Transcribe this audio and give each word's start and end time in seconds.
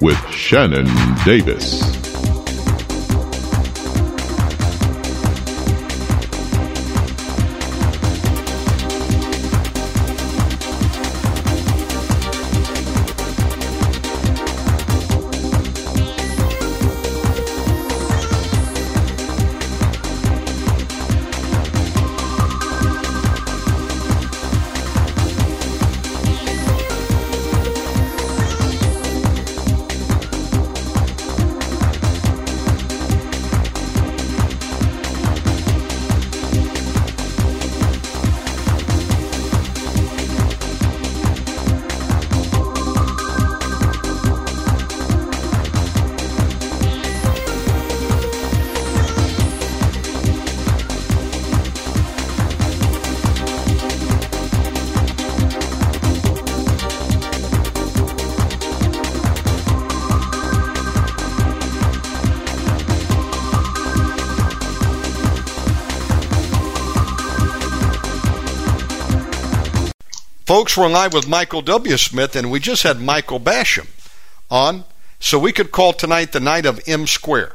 with 0.00 0.18
Shannon 0.30 0.86
Davis. 1.24 2.07
Folks, 70.48 70.78
we're 70.78 70.88
live 70.88 71.12
with 71.12 71.28
Michael 71.28 71.60
W. 71.60 71.98
Smith, 71.98 72.34
and 72.34 72.50
we 72.50 72.58
just 72.58 72.82
had 72.82 72.98
Michael 72.98 73.38
Basham 73.38 73.86
on, 74.50 74.84
so 75.20 75.38
we 75.38 75.52
could 75.52 75.70
call 75.70 75.92
tonight 75.92 76.32
the 76.32 76.40
night 76.40 76.64
of 76.64 76.80
M 76.86 77.06
Square. 77.06 77.52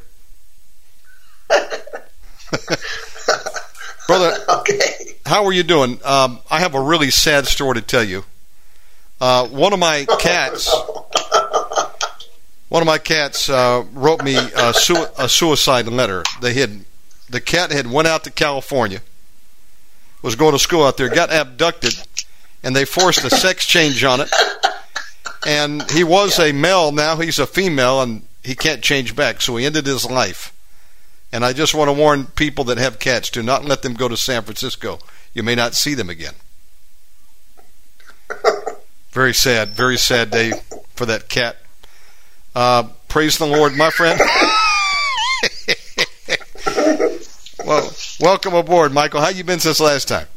Brother, 4.08 4.38
okay. 4.48 5.16
how 5.26 5.44
are 5.44 5.52
you 5.52 5.64
doing? 5.64 6.00
Um, 6.06 6.40
I 6.52 6.60
have 6.60 6.76
a 6.76 6.80
really 6.80 7.10
sad 7.10 7.48
story 7.48 7.74
to 7.74 7.82
tell 7.82 8.04
you. 8.04 8.26
Uh, 9.20 9.48
one 9.48 9.74
of 9.74 9.80
my 9.80 10.06
cats, 10.20 10.72
one 12.70 12.84
of 12.84 12.86
my 12.86 13.00
cats 13.00 13.50
uh, 13.50 13.86
wrote 13.94 14.24
me 14.24 14.36
a, 14.36 14.72
su- 14.72 15.08
a 15.18 15.28
suicide 15.28 15.88
letter. 15.88 16.22
They 16.42 16.54
had 16.54 16.86
the 17.28 17.42
cat 17.42 17.72
had 17.72 17.90
went 17.92 18.08
out 18.08 18.24
to 18.26 18.30
California, 18.30 19.02
was 20.22 20.36
going 20.36 20.52
to 20.52 20.60
school 20.60 20.84
out 20.84 20.98
there, 20.98 21.10
got 21.10 21.34
abducted 21.34 21.96
and 22.64 22.76
they 22.76 22.86
forced 22.86 23.24
a 23.24 23.30
sex 23.30 23.66
change 23.66 24.04
on 24.04 24.22
it. 24.22 24.32
And 25.46 25.90
he 25.92 26.04
was 26.04 26.40
a 26.40 26.54
male, 26.54 26.92
now 26.92 27.18
he's 27.18 27.40
a 27.40 27.46
female, 27.46 28.02
and 28.02 28.26
he 28.44 28.56
can't 28.56 28.82
change 28.82 29.16
back, 29.16 29.42
so 29.42 29.58
he 29.58 29.66
ended 29.66 29.86
his 29.86 30.10
life. 30.10 30.54
And 31.32 31.44
I 31.44 31.52
just 31.52 31.74
want 31.74 31.90
to 31.90 31.94
warn 31.94 32.26
people 32.26 32.64
that 32.66 32.78
have 32.78 33.00
cats 33.00 33.30
do 33.30 33.44
not 33.44 33.66
let 33.66 33.82
them 33.82 33.96
go 33.96 34.08
to 34.08 34.16
San 34.16 34.44
Francisco. 34.44 35.00
You 35.34 35.44
may 35.44 35.56
not 35.56 35.74
see 35.74 35.96
them 35.96 36.10
again. 36.10 36.36
Very 39.12 39.34
sad, 39.34 39.70
very 39.70 39.98
sad 39.98 40.32
day 40.32 40.54
for 40.96 41.06
that 41.06 41.30
cat. 41.30 41.58
Uh, 42.56 42.84
praise 43.08 43.38
the 43.38 43.48
Lord, 43.48 43.76
my 43.76 43.90
friend. 43.90 44.20
well, 47.66 47.92
welcome 48.20 48.54
aboard, 48.54 48.94
Michael. 48.94 49.22
How 49.22 49.30
you 49.30 49.44
been 49.44 49.60
since 49.60 49.80
last 49.80 50.08
time? 50.08 50.28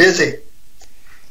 Busy. 0.00 0.38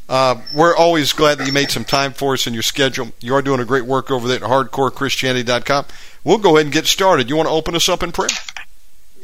Uh, 0.07 0.39
we're 0.53 0.75
always 0.75 1.11
glad 1.11 1.39
that 1.39 1.47
you 1.47 1.51
made 1.51 1.71
some 1.71 1.83
time 1.83 2.13
for 2.13 2.33
us 2.33 2.45
in 2.45 2.53
your 2.53 2.61
schedule. 2.61 3.11
You 3.19 3.33
are 3.33 3.41
doing 3.41 3.59
a 3.59 3.65
great 3.65 3.85
work 3.85 4.11
over 4.11 4.27
there 4.27 4.37
at 4.37 4.43
hardcorechristianity.com. 4.43 5.85
We'll 6.23 6.37
go 6.37 6.55
ahead 6.55 6.67
and 6.67 6.73
get 6.73 6.85
started. 6.85 7.31
You 7.31 7.35
want 7.35 7.49
to 7.49 7.51
open 7.51 7.75
us 7.75 7.89
up 7.89 8.03
in 8.03 8.11
prayer? 8.11 8.29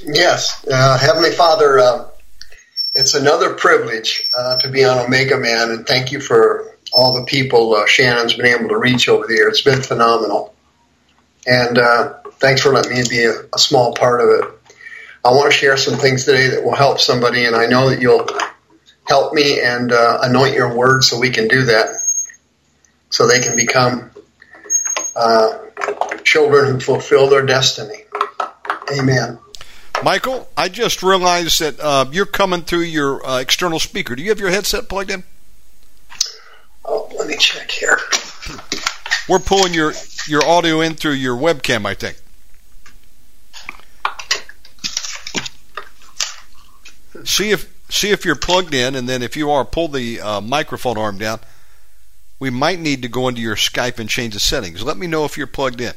Yes. 0.03 0.65
Uh, 0.67 0.97
Heavenly 0.97 1.29
Father, 1.29 1.77
uh, 1.77 2.07
it's 2.95 3.13
another 3.13 3.53
privilege 3.53 4.27
uh, 4.35 4.57
to 4.61 4.69
be 4.69 4.83
on 4.83 4.97
Omega 4.97 5.37
Man, 5.37 5.69
and 5.69 5.85
thank 5.85 6.11
you 6.11 6.19
for 6.19 6.75
all 6.91 7.13
the 7.13 7.25
people 7.25 7.75
uh, 7.75 7.85
Shannon's 7.85 8.33
been 8.33 8.47
able 8.47 8.69
to 8.69 8.77
reach 8.79 9.07
over 9.07 9.27
the 9.27 9.35
year. 9.35 9.47
It's 9.47 9.61
been 9.61 9.83
phenomenal. 9.83 10.55
And 11.45 11.77
uh, 11.77 12.13
thanks 12.39 12.61
for 12.61 12.73
letting 12.73 12.93
me 12.97 13.03
be 13.07 13.25
a, 13.25 13.41
a 13.53 13.59
small 13.59 13.93
part 13.93 14.21
of 14.21 14.29
it. 14.29 14.75
I 15.23 15.29
want 15.29 15.51
to 15.51 15.55
share 15.55 15.77
some 15.77 15.99
things 15.99 16.25
today 16.25 16.47
that 16.47 16.63
will 16.63 16.73
help 16.73 16.99
somebody, 16.99 17.45
and 17.45 17.55
I 17.55 17.67
know 17.67 17.91
that 17.91 18.01
you'll 18.01 18.27
help 19.07 19.33
me 19.33 19.61
and 19.61 19.91
uh, 19.91 20.19
anoint 20.23 20.55
your 20.55 20.75
word 20.75 21.03
so 21.03 21.19
we 21.19 21.29
can 21.29 21.47
do 21.47 21.63
that, 21.65 21.87
so 23.09 23.27
they 23.27 23.39
can 23.39 23.55
become 23.55 24.11
uh, 25.15 25.59
children 26.23 26.73
who 26.73 26.79
fulfill 26.79 27.29
their 27.29 27.45
destiny. 27.45 28.03
Amen. 28.91 29.39
Michael, 30.03 30.49
I 30.57 30.69
just 30.69 31.01
realized 31.01 31.61
that 31.61 31.79
uh, 31.79 32.05
you're 32.11 32.25
coming 32.25 32.61
through 32.61 32.81
your 32.81 33.25
uh, 33.25 33.39
external 33.39 33.79
speaker. 33.79 34.15
Do 34.15 34.21
you 34.21 34.29
have 34.29 34.39
your 34.39 34.49
headset 34.49 34.89
plugged 34.89 35.11
in? 35.11 35.23
Oh, 36.83 37.09
let 37.17 37.27
me 37.27 37.35
check 37.37 37.71
here. 37.71 37.99
We're 39.27 39.39
pulling 39.39 39.73
your 39.73 39.93
your 40.27 40.45
audio 40.45 40.81
in 40.81 40.93
through 40.95 41.13
your 41.13 41.35
webcam, 41.35 41.85
I 41.85 41.93
think. 41.93 42.17
See 47.25 47.51
if 47.51 47.74
see 47.95 48.11
if 48.11 48.25
you're 48.25 48.35
plugged 48.35 48.73
in, 48.73 48.95
and 48.95 49.07
then 49.07 49.21
if 49.21 49.35
you 49.37 49.49
are, 49.51 49.65
pull 49.65 49.87
the 49.87 50.21
uh, 50.21 50.41
microphone 50.41 50.97
arm 50.97 51.17
down. 51.17 51.39
We 52.39 52.49
might 52.49 52.79
need 52.79 53.01
to 53.03 53.07
go 53.07 53.27
into 53.29 53.39
your 53.41 53.55
Skype 53.55 53.97
and 53.97 54.09
change 54.09 54.33
the 54.33 54.39
settings. 54.39 54.83
Let 54.83 54.97
me 54.97 55.07
know 55.07 55.23
if 55.25 55.37
you're 55.37 55.47
plugged 55.47 55.79
in. 55.81 55.93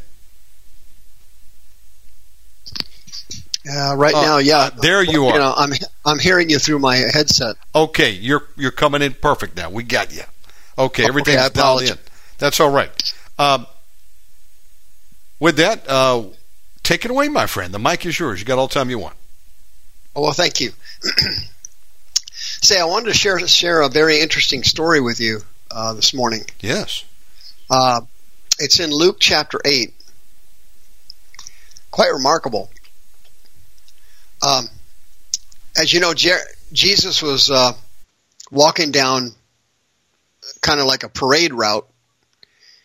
Uh, 3.70 3.94
right 3.96 4.14
Uh, 4.14 4.22
now, 4.22 4.38
yeah. 4.38 4.70
there 4.70 5.02
you 5.02 5.26
are. 5.26 5.34
You 5.34 5.40
know, 5.40 5.52
I'm 5.56 5.72
I'm 6.06 6.18
hearing 6.18 6.48
you 6.48 6.58
through 6.58 6.78
my 6.78 6.96
headset. 6.96 7.56
Okay, 7.74 8.10
you're 8.12 8.44
you're 8.56 8.70
coming 8.70 9.02
in 9.02 9.12
perfect 9.14 9.56
now. 9.56 9.68
We 9.68 9.82
got 9.82 10.14
you. 10.14 10.22
Okay, 10.78 11.04
everything's 11.04 11.38
I 11.38 11.48
dialed 11.48 11.82
in. 11.82 11.98
That's 12.38 12.60
all 12.60 12.70
right. 12.70 12.90
Um, 13.38 13.66
with 15.40 15.56
that, 15.56 15.84
uh, 15.88 16.24
take 16.82 17.04
it 17.04 17.10
away, 17.10 17.28
my 17.28 17.46
friend. 17.46 17.74
The 17.74 17.78
mic 17.78 18.06
is 18.06 18.18
yours. 18.18 18.38
You 18.40 18.46
got 18.46 18.58
all 18.58 18.68
the 18.68 18.74
time 18.74 18.88
you 18.90 18.98
want. 18.98 19.16
Oh, 20.16 20.22
well, 20.22 20.32
thank 20.32 20.60
you. 20.60 20.70
Say, 22.60 22.78
I 22.78 22.84
wanted 22.84 23.06
to 23.06 23.14
share 23.14 23.38
share 23.46 23.80
a 23.82 23.88
very 23.88 24.20
interesting 24.20 24.64
story 24.64 25.00
with 25.00 25.20
you 25.20 25.40
uh, 25.70 25.94
this 25.94 26.12
morning. 26.12 26.44
Yes. 26.60 27.04
Uh, 27.70 28.00
it's 28.58 28.80
in 28.80 28.90
Luke 28.90 29.18
chapter 29.20 29.60
eight. 29.64 29.94
Quite 31.90 32.12
remarkable. 32.12 32.70
Um, 34.46 34.68
as 35.76 35.92
you 35.92 36.00
know, 36.00 36.14
Jer- 36.14 36.46
Jesus 36.72 37.22
was 37.22 37.50
uh, 37.50 37.72
walking 38.50 38.90
down 38.90 39.32
kind 40.60 40.80
of 40.80 40.86
like 40.86 41.04
a 41.04 41.08
parade 41.08 41.52
route. 41.52 41.88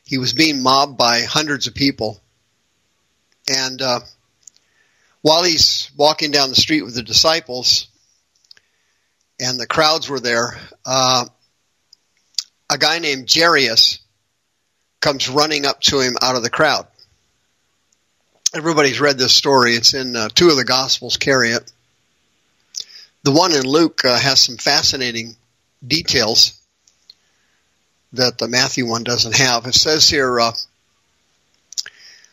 He 0.06 0.18
was 0.20 0.34
being 0.34 0.62
mobbed 0.62 0.98
by 0.98 1.22
hundreds 1.22 1.66
of 1.68 1.74
people, 1.74 2.22
and 3.50 3.81
uh, 3.81 4.02
while 5.22 5.44
he's 5.44 5.90
walking 5.98 6.31
down 6.31 6.50
the 6.50 6.56
street 6.56 6.84
with 6.84 6.94
the 6.94 7.02
disciples, 7.02 7.88
and 9.40 9.60
the 9.60 9.68
crowds 9.68 10.10
were 10.10 10.20
there, 10.20 10.58
uh, 10.86 11.26
a 12.70 12.78
guy 12.78 13.00
named 13.00 13.30
Jairus 13.34 14.00
comes 15.00 15.30
running 15.30 15.66
up 15.66 15.82
to 15.82 16.00
him 16.00 16.16
out 16.22 16.36
of 16.36 16.44
the 16.44 16.50
crowd. 16.50 16.88
Everybody's 18.56 19.00
read 19.00 19.18
this 19.18 19.34
story. 19.34 19.74
It's 19.74 19.94
in 19.94 20.16
uh, 20.16 20.30
two 20.30 20.50
of 20.50 20.56
the 20.56 20.64
Gospels 20.64 21.18
carry 21.18 21.50
it. 21.50 21.72
The 23.24 23.32
one 23.32 23.54
in 23.54 23.64
Luke 23.64 24.06
uh, 24.06 24.18
has 24.18 24.42
some 24.42 24.58
fascinating 24.58 25.36
details 25.86 26.60
that 28.14 28.38
the 28.38 28.48
Matthew 28.48 28.88
one 28.88 29.04
doesn't 29.04 29.36
have. 29.36 29.66
It 29.66 29.74
says 29.74 30.08
here, 30.08 30.40
uh, 30.40 30.52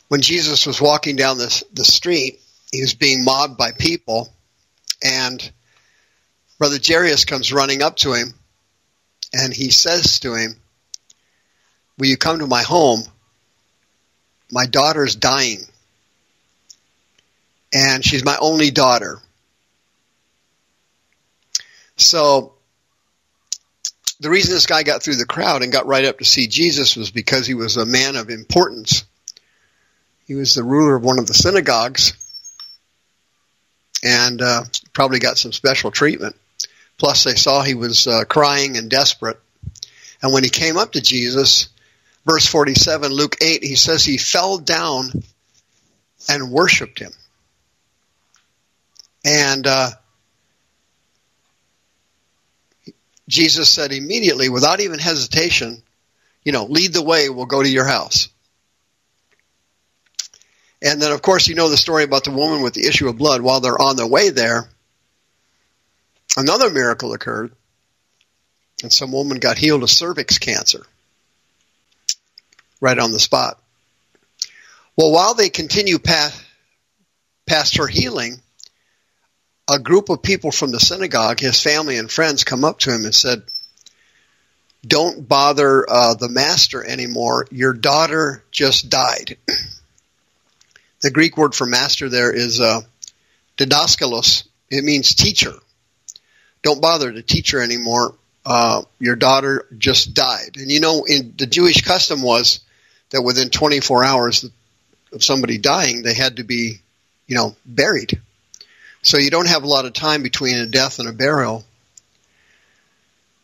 when 0.08 0.20
Jesus 0.20 0.66
was 0.66 0.80
walking 0.80 1.16
down 1.16 1.38
the, 1.38 1.64
the 1.72 1.84
street, 1.84 2.40
he 2.70 2.82
was 2.82 2.94
being 2.94 3.24
mobbed 3.24 3.56
by 3.56 3.72
people, 3.72 4.32
and 5.02 5.50
Brother 6.60 6.78
Jairus 6.86 7.24
comes 7.24 7.54
running 7.54 7.80
up 7.80 7.96
to 7.96 8.12
him, 8.12 8.34
and 9.32 9.50
he 9.50 9.70
says 9.70 10.20
to 10.20 10.34
him, 10.34 10.56
Will 11.98 12.08
you 12.08 12.18
come 12.18 12.40
to 12.40 12.46
my 12.46 12.62
home? 12.62 13.02
My 14.52 14.66
daughter's 14.66 15.16
dying, 15.16 15.60
and 17.72 18.04
she's 18.04 18.26
my 18.26 18.36
only 18.38 18.70
daughter. 18.70 19.22
So, 21.96 22.52
the 24.20 24.28
reason 24.28 24.52
this 24.52 24.66
guy 24.66 24.82
got 24.82 25.02
through 25.02 25.16
the 25.16 25.24
crowd 25.24 25.62
and 25.62 25.72
got 25.72 25.86
right 25.86 26.04
up 26.04 26.18
to 26.18 26.26
see 26.26 26.46
Jesus 26.46 26.94
was 26.94 27.10
because 27.10 27.46
he 27.46 27.54
was 27.54 27.78
a 27.78 27.86
man 27.86 28.16
of 28.16 28.28
importance. 28.28 29.04
He 30.26 30.34
was 30.34 30.54
the 30.54 30.62
ruler 30.62 30.96
of 30.96 31.04
one 31.04 31.18
of 31.18 31.26
the 31.26 31.32
synagogues 31.32 32.12
and 34.04 34.42
uh, 34.42 34.64
probably 34.92 35.20
got 35.20 35.38
some 35.38 35.52
special 35.52 35.90
treatment. 35.90 36.36
Plus, 37.00 37.24
they 37.24 37.34
saw 37.34 37.62
he 37.62 37.72
was 37.72 38.06
uh, 38.06 38.24
crying 38.24 38.76
and 38.76 38.90
desperate. 38.90 39.40
And 40.22 40.34
when 40.34 40.44
he 40.44 40.50
came 40.50 40.76
up 40.76 40.92
to 40.92 41.00
Jesus, 41.00 41.70
verse 42.26 42.44
47, 42.44 43.10
Luke 43.10 43.36
8, 43.40 43.64
he 43.64 43.74
says 43.74 44.04
he 44.04 44.18
fell 44.18 44.58
down 44.58 45.10
and 46.28 46.52
worshiped 46.52 46.98
him. 46.98 47.12
And 49.24 49.66
uh, 49.66 49.92
Jesus 53.26 53.70
said 53.70 53.92
immediately, 53.92 54.50
without 54.50 54.80
even 54.80 54.98
hesitation, 54.98 55.82
you 56.44 56.52
know, 56.52 56.66
lead 56.66 56.92
the 56.92 57.02
way, 57.02 57.30
we'll 57.30 57.46
go 57.46 57.62
to 57.62 57.68
your 57.68 57.86
house. 57.86 58.28
And 60.82 61.00
then, 61.00 61.12
of 61.12 61.22
course, 61.22 61.48
you 61.48 61.54
know 61.54 61.70
the 61.70 61.78
story 61.78 62.04
about 62.04 62.24
the 62.24 62.30
woman 62.30 62.60
with 62.60 62.74
the 62.74 62.86
issue 62.86 63.08
of 63.08 63.16
blood. 63.16 63.40
While 63.40 63.60
they're 63.60 63.80
on 63.80 63.96
their 63.96 64.06
way 64.06 64.28
there, 64.28 64.68
another 66.36 66.70
miracle 66.70 67.12
occurred, 67.12 67.52
and 68.82 68.92
some 68.92 69.12
woman 69.12 69.38
got 69.38 69.58
healed 69.58 69.82
of 69.82 69.90
cervix 69.90 70.38
cancer 70.38 70.82
right 72.80 72.98
on 72.98 73.12
the 73.12 73.18
spot. 73.18 73.60
Well, 74.96 75.12
while 75.12 75.34
they 75.34 75.50
continue 75.50 75.98
past, 75.98 76.42
past 77.46 77.76
her 77.76 77.86
healing, 77.86 78.40
a 79.70 79.78
group 79.78 80.08
of 80.08 80.22
people 80.22 80.50
from 80.50 80.72
the 80.72 80.80
synagogue, 80.80 81.40
his 81.40 81.62
family 81.62 81.96
and 81.96 82.10
friends, 82.10 82.44
come 82.44 82.64
up 82.64 82.80
to 82.80 82.92
him 82.92 83.04
and 83.04 83.14
said, 83.14 83.42
Don't 84.86 85.28
bother 85.28 85.88
uh, 85.88 86.14
the 86.14 86.28
master 86.28 86.84
anymore. 86.84 87.46
Your 87.50 87.72
daughter 87.72 88.42
just 88.50 88.90
died. 88.90 89.36
The 91.02 91.10
Greek 91.10 91.38
word 91.38 91.54
for 91.54 91.64
master 91.64 92.10
there 92.10 92.30
is 92.30 92.60
uh, 92.60 92.82
didaskalos. 93.56 94.44
It 94.68 94.84
means 94.84 95.14
teacher. 95.14 95.54
Don't 96.62 96.82
bother 96.82 97.12
to 97.12 97.22
teach 97.22 97.52
her 97.52 97.60
anymore. 97.60 98.14
Uh, 98.44 98.82
your 98.98 99.16
daughter 99.16 99.66
just 99.76 100.14
died. 100.14 100.56
And 100.56 100.70
you 100.70 100.80
know, 100.80 101.04
in 101.04 101.34
the 101.36 101.46
Jewish 101.46 101.82
custom 101.82 102.22
was 102.22 102.60
that 103.10 103.22
within 103.22 103.50
24 103.50 104.04
hours 104.04 104.44
of 105.12 105.24
somebody 105.24 105.58
dying, 105.58 106.02
they 106.02 106.14
had 106.14 106.36
to 106.36 106.44
be, 106.44 106.76
you 107.26 107.36
know, 107.36 107.56
buried. 107.66 108.20
So 109.02 109.18
you 109.18 109.30
don't 109.30 109.48
have 109.48 109.62
a 109.62 109.68
lot 109.68 109.86
of 109.86 109.92
time 109.92 110.22
between 110.22 110.56
a 110.56 110.66
death 110.66 110.98
and 110.98 111.08
a 111.08 111.12
burial. 111.12 111.64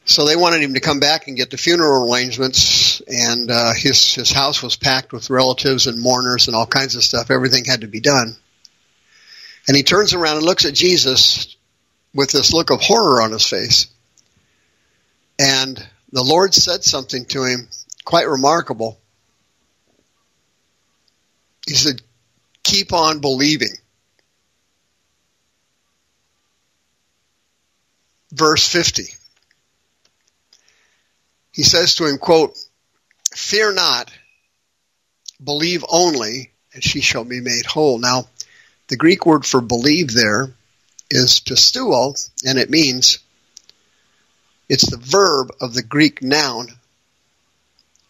So 0.05 0.25
they 0.25 0.37
wanted 0.37 0.63
him 0.63 0.75
to 0.75 0.81
come 0.81 1.01
back 1.01 1.27
and 1.27 1.37
get 1.37 1.51
the 1.51 1.57
funeral 1.57 2.13
arrangements, 2.13 3.01
and 3.01 3.51
uh, 3.51 3.73
his 3.75 4.15
his 4.15 4.31
house 4.31 4.63
was 4.63 4.77
packed 4.77 5.13
with 5.13 5.31
relatives 5.31 5.89
and 5.89 6.01
mourners 6.01 6.47
and 6.47 6.55
all 6.55 6.67
kinds 6.67 6.95
of 6.95 7.03
stuff. 7.03 7.33
Everything 7.33 7.65
had 7.65 7.81
to 7.81 7.89
be 7.89 7.99
done. 7.99 8.37
And 9.67 9.77
he 9.77 9.83
turns 9.83 10.15
around 10.15 10.37
and 10.37 10.47
looks 10.47 10.65
at 10.65 10.75
Jesus 10.75 11.56
with 12.17 12.33
this 12.33 12.53
look 12.53 12.71
of 12.71 12.81
horror 12.81 13.23
on 13.23 13.31
his 13.31 13.47
face. 13.47 13.87
And 15.39 15.77
the 16.11 16.25
Lord 16.25 16.55
said 16.55 16.83
something 16.83 17.27
to 17.27 17.45
him 17.45 17.69
quite 18.05 18.29
remarkable. 18.29 18.99
He 21.69 21.75
said, 21.75 22.01
Keep 22.63 22.93
on 22.93 23.21
believing. 23.21 23.75
Verse 28.33 28.67
50 28.67 29.05
he 31.57 31.63
says 31.63 31.95
to 31.95 32.05
him, 32.05 32.19
quote, 32.19 32.55
Fear 33.35 33.73
not, 33.73 34.13
believe 35.43 35.87
only, 35.89 36.53
and 36.75 36.85
she 36.85 37.01
shall 37.01 37.25
be 37.25 37.41
made 37.41 37.65
whole. 37.65 37.99
Now, 37.99 38.29
the 38.89 38.99
Greek 38.99 39.25
word 39.25 39.47
for 39.47 39.63
believe 39.63 40.13
there 40.13 40.51
is 41.11 41.41
pisteuo, 41.41 42.15
and 42.45 42.59
it 42.59 42.71
means 42.71 43.19
it's 44.69 44.91
the 44.91 44.97
verb 44.97 45.53
of 45.61 45.75
the 45.75 45.83
Greek 45.83 46.23
noun 46.23 46.69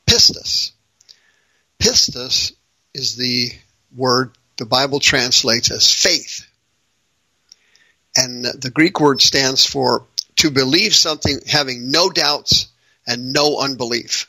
pistis. 0.07 0.73
Pistis 1.79 2.53
is 2.95 3.17
the 3.17 3.51
word 3.95 4.37
the 4.57 4.67
Bible 4.67 5.01
translates 5.01 5.71
as 5.71 5.93
faith. 5.93 6.47
And 8.17 8.45
the 8.45 8.71
Greek 8.71 8.99
word 9.01 9.21
stands 9.21 9.67
for 9.67 10.07
to 10.37 10.51
believe 10.51 10.95
something 10.95 11.41
having 11.47 11.91
no 11.91 12.09
doubts 12.09 12.69
and 13.07 13.33
no 13.33 13.59
unbelief. 13.59 14.29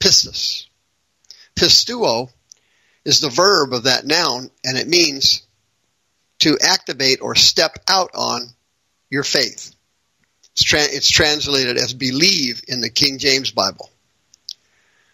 Pistis. 0.00 0.66
Pisteuo 1.54 2.30
is 3.04 3.20
the 3.20 3.28
verb 3.28 3.72
of 3.72 3.84
that 3.84 4.04
noun, 4.04 4.50
and 4.64 4.76
it 4.76 4.88
means 4.88 5.42
to 6.44 6.58
activate 6.60 7.22
or 7.22 7.34
step 7.34 7.78
out 7.88 8.10
on 8.14 8.46
your 9.08 9.22
faith. 9.22 9.74
It's, 10.52 10.62
tra- 10.62 10.78
it's 10.82 11.08
translated 11.08 11.78
as 11.78 11.94
believe 11.94 12.62
in 12.68 12.82
the 12.82 12.90
King 12.90 13.16
James 13.16 13.50
Bible. 13.50 13.88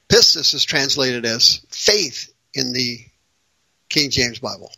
Pistis 0.09 0.55
is 0.55 0.65
translated 0.65 1.25
as 1.25 1.65
faith 1.69 2.33
in 2.53 2.73
the 2.73 2.99
King 3.89 4.11
James 4.11 4.41
Bible. 4.41 4.73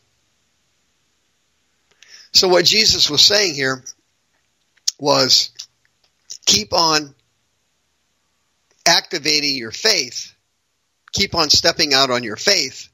So 2.33 2.49
what 2.49 2.67
Jesus 2.67 3.09
was 3.09 3.23
saying 3.23 3.55
here 3.55 3.83
was 4.99 5.53
keep 6.45 6.75
on 6.75 7.15
activating 8.87 9.57
your 9.57 9.71
faith, 9.71 10.35
keep 11.13 11.35
on 11.35 11.49
stepping 11.49 11.95
out 11.95 12.11
on 12.11 12.23
your 12.23 12.37
faith, 12.37 12.91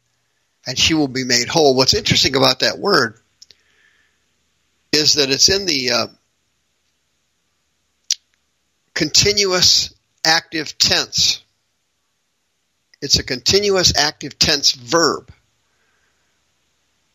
and 0.65 0.79
she 0.79 0.95
will 0.95 1.09
be 1.09 1.25
made 1.25 1.49
whole. 1.49 1.75
What's 1.75 1.95
interesting 1.95 2.37
about 2.37 2.61
that 2.61 2.79
word 2.79 3.21
is 4.99 5.15
that 5.15 5.31
it's 5.31 5.49
in 5.49 5.65
the 5.65 5.91
uh, 5.93 6.07
continuous 8.95 9.95
active 10.25 10.77
tense. 10.77 11.43
It's 13.01 13.19
a 13.19 13.23
continuous 13.23 13.97
active 13.97 14.39
tense 14.39 14.73
verb, 14.73 15.33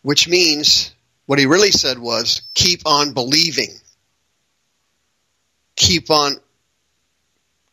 which 0.02 0.30
means 0.30 0.94
what 1.26 1.40
he 1.40 1.46
really 1.46 1.72
said 1.72 2.00
was 2.00 2.42
keep 2.54 2.84
on 2.86 3.14
believing. 3.14 3.72
Keep 5.76 6.10
on 6.10 6.38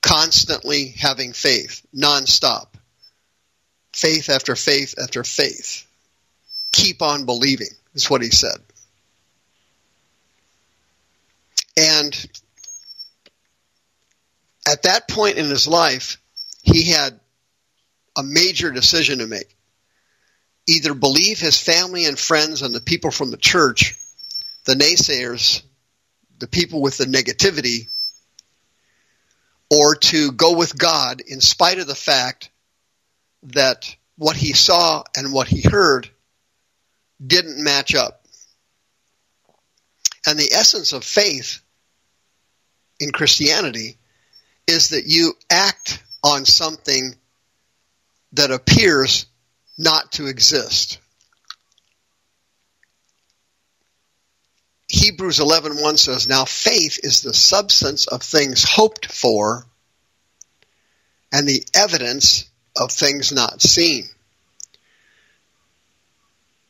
constantly 0.03 0.89
having 0.99 1.33
faith, 1.33 1.87
nonstop. 1.95 2.67
Faith 3.93 4.29
after 4.29 4.57
faith 4.57 4.95
after 5.01 5.23
faith. 5.23 5.87
Keep 6.73 7.03
on 7.03 7.27
believing, 7.27 7.69
is 7.95 8.11
what 8.11 8.23
he 8.23 8.31
said. 8.31 8.59
And 11.81 12.27
at 14.69 14.83
that 14.83 15.09
point 15.09 15.39
in 15.39 15.47
his 15.47 15.67
life, 15.67 16.19
he 16.63 16.91
had 16.91 17.19
a 18.19 18.23
major 18.23 18.71
decision 18.71 19.21
to 19.21 19.27
make. 19.27 19.57
Either 20.69 20.93
believe 20.93 21.41
his 21.41 21.59
family 21.59 22.05
and 22.05 22.19
friends 22.19 22.61
and 22.61 22.75
the 22.75 22.83
people 22.83 23.11
from 23.11 23.31
the 23.31 23.39
church, 23.39 23.97
the 24.67 24.75
naysayers, 24.75 25.63
the 26.39 26.47
people 26.47 26.83
with 26.83 26.99
the 26.99 27.07
negativity, 27.07 27.89
or 29.71 29.95
to 29.95 30.33
go 30.33 30.57
with 30.57 30.77
God 30.77 31.23
in 31.27 31.41
spite 31.41 31.79
of 31.79 31.87
the 31.87 31.95
fact 31.95 32.51
that 33.45 33.97
what 34.17 34.37
he 34.37 34.53
saw 34.53 35.03
and 35.17 35.33
what 35.33 35.49
he 35.49 35.63
heard 35.63 36.11
didn't 37.27 37.65
match 37.65 37.95
up. 37.95 38.27
And 40.27 40.39
the 40.39 40.53
essence 40.53 40.93
of 40.93 41.05
faith 41.05 41.63
in 43.01 43.11
Christianity 43.11 43.97
is 44.67 44.91
that 44.91 45.07
you 45.07 45.35
act 45.51 46.03
on 46.23 46.45
something 46.45 47.17
that 48.35 48.51
appears 48.53 49.27
not 49.77 50.13
to 50.13 50.27
exist. 50.27 50.99
Hebrews 54.89 55.39
11:1 55.39 55.97
says, 55.97 56.29
"Now 56.29 56.45
faith 56.45 56.99
is 57.03 57.23
the 57.23 57.33
substance 57.33 58.07
of 58.07 58.23
things 58.23 58.65
hoped 58.65 59.07
for 59.13 59.67
and 61.33 61.49
the 61.49 61.65
evidence 61.75 62.45
of 62.77 62.93
things 62.93 63.33
not 63.33 63.63
seen." 63.63 64.09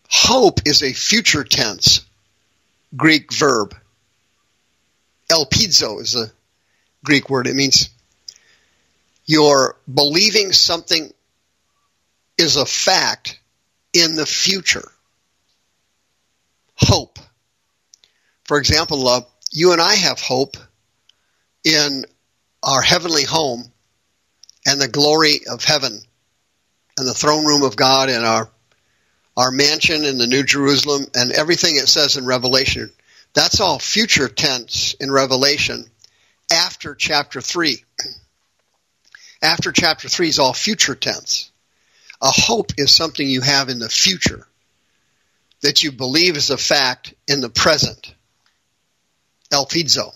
Hope 0.08 0.60
is 0.66 0.82
a 0.82 0.92
future 0.92 1.44
tense 1.44 2.00
Greek 2.96 3.32
verb. 3.32 3.79
Elpizo 5.30 6.00
is 6.00 6.16
a 6.16 6.30
Greek 7.04 7.30
word. 7.30 7.46
It 7.46 7.54
means 7.54 7.88
you're 9.24 9.76
believing 9.92 10.52
something 10.52 11.12
is 12.36 12.56
a 12.56 12.66
fact 12.66 13.38
in 13.92 14.16
the 14.16 14.26
future. 14.26 14.90
Hope. 16.76 17.18
For 18.44 18.58
example, 18.58 19.06
uh, 19.06 19.20
you 19.52 19.72
and 19.72 19.80
I 19.80 19.94
have 19.94 20.20
hope 20.20 20.56
in 21.64 22.04
our 22.62 22.82
heavenly 22.82 23.24
home 23.24 23.64
and 24.66 24.80
the 24.80 24.88
glory 24.88 25.40
of 25.50 25.64
heaven 25.64 26.00
and 26.98 27.08
the 27.08 27.14
throne 27.14 27.46
room 27.46 27.62
of 27.62 27.76
God 27.76 28.08
and 28.08 28.24
our 28.24 28.50
our 29.36 29.50
mansion 29.50 30.04
in 30.04 30.18
the 30.18 30.26
New 30.26 30.42
Jerusalem 30.42 31.06
and 31.14 31.32
everything 31.32 31.76
it 31.76 31.88
says 31.88 32.16
in 32.16 32.26
Revelation. 32.26 32.90
That's 33.34 33.60
all 33.60 33.78
future 33.78 34.28
tense 34.28 34.94
in 34.94 35.10
Revelation 35.10 35.84
after 36.52 36.94
chapter 36.94 37.40
3. 37.40 37.84
After 39.42 39.72
chapter 39.72 40.08
3 40.08 40.28
is 40.28 40.38
all 40.38 40.52
future 40.52 40.94
tense. 40.94 41.50
A 42.20 42.30
hope 42.30 42.72
is 42.76 42.94
something 42.94 43.26
you 43.26 43.40
have 43.40 43.68
in 43.68 43.78
the 43.78 43.88
future 43.88 44.46
that 45.62 45.82
you 45.82 45.92
believe 45.92 46.36
is 46.36 46.50
a 46.50 46.58
fact 46.58 47.14
in 47.28 47.40
the 47.40 47.48
present. 47.48 48.14
Elpizo. 49.52 50.12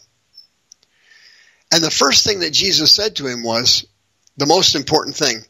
And 1.73 1.83
the 1.83 1.91
first 1.91 2.25
thing 2.25 2.41
that 2.41 2.53
Jesus 2.53 2.95
said 2.95 3.17
to 3.17 3.27
him 3.27 3.43
was 3.43 3.87
the 4.37 4.47
most 4.47 4.75
important 4.75 5.17
thing 5.17 5.45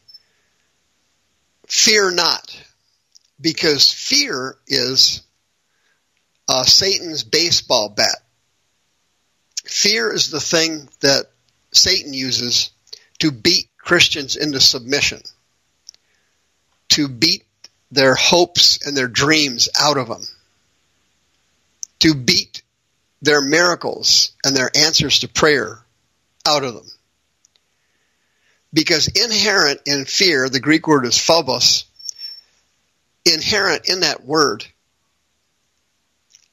fear 1.67 2.11
not, 2.11 2.63
because 3.41 3.91
fear 3.91 4.57
is 4.67 5.24
uh, 6.47 6.63
Satan's 6.63 7.23
baseball 7.23 7.89
bat. 7.89 8.17
Fear 9.63 10.13
is 10.13 10.29
the 10.29 10.39
thing 10.39 10.87
that 11.01 11.25
Satan 11.71 12.13
uses 12.13 12.71
to 13.19 13.31
beat 13.31 13.69
Christians 13.77 14.35
into 14.35 14.59
submission, 14.59 15.21
to 16.89 17.07
beat 17.07 17.45
their 17.91 18.15
hopes 18.15 18.85
and 18.85 18.95
their 18.95 19.07
dreams 19.07 19.69
out 19.79 19.97
of 19.97 20.07
them, 20.07 20.23
to 21.99 22.13
beat 22.13 22.61
their 23.21 23.41
miracles 23.41 24.31
and 24.43 24.55
their 24.55 24.69
answers 24.75 25.19
to 25.19 25.27
prayer 25.27 25.79
out 26.45 26.63
of 26.63 26.73
them. 26.75 26.85
Because 28.73 29.07
inherent 29.07 29.81
in 29.85 30.05
fear, 30.05 30.49
the 30.49 30.59
Greek 30.59 30.87
word 30.87 31.05
is 31.05 31.17
phobos, 31.17 31.85
inherent 33.25 33.89
in 33.89 34.01
that 34.01 34.23
word, 34.23 34.65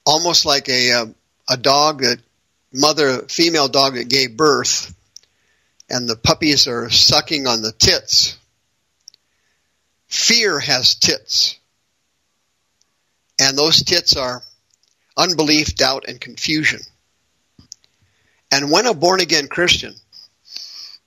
almost 0.05 0.45
like 0.45 0.69
a, 0.69 0.91
a, 0.91 1.15
a 1.49 1.57
dog 1.57 2.01
that 2.03 2.19
mother, 2.73 3.23
female 3.29 3.69
dog 3.69 3.95
that 3.95 4.09
gave 4.09 4.37
birth, 4.37 4.95
and 5.89 6.09
the 6.09 6.17
puppies 6.17 6.67
are 6.67 6.91
sucking 6.91 7.47
on 7.47 7.63
the 7.63 7.73
tits. 7.73 8.39
Fear 10.09 10.59
has 10.61 10.95
tits. 10.95 11.59
And 13.41 13.57
those 13.57 13.83
tits 13.83 14.17
are 14.17 14.43
unbelief, 15.17 15.75
doubt, 15.75 16.05
and 16.09 16.21
confusion. 16.21 16.81
And 18.51 18.71
when 18.71 18.87
a 18.87 18.95
born 18.95 19.21
again 19.21 19.49
Christian 19.49 19.95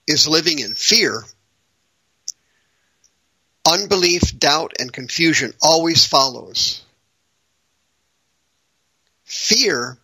is 0.07 0.27
living 0.27 0.59
in 0.59 0.73
fear, 0.73 1.23
unbelief, 3.67 4.37
doubt, 4.37 4.73
and 4.79 4.91
confusion 4.91 5.53
always 5.61 6.05
follows. 6.05 6.85
Fear 9.25 9.98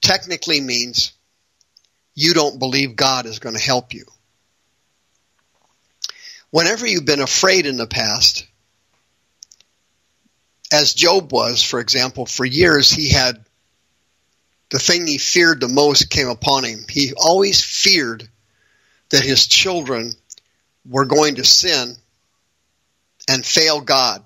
technically 0.00 0.60
means 0.60 1.12
you 2.14 2.34
don't 2.34 2.58
believe 2.58 2.96
God 2.96 3.26
is 3.26 3.38
going 3.38 3.56
to 3.56 3.60
help 3.60 3.94
you. 3.94 4.04
Whenever 6.50 6.86
you've 6.86 7.04
been 7.04 7.20
afraid 7.20 7.66
in 7.66 7.76
the 7.76 7.86
past, 7.86 8.46
as 10.72 10.94
Job 10.94 11.32
was, 11.32 11.62
for 11.62 11.80
example, 11.80 12.26
for 12.26 12.44
years 12.44 12.90
he 12.90 13.10
had 13.10 13.44
the 14.70 14.78
thing 14.78 15.06
he 15.06 15.18
feared 15.18 15.60
the 15.60 15.68
most 15.68 16.10
came 16.10 16.28
upon 16.28 16.64
him. 16.64 16.84
He 16.88 17.12
always 17.16 17.62
feared 17.62 18.28
that 19.10 19.24
his 19.24 19.46
children 19.46 20.12
were 20.84 21.04
going 21.04 21.36
to 21.36 21.44
sin 21.44 21.94
and 23.28 23.44
fail 23.44 23.80
God. 23.80 24.24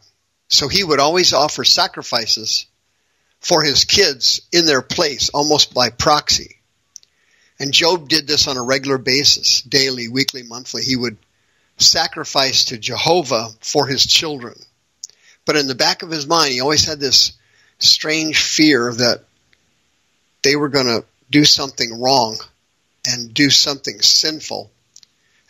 So 0.48 0.68
he 0.68 0.82
would 0.82 1.00
always 1.00 1.32
offer 1.34 1.64
sacrifices 1.64 2.66
for 3.40 3.62
his 3.62 3.84
kids 3.84 4.42
in 4.52 4.66
their 4.66 4.82
place, 4.82 5.28
almost 5.30 5.74
by 5.74 5.90
proxy. 5.90 6.56
And 7.60 7.72
Job 7.72 8.08
did 8.08 8.26
this 8.26 8.46
on 8.46 8.56
a 8.56 8.62
regular 8.62 8.98
basis, 8.98 9.62
daily, 9.62 10.08
weekly, 10.08 10.42
monthly. 10.42 10.82
He 10.82 10.96
would 10.96 11.16
sacrifice 11.76 12.66
to 12.66 12.78
Jehovah 12.78 13.50
for 13.60 13.86
his 13.86 14.06
children. 14.06 14.54
But 15.44 15.56
in 15.56 15.66
the 15.66 15.74
back 15.74 16.02
of 16.02 16.10
his 16.10 16.26
mind, 16.26 16.52
he 16.52 16.60
always 16.60 16.84
had 16.84 17.00
this 17.00 17.32
strange 17.78 18.42
fear 18.42 18.92
that 18.92 19.24
they 20.42 20.56
were 20.56 20.68
going 20.68 20.86
to 20.86 21.04
do 21.30 21.44
something 21.44 22.00
wrong 22.00 22.38
and 23.06 23.32
do 23.32 23.50
something 23.50 24.00
sinful 24.00 24.70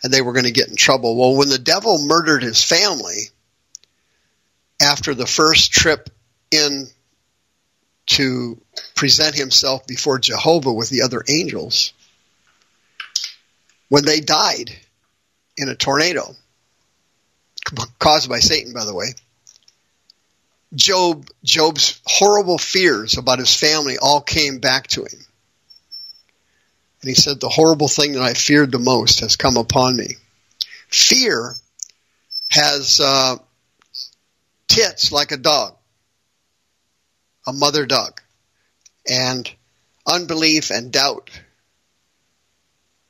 and 0.03 0.13
they 0.13 0.21
were 0.21 0.33
going 0.33 0.45
to 0.45 0.51
get 0.51 0.69
in 0.69 0.75
trouble. 0.75 1.15
Well, 1.15 1.35
when 1.35 1.49
the 1.49 1.59
devil 1.59 1.99
murdered 1.99 2.43
his 2.43 2.63
family 2.63 3.29
after 4.81 5.13
the 5.13 5.25
first 5.25 5.71
trip 5.71 6.09
in 6.51 6.87
to 8.09 8.59
present 8.95 9.35
himself 9.35 9.85
before 9.87 10.19
Jehovah 10.19 10.73
with 10.73 10.89
the 10.89 11.03
other 11.03 11.23
angels, 11.27 11.93
when 13.87 14.05
they 14.05 14.19
died 14.19 14.71
in 15.57 15.69
a 15.69 15.75
tornado 15.75 16.35
caused 17.99 18.29
by 18.29 18.39
Satan, 18.39 18.73
by 18.73 18.85
the 18.85 18.95
way, 18.95 19.07
Job, 20.73 21.27
Job's 21.43 21.99
horrible 22.05 22.57
fears 22.57 23.17
about 23.17 23.39
his 23.39 23.55
family 23.55 23.97
all 23.99 24.21
came 24.21 24.59
back 24.59 24.87
to 24.87 25.01
him. 25.01 25.25
And 27.01 27.09
he 27.09 27.15
said, 27.15 27.39
the 27.39 27.49
horrible 27.49 27.87
thing 27.87 28.13
that 28.13 28.21
I 28.21 28.33
feared 28.33 28.71
the 28.71 28.79
most 28.79 29.21
has 29.21 29.35
come 29.35 29.57
upon 29.57 29.95
me. 29.95 30.15
Fear 30.89 31.53
has 32.49 32.99
uh, 32.99 33.37
tits 34.67 35.11
like 35.11 35.31
a 35.31 35.37
dog, 35.37 35.75
a 37.49 37.53
mother 37.53 37.87
dog, 37.87 38.21
and 39.09 39.51
unbelief 40.05 40.69
and 40.69 40.91
doubt 40.91 41.31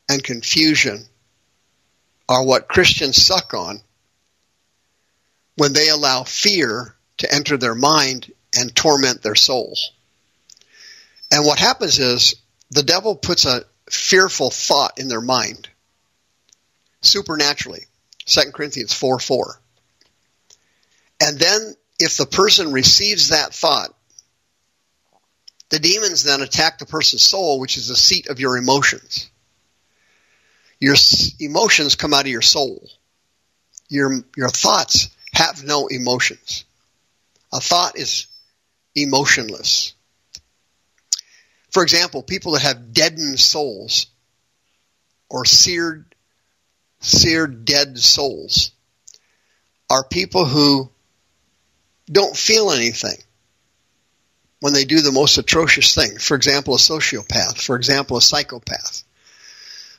and 0.07 0.23
confusion 0.23 1.05
are 2.29 2.45
what 2.45 2.69
Christians 2.69 3.21
suck 3.21 3.53
on 3.53 3.81
when 5.57 5.73
they 5.73 5.89
allow 5.89 6.23
fear 6.23 6.95
to 7.17 7.33
enter 7.33 7.57
their 7.57 7.75
mind 7.75 8.31
and 8.57 8.73
torment 8.73 9.21
their 9.21 9.35
soul. 9.35 9.75
And 11.31 11.45
what 11.45 11.59
happens 11.59 11.99
is 11.99 12.35
the 12.71 12.83
devil 12.83 13.15
puts 13.15 13.43
a 13.43 13.65
fearful 13.91 14.51
thought 14.51 14.99
in 14.99 15.09
their 15.09 15.21
mind 15.21 15.67
supernaturally. 17.01 17.83
2 18.25 18.51
Corinthians 18.53 18.93
4 18.93 19.19
4. 19.19 19.61
And 21.21 21.37
then 21.37 21.75
if 21.99 22.15
the 22.15 22.25
person 22.25 22.71
receives 22.71 23.29
that 23.29 23.53
thought, 23.53 23.93
the 25.69 25.79
demons 25.79 26.23
then 26.23 26.41
attack 26.41 26.79
the 26.79 26.85
person's 26.85 27.23
soul, 27.23 27.59
which 27.59 27.77
is 27.77 27.87
the 27.87 27.95
seat 27.95 28.27
of 28.27 28.39
your 28.39 28.57
emotions. 28.57 29.29
Your 30.79 30.95
emotions 31.39 31.95
come 31.95 32.13
out 32.13 32.21
of 32.21 32.27
your 32.27 32.41
soul. 32.41 32.89
Your, 33.87 34.23
your 34.35 34.49
thoughts 34.49 35.09
have 35.33 35.63
no 35.63 35.87
emotions. 35.87 36.65
A 37.53 37.59
thought 37.59 37.97
is 37.97 38.27
emotionless. 38.95 39.93
For 41.71 41.83
example, 41.83 42.23
people 42.23 42.53
that 42.53 42.63
have 42.63 42.93
deadened 42.93 43.39
souls 43.39 44.07
or 45.29 45.45
seared, 45.45 46.15
seared 46.99 47.65
dead 47.65 47.99
souls 47.99 48.71
are 49.89 50.03
people 50.03 50.45
who 50.45 50.89
don't 52.11 52.35
feel 52.35 52.71
anything 52.71 53.17
when 54.59 54.73
they 54.73 54.85
do 54.85 55.01
the 55.01 55.11
most 55.11 55.37
atrocious 55.37 55.95
thing. 55.95 56.17
For 56.17 56.35
example, 56.35 56.75
a 56.75 56.77
sociopath. 56.77 57.61
For 57.61 57.75
example, 57.75 58.17
a 58.17 58.21
psychopath. 58.21 59.03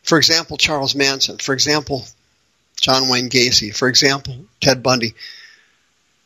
For 0.02 0.18
example, 0.18 0.56
Charles 0.56 0.94
Manson. 0.94 1.38
For 1.38 1.52
example, 1.52 2.04
John 2.80 3.08
Wayne 3.08 3.30
Gacy. 3.30 3.74
For 3.74 3.88
example, 3.88 4.46
Ted 4.60 4.82
Bundy. 4.82 5.14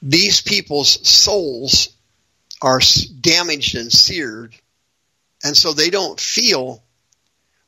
These 0.03 0.43
people's 0.43 1.09
souls 1.09 1.89
are 2.61 2.81
damaged 3.21 3.75
and 3.75 3.93
seared, 3.93 4.55
and 5.43 5.57
so 5.57 5.73
they 5.73 5.91
don't 5.91 6.21
feel 6.21 6.83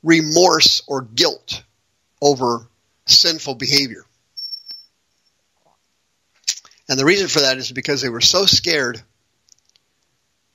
remorse 0.03 0.83
or 0.87 1.03
guilt 1.03 1.63
over 2.21 2.67
sinful 3.07 3.55
behavior. 3.55 4.05
And 6.89 6.99
the 6.99 7.05
reason 7.05 7.29
for 7.29 7.41
that 7.41 7.59
is 7.59 7.73
because 7.73 8.01
they 8.01 8.09
were 8.09 8.21
so 8.21 8.47
scared 8.47 9.03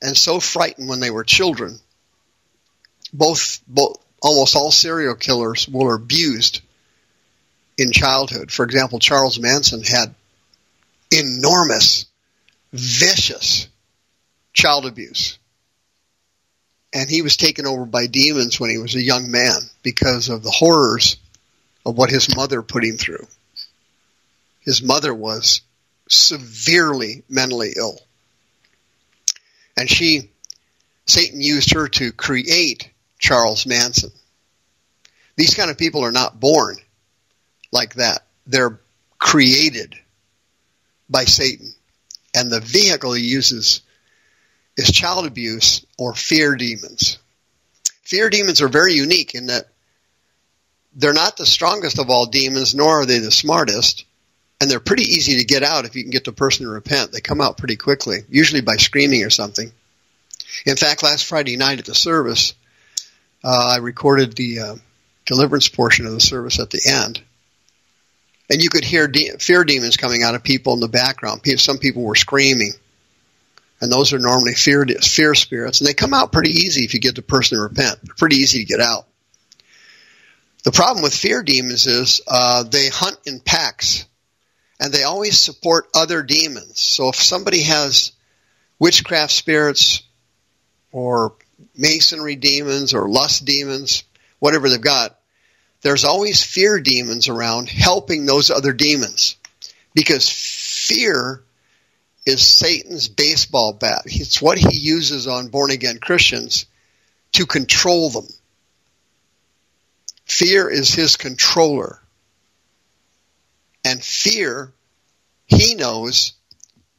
and 0.02 0.16
so 0.16 0.40
frightened 0.40 0.88
when 0.88 1.00
they 1.00 1.10
were 1.10 1.24
children. 1.24 1.78
Both, 3.12 3.60
both 3.68 3.98
almost 4.20 4.56
all 4.56 4.72
serial 4.72 5.14
killers 5.14 5.68
were 5.68 5.94
abused 5.94 6.60
in 7.78 7.92
childhood. 7.92 8.50
For 8.50 8.64
example, 8.64 8.98
Charles 8.98 9.38
Manson 9.38 9.82
had 9.82 10.14
enormous, 11.10 12.06
vicious 12.72 13.68
child 14.52 14.86
abuse. 14.86 15.38
And 16.92 17.08
he 17.08 17.22
was 17.22 17.36
taken 17.36 17.66
over 17.66 17.86
by 17.86 18.06
demons 18.06 18.60
when 18.60 18.70
he 18.70 18.78
was 18.78 18.94
a 18.94 19.02
young 19.02 19.30
man 19.30 19.56
because 19.82 20.28
of 20.28 20.42
the 20.42 20.50
horrors 20.50 21.16
of 21.86 21.96
what 21.96 22.10
his 22.10 22.34
mother 22.36 22.60
put 22.60 22.84
him 22.84 22.96
through. 22.96 23.26
His 24.60 24.82
mother 24.82 25.14
was 25.14 25.62
severely 26.08 27.22
mentally 27.28 27.74
ill. 27.76 27.98
And 29.82 29.90
she, 29.90 30.30
Satan 31.06 31.40
used 31.40 31.74
her 31.74 31.88
to 31.88 32.12
create 32.12 32.88
Charles 33.18 33.66
Manson. 33.66 34.12
These 35.34 35.56
kind 35.56 35.72
of 35.72 35.76
people 35.76 36.04
are 36.04 36.12
not 36.12 36.38
born 36.38 36.76
like 37.72 37.94
that. 37.94 38.24
They're 38.46 38.78
created 39.18 39.96
by 41.10 41.24
Satan. 41.24 41.74
And 42.32 42.48
the 42.48 42.60
vehicle 42.60 43.12
he 43.14 43.24
uses 43.24 43.82
is 44.76 44.92
child 44.92 45.26
abuse 45.26 45.84
or 45.98 46.14
fear 46.14 46.54
demons. 46.54 47.18
Fear 48.04 48.30
demons 48.30 48.62
are 48.62 48.68
very 48.68 48.92
unique 48.92 49.34
in 49.34 49.46
that 49.46 49.66
they're 50.94 51.12
not 51.12 51.36
the 51.36 51.44
strongest 51.44 51.98
of 51.98 52.08
all 52.08 52.26
demons, 52.26 52.72
nor 52.72 53.00
are 53.00 53.06
they 53.06 53.18
the 53.18 53.32
smartest. 53.32 54.04
And 54.62 54.70
they're 54.70 54.78
pretty 54.78 55.02
easy 55.02 55.38
to 55.38 55.44
get 55.44 55.64
out 55.64 55.86
if 55.86 55.96
you 55.96 56.04
can 56.04 56.12
get 56.12 56.22
the 56.22 56.30
person 56.30 56.66
to 56.66 56.70
repent. 56.70 57.10
They 57.10 57.20
come 57.20 57.40
out 57.40 57.58
pretty 57.58 57.74
quickly, 57.74 58.20
usually 58.28 58.60
by 58.60 58.76
screaming 58.76 59.24
or 59.24 59.30
something. 59.30 59.72
In 60.64 60.76
fact, 60.76 61.02
last 61.02 61.24
Friday 61.26 61.56
night 61.56 61.80
at 61.80 61.84
the 61.86 61.96
service, 61.96 62.54
uh, 63.42 63.70
I 63.72 63.78
recorded 63.78 64.36
the 64.36 64.60
uh, 64.60 64.74
deliverance 65.26 65.68
portion 65.68 66.06
of 66.06 66.12
the 66.12 66.20
service 66.20 66.60
at 66.60 66.70
the 66.70 66.80
end. 66.88 67.20
And 68.48 68.62
you 68.62 68.70
could 68.70 68.84
hear 68.84 69.08
de- 69.08 69.36
fear 69.40 69.64
demons 69.64 69.96
coming 69.96 70.22
out 70.22 70.36
of 70.36 70.44
people 70.44 70.74
in 70.74 70.80
the 70.80 70.86
background. 70.86 71.40
Some 71.56 71.78
people 71.78 72.04
were 72.04 72.14
screaming. 72.14 72.70
And 73.80 73.90
those 73.90 74.12
are 74.12 74.20
normally 74.20 74.54
fear, 74.54 74.86
fear 74.86 75.34
spirits. 75.34 75.80
And 75.80 75.88
they 75.88 75.94
come 75.94 76.14
out 76.14 76.30
pretty 76.30 76.50
easy 76.50 76.84
if 76.84 76.94
you 76.94 77.00
get 77.00 77.16
the 77.16 77.22
person 77.22 77.58
to 77.58 77.62
repent. 77.62 77.98
They're 78.04 78.14
pretty 78.16 78.36
easy 78.36 78.60
to 78.60 78.64
get 78.64 78.80
out. 78.80 79.08
The 80.62 80.70
problem 80.70 81.02
with 81.02 81.16
fear 81.16 81.42
demons 81.42 81.88
is 81.88 82.20
uh, 82.28 82.62
they 82.62 82.90
hunt 82.90 83.18
in 83.26 83.40
packs 83.40 84.04
and 84.82 84.92
they 84.92 85.04
always 85.04 85.38
support 85.38 85.88
other 85.94 86.24
demons. 86.24 86.80
So 86.80 87.08
if 87.08 87.14
somebody 87.14 87.62
has 87.62 88.10
witchcraft 88.80 89.30
spirits 89.30 90.02
or 90.90 91.36
masonry 91.76 92.34
demons 92.34 92.92
or 92.92 93.08
lust 93.08 93.44
demons, 93.44 94.02
whatever 94.40 94.68
they've 94.68 94.80
got, 94.80 95.16
there's 95.82 96.04
always 96.04 96.42
fear 96.42 96.80
demons 96.80 97.28
around 97.28 97.68
helping 97.68 98.26
those 98.26 98.50
other 98.50 98.72
demons 98.72 99.36
because 99.94 100.28
fear 100.28 101.44
is 102.26 102.44
Satan's 102.44 103.06
baseball 103.06 103.74
bat. 103.74 104.02
It's 104.06 104.42
what 104.42 104.58
he 104.58 104.76
uses 104.76 105.28
on 105.28 105.46
born 105.46 105.70
again 105.70 105.98
Christians 105.98 106.66
to 107.34 107.46
control 107.46 108.10
them. 108.10 108.26
Fear 110.24 110.70
is 110.70 110.92
his 110.92 111.14
controller. 111.14 112.01
And 113.84 114.02
fear, 114.02 114.72
he 115.46 115.74
knows 115.74 116.34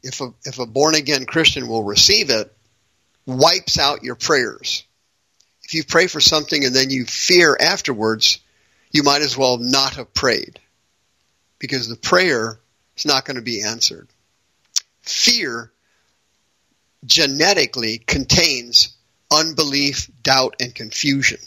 if 0.01 0.19
a, 0.21 0.33
if 0.43 0.59
a 0.59 0.65
born 0.65 0.95
again 0.95 1.25
Christian 1.25 1.67
will 1.67 1.83
receive 1.83 2.29
it, 2.29 2.53
wipes 3.25 3.79
out 3.79 4.03
your 4.03 4.15
prayers. 4.15 4.83
If 5.63 5.73
you 5.73 5.83
pray 5.83 6.07
for 6.07 6.19
something 6.19 6.65
and 6.65 6.75
then 6.75 6.89
you 6.89 7.05
fear 7.05 7.57
afterwards, 7.59 8.39
you 8.91 9.03
might 9.03 9.21
as 9.21 9.37
well 9.37 9.57
not 9.57 9.95
have 9.95 10.13
prayed 10.13 10.59
because 11.57 11.87
the 11.87 11.95
prayer 11.95 12.59
is 12.97 13.05
not 13.05 13.25
going 13.25 13.37
to 13.37 13.41
be 13.41 13.63
answered. 13.63 14.09
Fear 15.01 15.71
genetically 17.05 17.97
contains 17.97 18.95
unbelief, 19.31 20.09
doubt, 20.21 20.57
and 20.59 20.75
confusion. 20.75 21.39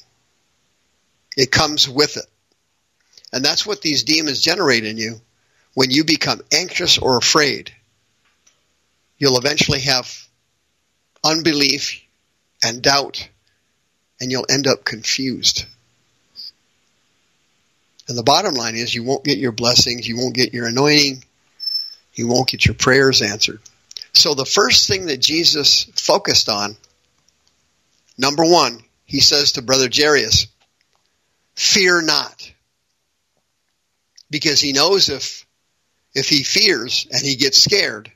It 1.36 1.52
comes 1.52 1.88
with 1.88 2.16
it. 2.16 2.26
And 3.32 3.44
that's 3.44 3.66
what 3.66 3.82
these 3.82 4.04
demons 4.04 4.40
generate 4.40 4.84
in 4.84 4.96
you. 4.96 5.20
When 5.76 5.90
you 5.90 6.04
become 6.04 6.40
anxious 6.54 6.96
or 6.96 7.18
afraid, 7.18 7.70
you'll 9.18 9.36
eventually 9.36 9.80
have 9.80 10.10
unbelief 11.22 12.00
and 12.64 12.80
doubt, 12.80 13.28
and 14.18 14.32
you'll 14.32 14.46
end 14.48 14.66
up 14.66 14.86
confused. 14.86 15.66
And 18.08 18.16
the 18.16 18.22
bottom 18.22 18.54
line 18.54 18.74
is 18.74 18.94
you 18.94 19.04
won't 19.04 19.22
get 19.22 19.36
your 19.36 19.52
blessings, 19.52 20.08
you 20.08 20.16
won't 20.16 20.34
get 20.34 20.54
your 20.54 20.66
anointing, 20.66 21.22
you 22.14 22.26
won't 22.26 22.48
get 22.48 22.64
your 22.64 22.74
prayers 22.74 23.20
answered. 23.20 23.60
So 24.14 24.32
the 24.32 24.46
first 24.46 24.88
thing 24.88 25.04
that 25.06 25.20
Jesus 25.20 25.84
focused 25.94 26.48
on, 26.48 26.74
number 28.16 28.44
one, 28.46 28.82
he 29.04 29.20
says 29.20 29.52
to 29.52 29.62
Brother 29.62 29.90
Jairus, 29.94 30.46
fear 31.54 32.00
not. 32.00 32.50
Because 34.30 34.58
he 34.58 34.72
knows 34.72 35.10
if 35.10 35.45
if 36.16 36.30
he 36.30 36.42
fears 36.42 37.06
and 37.12 37.20
he 37.20 37.36
gets 37.36 37.62
scared 37.62 38.10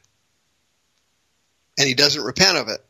and 1.78 1.86
he 1.86 1.94
doesn't 1.94 2.24
repent 2.24 2.56
of 2.56 2.68
it, 2.68 2.82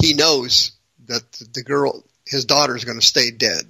he 0.00 0.12
knows 0.12 0.72
that 1.06 1.22
the 1.54 1.62
girl, 1.62 2.04
his 2.26 2.44
daughter, 2.44 2.76
is 2.76 2.84
going 2.84 3.00
to 3.00 3.06
stay 3.06 3.30
dead. 3.30 3.62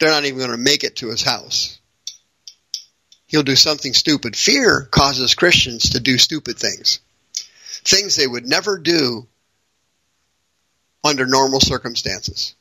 They're 0.00 0.10
not 0.10 0.24
even 0.24 0.38
going 0.38 0.50
to 0.50 0.56
make 0.56 0.82
it 0.82 0.96
to 0.96 1.10
his 1.10 1.22
house. 1.22 1.78
He'll 3.26 3.42
do 3.42 3.54
something 3.54 3.92
stupid. 3.92 4.34
Fear 4.34 4.88
causes 4.90 5.34
Christians 5.34 5.90
to 5.90 6.00
do 6.00 6.16
stupid 6.16 6.58
things. 6.58 7.00
Things 7.84 8.16
they 8.16 8.26
would 8.26 8.46
never 8.46 8.78
do 8.78 9.26
under 11.04 11.26
normal 11.26 11.60
circumstances. 11.60 12.54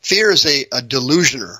Fear 0.00 0.32
is 0.32 0.44
a, 0.44 0.64
a 0.72 0.82
delusioner, 0.82 1.58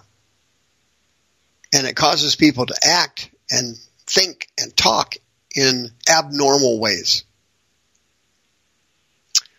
and 1.72 1.86
it 1.86 1.94
causes 1.94 2.34
people 2.34 2.66
to 2.66 2.74
act 2.82 3.30
and 3.48 3.76
think 4.06 4.48
and 4.58 4.76
talk 4.76 5.14
in 5.54 5.90
abnormal 6.08 6.78
ways. 6.80 7.24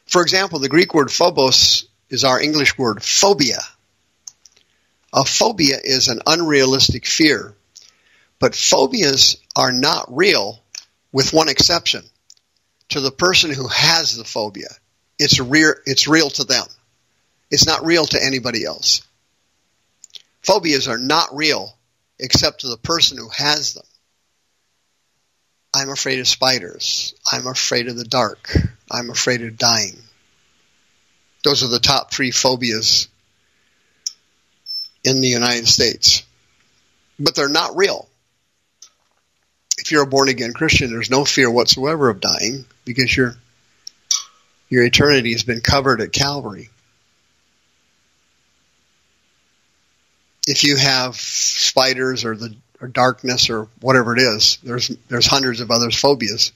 For 0.05 0.21
example, 0.21 0.59
the 0.59 0.69
Greek 0.69 0.93
word 0.93 1.11
phobos 1.11 1.85
is 2.09 2.23
our 2.23 2.39
English 2.39 2.77
word 2.77 3.03
phobia. 3.03 3.59
A 5.11 5.25
phobia 5.25 5.77
is 5.83 6.07
an 6.07 6.21
unrealistic 6.25 7.05
fear, 7.05 7.55
but 8.39 8.55
phobias 8.55 9.37
are 9.55 9.71
not 9.71 10.15
real 10.15 10.61
with 11.11 11.33
one 11.33 11.49
exception. 11.49 12.03
To 12.89 13.01
the 13.01 13.11
person 13.11 13.51
who 13.51 13.67
has 13.67 14.15
the 14.15 14.23
phobia, 14.23 14.69
it's 15.17 15.39
real, 15.39 15.73
it's 15.85 16.07
real 16.07 16.29
to 16.31 16.43
them. 16.43 16.65
It's 17.49 17.65
not 17.65 17.85
real 17.85 18.05
to 18.07 18.23
anybody 18.23 18.65
else. 18.65 19.01
Phobias 20.41 20.87
are 20.87 20.97
not 20.97 21.35
real 21.35 21.75
except 22.19 22.61
to 22.61 22.67
the 22.67 22.77
person 22.77 23.17
who 23.17 23.29
has 23.29 23.73
them. 23.73 23.85
I'm 25.73 25.89
afraid 25.89 26.19
of 26.19 26.27
spiders. 26.27 27.15
I'm 27.31 27.47
afraid 27.47 27.87
of 27.87 27.97
the 27.97 28.03
dark. 28.03 28.55
I'm 28.91 29.09
afraid 29.09 29.41
of 29.41 29.57
dying. 29.57 29.97
Those 31.43 31.63
are 31.63 31.67
the 31.67 31.79
top 31.79 32.11
three 32.11 32.31
phobias 32.31 33.07
in 35.03 35.21
the 35.21 35.27
United 35.27 35.67
States. 35.67 36.23
But 37.19 37.35
they're 37.35 37.49
not 37.49 37.75
real. 37.75 38.07
If 39.77 39.91
you're 39.91 40.03
a 40.03 40.07
born 40.07 40.29
again 40.29 40.53
Christian, 40.53 40.91
there's 40.91 41.09
no 41.09 41.25
fear 41.25 41.49
whatsoever 41.49 42.09
of 42.09 42.21
dying 42.21 42.65
because 42.85 43.15
your 43.15 43.35
your 44.69 44.83
eternity 44.83 45.33
has 45.33 45.43
been 45.43 45.61
covered 45.61 46.01
at 46.01 46.13
Calvary. 46.13 46.69
If 50.47 50.63
you 50.63 50.77
have 50.77 51.15
spiders 51.15 52.25
or 52.25 52.35
the 52.35 52.55
or 52.83 52.87
darkness 52.87 53.49
or 53.49 53.69
whatever 53.79 54.15
it 54.15 54.21
is. 54.21 54.57
There's 54.61 54.89
there's 55.07 55.25
hundreds 55.25 55.61
of 55.61 55.71
other 55.71 55.89
phobias. 55.89 56.51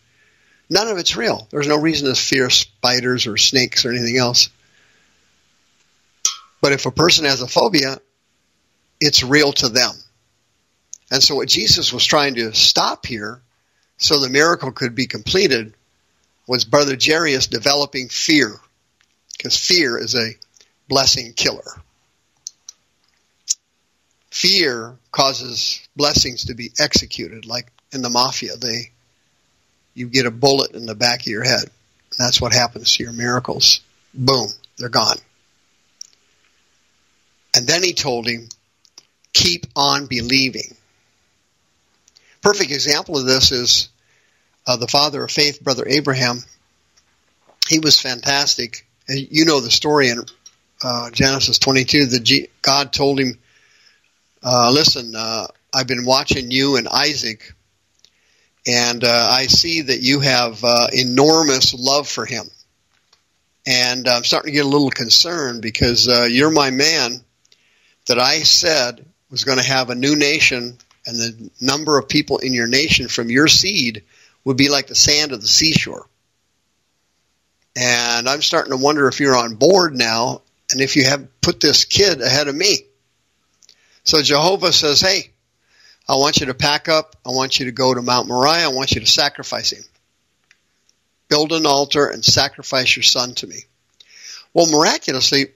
None 0.70 0.90
of 0.90 0.98
it's 0.98 1.16
real. 1.16 1.48
There's 1.50 1.68
no 1.68 1.80
reason 1.80 2.10
to 2.10 2.16
fear 2.16 2.50
spiders 2.50 3.26
or 3.26 3.38
snakes 3.38 3.86
or 3.86 3.92
anything 3.92 4.18
else. 4.18 4.50
But 6.60 6.74
if 6.74 6.86
a 6.86 6.92
person 6.92 7.24
has 7.24 7.42
a 7.42 7.48
phobia, 7.48 8.00
it's 9.00 9.24
real 9.24 9.54
to 9.54 9.70
them. 9.70 9.94
And 11.10 11.24
so 11.24 11.36
what 11.36 11.48
Jesus 11.48 11.94
was 11.94 12.06
trying 12.06 12.36
to 12.36 12.54
stop 12.54 13.06
here 13.06 13.42
so 13.98 14.20
the 14.20 14.30
miracle 14.30 14.74
could 14.74 14.94
be 14.94 15.08
completed 15.08 15.74
was 16.46 16.66
Brother 16.66 16.98
Jairus 17.02 17.48
developing 17.48 18.10
fear. 18.10 18.60
Because 19.38 19.56
fear 19.56 19.98
is 19.98 20.16
a 20.16 20.32
blessing 20.90 21.32
killer. 21.34 21.82
Fear 24.38 24.96
causes 25.12 25.82
blessings 25.96 26.46
to 26.46 26.54
be 26.54 26.70
executed, 26.80 27.48
like 27.48 27.72
in 27.92 28.04
the 28.04 28.10
mafia. 28.12 28.56
They 28.56 28.92
you 29.96 30.08
get 30.10 30.28
a 30.28 30.32
bullet 30.32 30.76
in 30.76 30.86
the 30.86 30.94
back 30.94 31.22
of 31.22 31.26
your 31.26 31.44
head. 31.44 31.72
That's 32.20 32.40
what 32.40 32.54
happens 32.54 32.94
to 32.94 33.04
your 33.04 33.14
miracles. 33.14 33.82
Boom, 34.14 34.50
they're 34.78 34.90
gone. 34.90 35.18
And 37.56 37.66
then 37.66 37.82
he 37.82 37.94
told 37.94 38.28
him, 38.28 38.48
keep 39.34 39.66
on 39.76 40.06
believing. 40.06 40.76
Perfect 42.44 42.70
example 42.70 43.18
of 43.18 43.26
this 43.26 43.52
is 43.52 43.90
uh, 44.68 44.78
the 44.78 44.88
father 44.88 45.24
of 45.24 45.32
faith, 45.32 45.64
Brother 45.64 45.86
Abraham. 45.88 46.44
He 47.68 47.80
was 47.80 48.00
fantastic. 48.00 48.86
You 49.10 49.46
know 49.46 49.62
the 49.62 49.72
story 49.72 50.10
in 50.10 50.24
uh, 50.84 51.10
Genesis 51.10 51.58
22 51.58 52.06
that 52.06 52.24
G- 52.24 52.50
God 52.62 52.94
told 52.94 53.20
him, 53.20 53.40
uh, 54.50 54.72
listen, 54.72 55.14
uh, 55.14 55.46
I've 55.74 55.88
been 55.88 56.06
watching 56.06 56.52
you 56.52 56.78
and 56.78 56.88
Isaac, 56.88 57.54
and 58.66 59.04
uh, 59.04 59.28
I 59.30 59.48
see 59.48 59.82
that 59.82 60.00
you 60.00 60.22
have 60.22 60.64
uh, 60.64 60.88
enormous 60.94 61.74
love 61.74 62.08
for 62.08 62.26
him. 62.26 62.46
And 63.66 64.08
I'm 64.08 64.24
starting 64.24 64.54
to 64.54 64.56
get 64.56 64.66
a 64.66 64.70
little 64.70 64.90
concerned 64.90 65.62
because 65.62 66.08
uh, 66.08 66.30
you're 66.32 66.50
my 66.50 66.70
man 66.70 67.20
that 68.06 68.20
I 68.20 68.40
said 68.40 69.06
was 69.30 69.44
going 69.44 69.58
to 69.58 69.68
have 69.68 69.90
a 69.90 69.96
new 69.96 70.16
nation, 70.16 70.78
and 71.06 71.18
the 71.18 71.52
number 71.60 71.98
of 71.98 72.08
people 72.08 72.38
in 72.38 72.54
your 72.54 72.68
nation 72.68 73.10
from 73.10 73.30
your 73.30 73.50
seed 73.50 74.06
would 74.46 74.56
be 74.56 74.70
like 74.70 74.88
the 74.88 74.96
sand 74.96 75.34
of 75.34 75.42
the 75.42 75.48
seashore. 75.48 76.08
And 77.76 78.30
I'm 78.30 78.42
starting 78.42 78.72
to 78.72 78.82
wonder 78.82 79.10
if 79.10 79.20
you're 79.20 79.36
on 79.36 79.56
board 79.56 79.94
now 79.94 80.42
and 80.72 80.80
if 80.80 80.96
you 80.96 81.04
have 81.04 81.42
put 81.42 81.60
this 81.60 81.84
kid 81.84 82.22
ahead 82.22 82.48
of 82.48 82.56
me. 82.56 82.88
So 84.08 84.22
Jehovah 84.22 84.72
says, 84.72 85.02
Hey, 85.02 85.32
I 86.08 86.14
want 86.14 86.40
you 86.40 86.46
to 86.46 86.54
pack 86.54 86.88
up. 86.88 87.18
I 87.26 87.32
want 87.32 87.60
you 87.60 87.66
to 87.66 87.74
go 87.74 87.94
to 87.94 88.02
Mount 88.02 88.30
Moriah. 88.30 88.64
I 88.64 88.70
want 88.70 88.94
you 88.94 89.02
to 89.02 89.06
sacrifice 89.06 89.74
him. 89.74 89.84
Build 91.28 91.52
an 91.52 91.66
altar 91.66 92.08
and 92.08 92.24
sacrifice 92.24 92.96
your 92.96 93.04
son 93.04 93.34
to 93.36 93.48
me. 93.48 93.66
Well, 94.54 94.72
miraculously, 94.72 95.48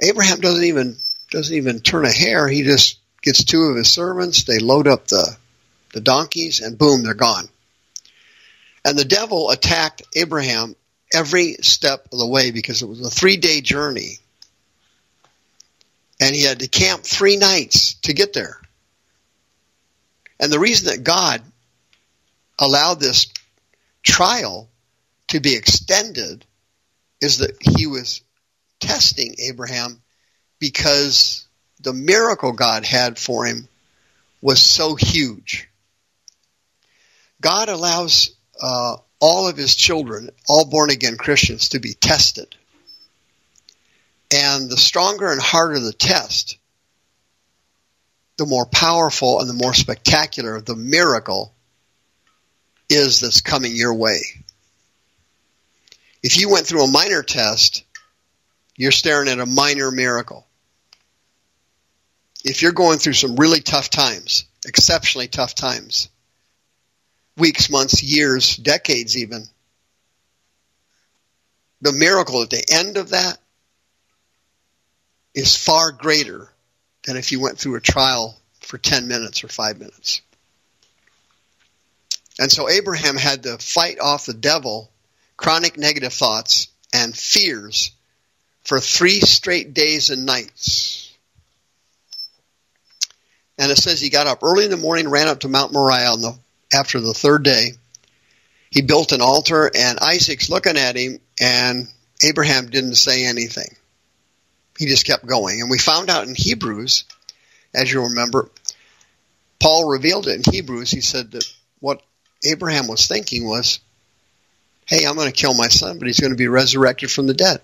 Abraham 0.00 0.38
doesn't 0.38 0.62
even 0.62 0.96
doesn't 1.32 1.56
even 1.56 1.80
turn 1.80 2.04
a 2.04 2.12
hair. 2.12 2.46
He 2.46 2.62
just 2.62 3.00
gets 3.22 3.42
two 3.42 3.62
of 3.62 3.76
his 3.76 3.90
servants. 3.90 4.44
They 4.44 4.60
load 4.60 4.86
up 4.86 5.08
the 5.08 5.36
the 5.94 6.00
donkeys, 6.00 6.60
and 6.60 6.78
boom, 6.78 7.02
they're 7.02 7.14
gone. 7.14 7.48
And 8.84 8.96
the 8.96 9.04
devil 9.04 9.50
attacked 9.50 10.02
Abraham 10.14 10.76
every 11.12 11.54
step 11.54 12.06
of 12.12 12.20
the 12.20 12.26
way 12.28 12.52
because 12.52 12.82
it 12.82 12.88
was 12.88 13.04
a 13.04 13.10
three 13.10 13.36
day 13.36 13.62
journey. 13.62 14.18
And 16.20 16.34
he 16.34 16.42
had 16.42 16.60
to 16.60 16.68
camp 16.68 17.02
three 17.02 17.36
nights 17.36 17.94
to 18.02 18.12
get 18.12 18.32
there. 18.32 18.60
And 20.38 20.52
the 20.52 20.58
reason 20.58 20.88
that 20.88 21.04
God 21.04 21.42
allowed 22.58 23.00
this 23.00 23.26
trial 24.02 24.68
to 25.28 25.40
be 25.40 25.54
extended 25.54 26.44
is 27.20 27.38
that 27.38 27.56
he 27.60 27.86
was 27.86 28.22
testing 28.80 29.36
Abraham 29.38 30.02
because 30.58 31.46
the 31.80 31.92
miracle 31.92 32.52
God 32.52 32.84
had 32.84 33.18
for 33.18 33.46
him 33.46 33.68
was 34.40 34.60
so 34.60 34.94
huge. 34.94 35.68
God 37.40 37.68
allows 37.68 38.34
uh, 38.60 38.96
all 39.20 39.48
of 39.48 39.56
his 39.56 39.74
children, 39.74 40.30
all 40.48 40.64
born 40.64 40.90
again 40.90 41.16
Christians, 41.16 41.70
to 41.70 41.80
be 41.80 41.94
tested. 41.94 42.54
And 44.32 44.70
the 44.70 44.78
stronger 44.78 45.30
and 45.30 45.40
harder 45.40 45.78
the 45.78 45.92
test, 45.92 46.56
the 48.38 48.46
more 48.46 48.66
powerful 48.66 49.40
and 49.40 49.48
the 49.48 49.54
more 49.54 49.74
spectacular 49.74 50.60
the 50.60 50.74
miracle 50.76 51.54
is 52.88 53.20
that's 53.20 53.42
coming 53.42 53.76
your 53.76 53.94
way. 53.94 54.20
If 56.22 56.38
you 56.38 56.50
went 56.50 56.66
through 56.66 56.84
a 56.84 56.90
minor 56.90 57.22
test, 57.22 57.84
you're 58.76 58.92
staring 58.92 59.28
at 59.28 59.40
a 59.40 59.46
minor 59.46 59.90
miracle. 59.90 60.46
If 62.44 62.62
you're 62.62 62.72
going 62.72 62.98
through 62.98 63.12
some 63.12 63.36
really 63.36 63.60
tough 63.60 63.90
times, 63.90 64.44
exceptionally 64.66 65.28
tough 65.28 65.54
times, 65.54 66.08
weeks, 67.36 67.70
months, 67.70 68.02
years, 68.02 68.56
decades 68.56 69.16
even. 69.16 69.46
The 71.80 71.92
miracle 71.92 72.42
at 72.42 72.50
the 72.50 72.64
end 72.72 72.96
of 72.96 73.10
that 73.10 73.38
is 75.34 75.56
far 75.56 75.92
greater 75.92 76.48
than 77.04 77.16
if 77.16 77.32
you 77.32 77.40
went 77.40 77.58
through 77.58 77.76
a 77.76 77.80
trial 77.80 78.36
for 78.60 78.78
10 78.78 79.08
minutes 79.08 79.44
or 79.44 79.48
5 79.48 79.78
minutes. 79.78 80.22
And 82.38 82.50
so 82.50 82.68
Abraham 82.68 83.16
had 83.16 83.42
to 83.44 83.58
fight 83.58 83.98
off 84.00 84.26
the 84.26 84.34
devil, 84.34 84.90
chronic 85.36 85.76
negative 85.76 86.12
thoughts, 86.12 86.68
and 86.92 87.16
fears 87.16 87.92
for 88.64 88.80
three 88.80 89.20
straight 89.20 89.74
days 89.74 90.10
and 90.10 90.26
nights. 90.26 91.14
And 93.58 93.70
it 93.70 93.76
says 93.76 94.00
he 94.00 94.10
got 94.10 94.26
up 94.26 94.42
early 94.42 94.64
in 94.64 94.70
the 94.70 94.76
morning, 94.76 95.08
ran 95.08 95.28
up 95.28 95.40
to 95.40 95.48
Mount 95.48 95.72
Moriah 95.72 96.16
the 96.16 96.38
after 96.72 97.00
the 97.00 97.14
third 97.14 97.42
day, 97.42 97.72
he 98.70 98.82
built 98.82 99.12
an 99.12 99.20
altar, 99.20 99.70
and 99.74 99.98
Isaac's 100.00 100.48
looking 100.48 100.78
at 100.78 100.96
him, 100.96 101.20
and 101.40 101.86
Abraham 102.22 102.70
didn't 102.70 102.94
say 102.94 103.26
anything. 103.26 103.76
He 104.82 104.88
just 104.88 105.06
kept 105.06 105.24
going. 105.24 105.60
And 105.60 105.70
we 105.70 105.78
found 105.78 106.10
out 106.10 106.26
in 106.26 106.34
Hebrews, 106.34 107.04
as 107.72 107.92
you 107.92 108.02
remember, 108.02 108.50
Paul 109.60 109.88
revealed 109.88 110.26
it 110.26 110.44
in 110.44 110.52
Hebrews. 110.52 110.90
He 110.90 111.00
said 111.00 111.30
that 111.30 111.44
what 111.78 112.02
Abraham 112.44 112.88
was 112.88 113.06
thinking 113.06 113.46
was, 113.46 113.78
hey, 114.86 115.06
I'm 115.06 115.14
going 115.14 115.28
to 115.28 115.32
kill 115.32 115.54
my 115.54 115.68
son, 115.68 116.00
but 116.00 116.08
he's 116.08 116.18
going 116.18 116.32
to 116.32 116.36
be 116.36 116.48
resurrected 116.48 117.12
from 117.12 117.28
the 117.28 117.34
dead. 117.34 117.60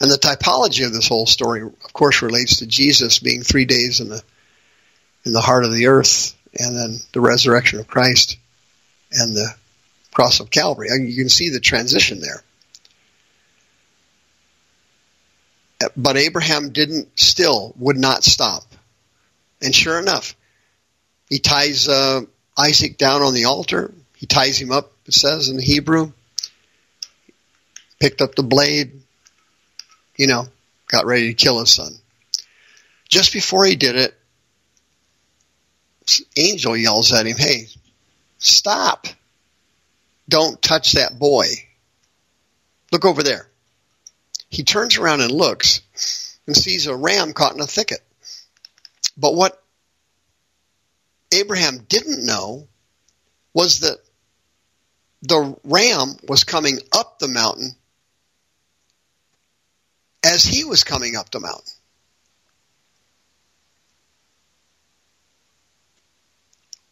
And 0.00 0.10
the 0.10 0.16
typology 0.16 0.84
of 0.84 0.92
this 0.92 1.06
whole 1.06 1.26
story, 1.26 1.62
of 1.62 1.92
course, 1.92 2.22
relates 2.22 2.56
to 2.56 2.66
Jesus 2.66 3.20
being 3.20 3.42
three 3.42 3.66
days 3.66 4.00
in 4.00 4.08
the 4.08 4.20
in 5.24 5.32
the 5.32 5.40
heart 5.40 5.64
of 5.64 5.72
the 5.72 5.86
earth 5.86 6.36
and 6.58 6.76
then 6.76 6.98
the 7.12 7.20
resurrection 7.20 7.78
of 7.78 7.86
Christ 7.86 8.36
and 9.12 9.36
the 9.36 9.48
cross 10.12 10.40
of 10.40 10.50
Calvary. 10.50 10.88
You 11.00 11.16
can 11.16 11.28
see 11.28 11.50
the 11.50 11.60
transition 11.60 12.18
there. 12.18 12.42
But 15.96 16.16
Abraham 16.16 16.70
didn't, 16.70 17.18
still 17.18 17.74
would 17.78 17.96
not 17.96 18.24
stop. 18.24 18.64
And 19.60 19.74
sure 19.74 19.98
enough, 19.98 20.34
he 21.28 21.38
ties 21.38 21.88
uh, 21.88 22.22
Isaac 22.56 22.98
down 22.98 23.22
on 23.22 23.34
the 23.34 23.46
altar. 23.46 23.92
He 24.16 24.26
ties 24.26 24.60
him 24.60 24.70
up, 24.70 24.92
it 25.06 25.14
says 25.14 25.48
in 25.48 25.58
Hebrew. 25.58 26.12
Picked 28.00 28.20
up 28.20 28.34
the 28.34 28.42
blade, 28.42 29.00
you 30.16 30.26
know, 30.26 30.46
got 30.88 31.06
ready 31.06 31.28
to 31.28 31.34
kill 31.34 31.60
his 31.60 31.72
son. 31.72 31.92
Just 33.08 33.32
before 33.32 33.64
he 33.64 33.76
did 33.76 33.96
it, 33.96 34.14
angel 36.36 36.76
yells 36.76 37.12
at 37.12 37.26
him, 37.26 37.36
Hey, 37.36 37.68
stop. 38.38 39.06
Don't 40.28 40.60
touch 40.60 40.92
that 40.92 41.18
boy. 41.18 41.46
Look 42.92 43.04
over 43.04 43.22
there. 43.22 43.48
He 44.54 44.62
turns 44.62 44.96
around 44.96 45.20
and 45.20 45.30
looks 45.30 45.80
and 46.46 46.56
sees 46.56 46.86
a 46.86 46.96
ram 46.96 47.32
caught 47.32 47.54
in 47.54 47.60
a 47.60 47.66
thicket. 47.66 48.00
But 49.16 49.34
what 49.34 49.62
Abraham 51.32 51.78
didn't 51.88 52.24
know 52.24 52.68
was 53.52 53.80
that 53.80 53.98
the 55.22 55.56
ram 55.64 56.16
was 56.28 56.44
coming 56.44 56.78
up 56.92 57.18
the 57.18 57.28
mountain 57.28 57.74
as 60.22 60.44
he 60.44 60.64
was 60.64 60.84
coming 60.84 61.16
up 61.16 61.30
the 61.30 61.40
mountain. 61.40 61.72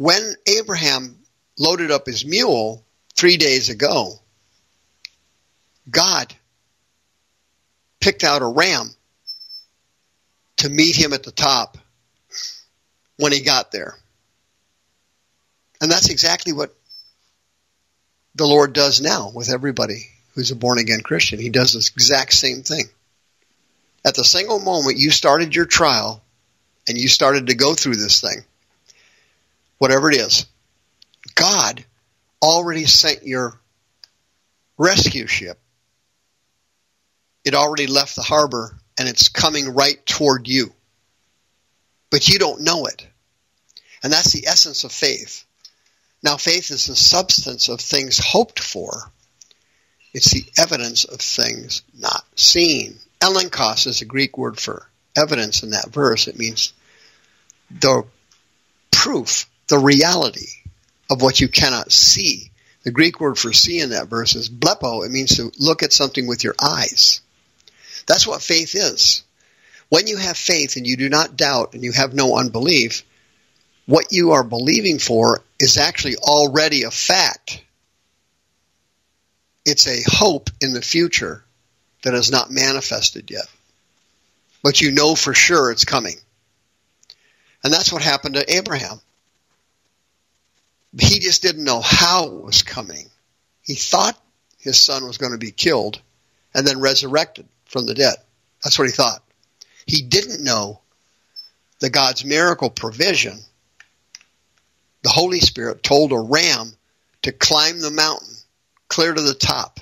when 0.03 0.35
Abraham 0.49 1.17
loaded 1.57 1.93
up 1.93 2.07
his 2.07 2.25
mule 2.25 2.85
three 3.15 3.37
days 3.37 3.69
ago, 3.69 4.19
God 5.89 6.35
picked 8.03 8.25
out 8.25 8.43
a 8.43 8.47
ram 8.47 8.91
to 10.59 10.69
meet 10.69 10.97
him 10.97 11.15
at 11.15 11.23
the 11.23 11.33
top 11.33 11.79
when 13.17 13.33
he 13.33 13.41
got 13.41 13.73
there. 13.73 13.95
And 15.81 15.91
that's 15.91 16.11
exactly 16.11 16.53
what 16.53 16.75
the 18.35 18.47
Lord 18.47 18.73
does 18.73 19.01
now 19.01 19.31
with 19.35 19.51
everybody 19.51 20.09
who's 20.35 20.51
a 20.51 20.57
born 20.57 20.79
again 20.79 21.01
Christian. 21.01 21.39
He 21.39 21.49
does 21.49 21.73
this 21.73 21.91
exact 21.91 22.33
same 22.33 22.63
thing. 22.63 22.85
At 24.05 24.15
the 24.15 24.25
single 24.25 24.59
moment 24.59 24.99
you 24.99 25.11
started 25.11 25.55
your 25.55 25.67
trial 25.67 26.23
and 26.89 26.99
you 26.99 27.09
started 27.09 27.47
to 27.47 27.55
go 27.55 27.75
through 27.75 27.97
this 27.97 28.21
thing, 28.21 28.45
whatever 29.79 30.11
it 30.11 30.17
is, 30.17 30.47
God 31.35 31.85
already 32.43 32.85
sent 32.85 33.25
your 33.25 33.59
rescue 34.77 35.27
ship. 35.27 35.59
It 37.45 37.55
already 37.55 37.87
left 37.87 38.17
the 38.17 38.23
harbor 38.23 38.77
and 38.99 39.09
it's 39.09 39.29
coming 39.29 39.75
right 39.75 40.05
toward 40.07 40.49
you. 40.49 40.73
But 42.11 42.29
you 42.29 42.39
don't 42.39 42.63
know 42.63 42.87
it. 42.87 43.07
And 44.03 44.13
that's 44.13 44.33
the 44.33 44.47
essence 44.47 44.85
of 44.85 44.93
faith. 44.93 45.45
Now, 46.23 46.37
faith 46.37 46.71
is 46.71 46.87
the 46.87 46.95
substance 46.95 47.69
of 47.69 47.81
things 47.81 48.19
hoped 48.19 48.61
for. 48.61 49.11
It's 50.15 50.31
the 50.31 50.45
evidence 50.59 51.05
of 51.05 51.21
things 51.21 51.83
not 51.99 52.25
seen. 52.37 52.99
Elenkos 53.21 53.87
is 53.87 54.03
a 54.03 54.05
Greek 54.07 54.37
word 54.37 54.61
for 54.61 54.87
evidence 55.17 55.63
in 55.63 55.71
that 55.71 55.91
verse. 55.91 56.29
It 56.29 56.39
means 56.39 56.73
the 57.71 58.05
proof, 58.91 59.49
the 59.69 59.79
reality 59.79 60.49
of 61.11 61.23
what 61.23 61.41
you 61.41 61.49
cannot 61.49 61.91
see. 61.91 62.51
The 62.85 62.91
Greek 62.91 63.21
word 63.21 63.39
for 63.39 63.53
see 63.53 63.81
in 63.81 63.91
that 63.91 64.09
verse 64.09 64.35
is 64.35 64.51
blepo. 64.51 65.07
It 65.07 65.11
means 65.11 65.37
to 65.37 65.51
look 65.59 65.83
at 65.83 65.93
something 65.93 66.27
with 66.27 66.45
your 66.45 66.55
eyes. 66.61 67.22
That's 68.07 68.27
what 68.27 68.43
faith 68.43 68.75
is. 68.75 69.23
When 69.89 70.07
you 70.07 70.17
have 70.17 70.37
faith 70.37 70.77
and 70.77 70.87
you 70.87 70.97
do 70.97 71.09
not 71.09 71.37
doubt 71.37 71.75
and 71.75 71.85
you 71.85 71.93
have 71.93 72.15
no 72.15 72.37
unbelief, 72.39 73.05
what 73.87 74.13
you 74.13 74.33
are 74.33 74.45
believing 74.45 74.99
for 74.99 75.43
is 75.59 75.77
actually 75.77 76.17
already 76.17 76.85
a 76.85 76.91
fact. 76.91 77.63
It's 79.65 79.87
a 79.87 80.03
hope 80.07 80.51
in 80.61 80.73
the 80.73 80.83
future 80.83 81.45
that 82.03 82.15
is 82.15 82.31
not 82.31 82.51
manifested 82.51 83.31
yet. 83.31 83.47
But 84.63 84.81
you 84.81 84.93
know 84.93 85.15
for 85.15 85.35
sure 85.35 85.71
it's 85.71 85.85
coming. 85.85 86.17
And 87.63 87.73
that's 87.73 87.93
what 87.93 88.03
happened 88.03 88.37
to 88.37 88.57
Abraham. 88.57 89.01
He 90.99 91.21
just 91.21 91.43
didn't 91.43 91.65
know 91.65 91.81
how 91.81 92.27
it 92.27 92.43
was 92.43 92.63
coming. 92.63 93.09
He 93.63 93.75
thought 93.75 94.19
his 94.59 94.81
son 94.81 95.07
was 95.07 95.19
going 95.19 95.33
to 95.33 95.39
be 95.39 95.53
killed 95.53 96.01
and 96.55 96.67
then 96.67 96.81
resurrected 96.81 97.47
from 97.73 97.87
the 97.87 97.95
dead. 97.95 98.15
That's 98.63 98.79
what 98.79 98.87
he 98.87 98.93
thought. 98.93 99.23
He 99.87 100.03
didn't 100.03 100.45
know 100.45 100.81
that 101.81 101.91
God's 101.91 102.25
miracle 102.25 102.71
provision, 102.71 103.41
the 105.03 105.09
Holy 105.09 105.41
Spirit 105.41 105.83
told 105.83 106.13
a 106.13 106.19
ram 106.19 106.73
to 107.23 107.33
climb 107.33 107.81
the 107.81 107.91
mountain 107.91 108.29
clear 108.89 109.13
to 109.13 109.21
the 109.21 109.35
top 109.35 109.81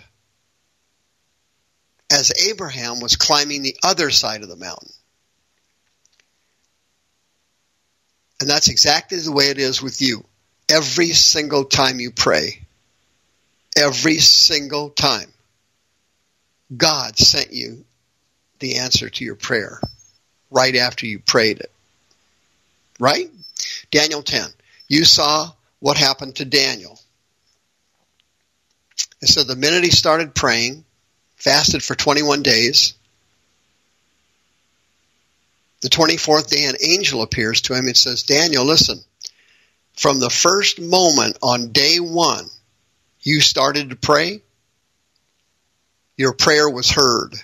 as 2.11 2.48
Abraham 2.48 3.00
was 3.00 3.16
climbing 3.16 3.62
the 3.62 3.76
other 3.83 4.11
side 4.11 4.42
of 4.42 4.48
the 4.48 4.57
mountain. 4.57 4.90
And 8.40 8.48
that's 8.48 8.68
exactly 8.68 9.18
the 9.18 9.33
way 9.33 9.46
it 9.46 9.59
is 9.59 9.83
with 9.83 10.00
you. 10.00 10.24
Every 10.68 11.09
single 11.09 11.64
time 11.64 12.00
you 12.00 12.11
pray, 12.11 12.62
every 13.76 14.18
single 14.18 14.90
time, 14.90 15.31
God 16.76 17.18
sent 17.18 17.52
you 17.52 17.85
the 18.59 18.76
answer 18.76 19.09
to 19.09 19.24
your 19.24 19.35
prayer 19.35 19.80
right 20.50 20.76
after 20.76 21.06
you 21.06 21.18
prayed 21.18 21.61
it. 21.61 21.72
Right? 22.98 23.30
Daniel 23.90 24.22
10. 24.22 24.48
You 24.88 25.04
saw 25.04 25.50
what 25.78 25.96
happened 25.96 26.37
to 26.37 26.44
Daniel. 26.44 27.00
And 29.20 29.28
so 29.28 29.44
the 29.44 29.56
minute 29.56 29.85
he 29.85 29.90
started 29.90 30.35
praying, 30.35 30.85
fasted 31.37 31.83
for 31.83 31.94
21 31.94 32.42
days, 32.42 32.94
the 35.80 35.88
24th 35.88 36.48
day 36.48 36.66
an 36.66 36.76
angel 36.83 37.22
appears 37.22 37.62
to 37.62 37.74
him 37.74 37.87
and 37.87 37.96
says, 37.96 38.22
Daniel, 38.22 38.64
listen, 38.64 39.00
from 39.96 40.20
the 40.20 40.30
first 40.30 40.80
moment 40.80 41.38
on 41.42 41.72
day 41.72 41.98
one 41.98 42.46
you 43.22 43.40
started 43.40 43.90
to 43.90 43.96
pray, 43.96 44.42
your 46.20 46.35
prayer 46.35 46.68
was 46.68 46.90
heard. 46.90 47.35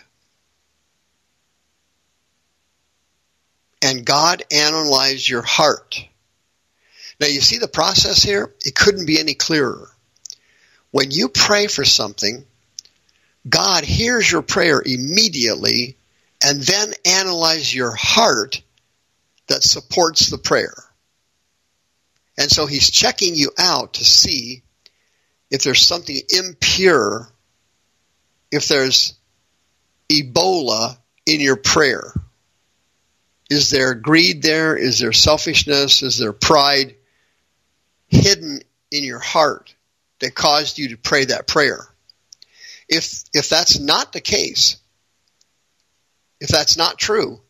And 3.80 4.04
God 4.04 4.42
analyzed 4.52 5.26
your 5.26 5.40
heart. 5.40 5.98
Now 7.18 7.28
you 7.28 7.40
see 7.40 7.56
the 7.56 7.68
process 7.68 8.22
here? 8.22 8.52
It 8.66 8.74
couldn't 8.74 9.06
be 9.06 9.18
any 9.18 9.32
clearer. 9.32 9.88
When 10.90 11.10
you 11.10 11.30
pray 11.30 11.68
for 11.68 11.86
something, 11.86 12.44
God 13.48 13.84
hears 13.84 14.30
your 14.30 14.42
prayer 14.42 14.82
immediately 14.84 15.96
and 16.44 16.60
then 16.60 16.92
analyze 17.06 17.74
your 17.74 17.94
heart 17.96 18.60
that 19.46 19.62
supports 19.62 20.28
the 20.28 20.36
prayer. 20.36 20.76
And 22.36 22.50
so 22.50 22.66
he's 22.66 22.90
checking 22.90 23.36
you 23.36 23.52
out 23.56 23.94
to 23.94 24.04
see 24.04 24.64
if 25.50 25.62
there's 25.62 25.86
something 25.86 26.20
impure, 26.28 27.26
if 28.50 28.68
there's 28.68 29.14
Ebola 30.10 30.96
in 31.24 31.40
your 31.40 31.56
prayer. 31.56 32.12
Is 33.50 33.70
there 33.70 33.94
greed 33.94 34.42
there? 34.42 34.76
Is 34.76 34.98
there 34.98 35.12
selfishness? 35.12 36.02
Is 36.02 36.18
there 36.18 36.32
pride 36.32 36.96
hidden 38.08 38.60
in 38.90 39.04
your 39.04 39.18
heart 39.18 39.74
that 40.20 40.34
caused 40.34 40.78
you 40.78 40.90
to 40.90 40.96
pray 40.96 41.26
that 41.26 41.46
prayer? 41.46 41.86
If, 42.88 43.24
if 43.32 43.48
that's 43.48 43.78
not 43.78 44.12
the 44.12 44.20
case, 44.20 44.76
if 46.40 46.48
that's 46.48 46.76
not 46.76 46.98
true, 46.98 47.40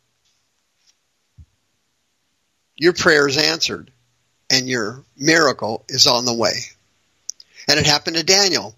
your 2.77 2.93
prayer 2.93 3.27
is 3.27 3.39
answered 3.39 3.91
and 4.51 4.69
your 4.69 5.05
miracle 5.17 5.85
is 5.89 6.07
on 6.07 6.25
the 6.25 6.35
way. 6.35 6.55
And 7.69 7.79
it 7.81 7.87
happened 7.87 8.17
to 8.17 8.23
Daniel. 8.23 8.77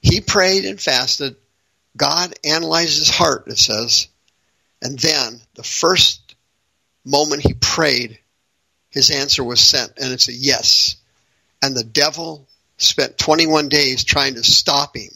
He 0.00 0.20
prayed 0.20 0.64
and 0.64 0.80
fasted. 0.80 1.36
God 2.00 2.32
analyzed 2.44 2.98
his 2.98 3.10
heart, 3.10 3.44
it 3.48 3.58
says. 3.58 4.08
And 4.80 4.98
then 4.98 5.38
the 5.54 5.62
first 5.62 6.34
moment 7.04 7.42
he 7.42 7.52
prayed, 7.52 8.18
his 8.88 9.10
answer 9.10 9.44
was 9.44 9.60
sent, 9.60 9.98
and 9.98 10.10
it's 10.10 10.28
a 10.28 10.32
yes. 10.32 10.96
And 11.62 11.76
the 11.76 11.84
devil 11.84 12.48
spent 12.78 13.18
21 13.18 13.68
days 13.68 14.02
trying 14.02 14.36
to 14.36 14.42
stop 14.42 14.96
him. 14.96 15.10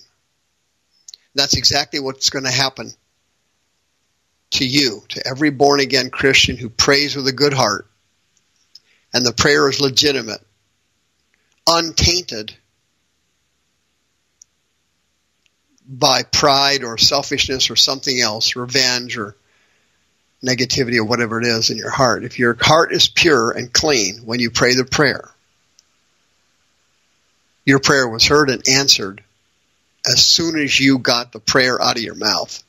That's 1.35 1.57
exactly 1.57 2.01
what's 2.01 2.29
going 2.29 2.45
to 2.45 2.51
happen 2.51 2.93
to 4.51 4.67
you, 4.67 5.05
to 5.09 5.27
every 5.27 5.49
born 5.49 5.81
again 5.81 6.11
Christian 6.11 6.59
who 6.59 6.69
prays 6.69 7.17
with 7.17 7.27
a 7.27 7.33
good 7.33 7.55
heart, 7.55 7.89
and 9.15 9.25
the 9.25 9.33
prayer 9.33 9.71
is 9.71 9.81
legitimate, 9.81 10.47
untainted 11.67 12.55
by 15.87 16.23
pride 16.23 16.85
or 16.85 16.99
selfishness 16.99 17.71
or 17.71 17.77
something 17.77 18.19
else, 18.19 18.57
revenge 18.57 19.19
or 19.19 19.37
negativity 20.45 20.97
or 20.97 21.05
whatever 21.05 21.41
it 21.41 21.47
is 21.47 21.71
in 21.71 21.77
your 21.77 21.91
heart. 21.91 22.25
If 22.25 22.39
your 22.39 22.57
heart 22.61 22.93
is 22.93 23.09
pure 23.09 23.51
and 23.51 23.73
clean 23.73 24.19
when 24.25 24.41
you 24.41 24.51
pray 24.51 24.75
the 24.75 24.85
prayer, 24.85 25.31
your 27.65 27.81
prayer 27.81 28.09
was 28.09 28.27
heard 28.27 28.51
and 28.51 28.67
answered 28.69 29.23
as 30.07 30.25
soon 30.25 30.59
as 30.59 30.79
you 30.79 30.99
got 30.99 31.33
the 31.33 31.41
prayer 31.41 31.81
out 31.81 31.97
of 31.97 32.03
your 32.03 32.15
mouth. 32.15 32.63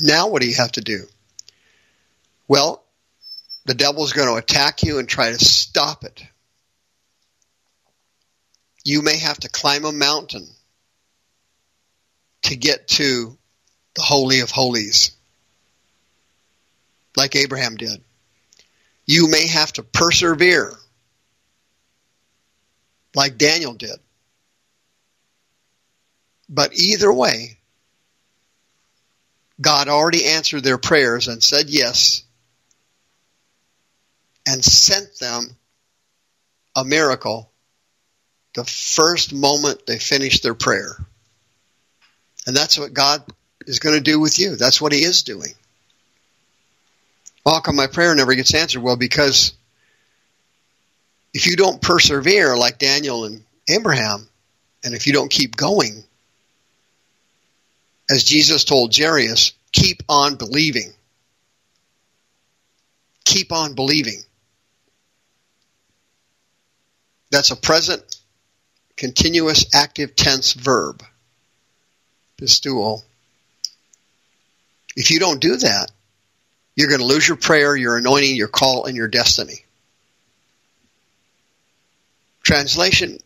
Now, 0.00 0.28
what 0.28 0.42
do 0.42 0.48
you 0.48 0.56
have 0.56 0.72
to 0.72 0.80
do? 0.80 1.04
Well, 2.48 2.82
the 3.64 3.74
devil's 3.74 4.12
going 4.12 4.28
to 4.28 4.34
attack 4.34 4.82
you 4.82 4.98
and 4.98 5.08
try 5.08 5.30
to 5.30 5.38
stop 5.38 6.02
it. 6.02 6.24
You 8.84 9.02
may 9.02 9.18
have 9.18 9.38
to 9.40 9.48
climb 9.48 9.84
a 9.84 9.92
mountain 9.92 10.48
to 12.42 12.56
get 12.56 12.88
to 12.88 13.38
the 13.94 14.02
Holy 14.02 14.40
of 14.40 14.50
Holies, 14.50 15.12
like 17.16 17.36
Abraham 17.36 17.76
did. 17.76 18.02
You 19.06 19.28
may 19.28 19.46
have 19.48 19.72
to 19.74 19.82
persevere, 19.82 20.72
like 23.14 23.38
Daniel 23.38 23.74
did. 23.74 23.98
But 26.48 26.74
either 26.74 27.12
way, 27.12 27.58
God 29.60 29.88
already 29.88 30.26
answered 30.26 30.64
their 30.64 30.78
prayers 30.78 31.28
and 31.28 31.42
said 31.42 31.70
yes 31.70 32.24
and 34.46 34.64
sent 34.64 35.18
them 35.18 35.56
a 36.74 36.84
miracle 36.84 37.51
the 38.54 38.64
first 38.64 39.32
moment 39.32 39.86
they 39.86 39.98
finish 39.98 40.40
their 40.40 40.54
prayer. 40.54 40.96
And 42.46 42.56
that's 42.56 42.78
what 42.78 42.92
God 42.92 43.22
is 43.66 43.78
going 43.78 43.94
to 43.94 44.00
do 44.00 44.20
with 44.20 44.38
you. 44.38 44.56
That's 44.56 44.80
what 44.80 44.92
He 44.92 45.02
is 45.02 45.22
doing. 45.22 45.52
How 47.46 47.60
come 47.60 47.76
my 47.76 47.86
prayer 47.86 48.14
never 48.14 48.34
gets 48.34 48.54
answered? 48.54 48.82
Well, 48.82 48.96
because 48.96 49.52
if 51.34 51.46
you 51.46 51.56
don't 51.56 51.80
persevere 51.80 52.56
like 52.56 52.78
Daniel 52.78 53.24
and 53.24 53.42
Abraham, 53.68 54.28
and 54.84 54.94
if 54.94 55.06
you 55.06 55.12
don't 55.12 55.30
keep 55.30 55.56
going, 55.56 56.04
as 58.10 58.24
Jesus 58.24 58.64
told 58.64 58.94
Jairus, 58.94 59.52
keep 59.72 60.02
on 60.08 60.34
believing. 60.34 60.92
Keep 63.24 63.52
on 63.52 63.74
believing. 63.74 64.22
That's 67.30 67.50
a 67.50 67.56
present 67.56 68.02
continuous 69.02 69.66
active 69.74 70.14
tense 70.14 70.52
verb. 70.52 71.02
Pisteuo. 72.40 73.02
If 74.94 75.10
you 75.10 75.18
don't 75.18 75.40
do 75.40 75.56
that, 75.56 75.90
you're 76.76 76.88
going 76.88 77.00
to 77.00 77.06
lose 77.06 77.26
your 77.26 77.36
prayer, 77.36 77.74
your 77.74 77.96
anointing, 77.96 78.36
your 78.36 78.46
call, 78.46 78.84
and 78.84 78.96
your 78.96 79.08
destiny. 79.08 79.64
Translation, 82.44 83.18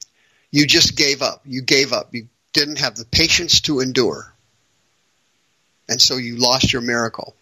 you 0.51 0.67
just 0.67 0.97
gave 0.97 1.21
up. 1.21 1.43
You 1.45 1.61
gave 1.61 1.93
up. 1.93 2.15
You 2.15 2.29
didn't 2.55 2.79
have 2.79 2.97
the 2.97 3.05
patience 3.05 3.61
to 3.63 3.81
endure. 3.81 4.33
And 5.91 6.01
so 6.01 6.17
you 6.17 6.37
lost 6.37 6.73
your 6.73 6.81
miracle. 6.81 7.37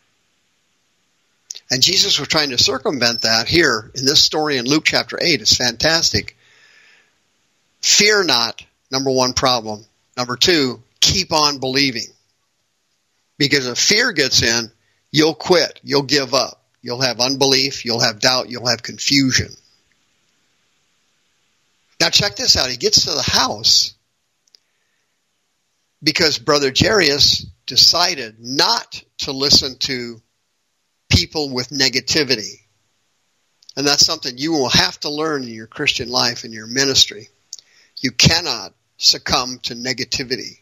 And 1.71 1.81
Jesus 1.81 2.19
was 2.19 2.27
trying 2.27 2.51
to 2.51 2.59
circumvent 2.59 3.23
that 3.23 3.47
here 3.47 3.93
in 3.95 4.05
this 4.05 4.25
story 4.25 4.57
in 4.57 4.65
Luke 4.65 4.87
chapter 4.87 5.21
8. 5.23 5.41
It's 5.41 5.57
fantastic. 5.57 6.37
Fear 7.85 8.25
not, 8.25 8.65
number 8.91 9.11
one 9.11 9.35
problem. 9.35 9.85
Number 10.17 10.37
two, 10.37 10.83
keep 11.01 11.35
on 11.35 11.59
believing. 11.59 12.07
Because 13.37 13.67
if 13.67 13.77
fear 13.77 14.13
gets 14.13 14.43
in, 14.43 14.73
you'll 15.13 15.35
quit. 15.35 15.81
You'll 15.83 16.01
give 16.01 16.33
up. 16.33 16.65
You'll 16.81 17.03
have 17.03 17.21
unbelief. 17.21 17.85
You'll 17.85 18.01
have 18.01 18.21
doubt. 18.21 18.49
You'll 18.49 18.69
have 18.69 18.83
confusion. 18.83 19.51
Now 22.01 22.09
check 22.09 22.37
this 22.37 22.57
out. 22.57 22.71
He 22.71 22.79
gets 22.79 23.05
to 23.05 23.11
the 23.11 23.21
house 23.23 23.93
because 26.03 26.39
Brother 26.39 26.73
Jairus 26.75 27.45
decided 27.67 28.37
not 28.41 29.03
to 29.19 29.33
listen 29.33 29.77
to 29.81 30.23
people 31.11 31.51
with 31.51 31.69
negativity. 31.69 32.63
And 33.77 33.87
that's 33.87 34.07
something 34.07 34.39
you 34.39 34.53
will 34.53 34.71
have 34.71 34.99
to 35.01 35.11
learn 35.11 35.43
in 35.43 35.51
your 35.51 35.67
Christian 35.67 36.09
life, 36.09 36.45
and 36.45 36.55
your 36.55 36.67
ministry. 36.67 37.29
You 38.05 38.11
cannot 38.11 38.75
succumb 38.99 39.61
to 39.63 39.75
negativity. 39.75 40.59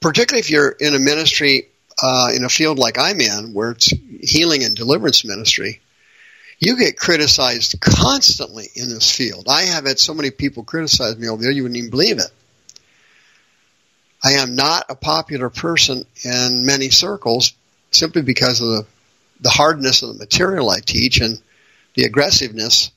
Particularly 0.00 0.40
if 0.40 0.50
you're 0.50 0.68
in 0.68 0.96
a 0.96 0.98
ministry, 0.98 1.68
uh, 2.02 2.30
in 2.34 2.42
a 2.42 2.48
field 2.48 2.76
like 2.76 2.98
I'm 2.98 3.20
in, 3.20 3.54
where 3.54 3.70
it's 3.70 3.86
healing 4.20 4.64
and 4.64 4.74
deliverance 4.74 5.24
ministry, 5.24 5.80
you 6.58 6.76
get 6.76 6.98
criticized 6.98 7.80
constantly 7.80 8.66
in 8.74 8.88
this 8.88 9.14
field. 9.14 9.46
I 9.48 9.62
have 9.62 9.86
had 9.86 10.00
so 10.00 10.12
many 10.12 10.32
people 10.32 10.64
criticize 10.64 11.16
me 11.16 11.28
over 11.28 11.40
there, 11.40 11.52
you 11.52 11.62
wouldn't 11.62 11.78
even 11.78 11.90
believe 11.90 12.18
it. 12.18 12.32
I 14.24 14.32
am 14.32 14.56
not 14.56 14.86
a 14.88 14.96
popular 14.96 15.50
person 15.50 16.04
in 16.24 16.66
many 16.66 16.90
circles 16.90 17.52
simply 17.92 18.22
because 18.22 18.60
of 18.60 18.66
the, 18.66 18.86
the 19.42 19.50
hardness 19.50 20.02
of 20.02 20.08
the 20.08 20.18
material 20.18 20.68
I 20.68 20.80
teach 20.80 21.20
and 21.20 21.40
the 21.94 22.06
aggressiveness. 22.06 22.90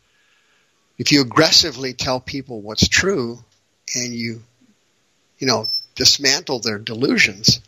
If 0.97 1.11
you 1.11 1.21
aggressively 1.21 1.93
tell 1.93 2.19
people 2.19 2.61
what's 2.61 2.87
true 2.87 3.39
and 3.93 4.13
you, 4.13 4.41
you 5.37 5.47
know, 5.47 5.65
dismantle 5.95 6.59
their 6.59 6.77
delusions, 6.77 7.59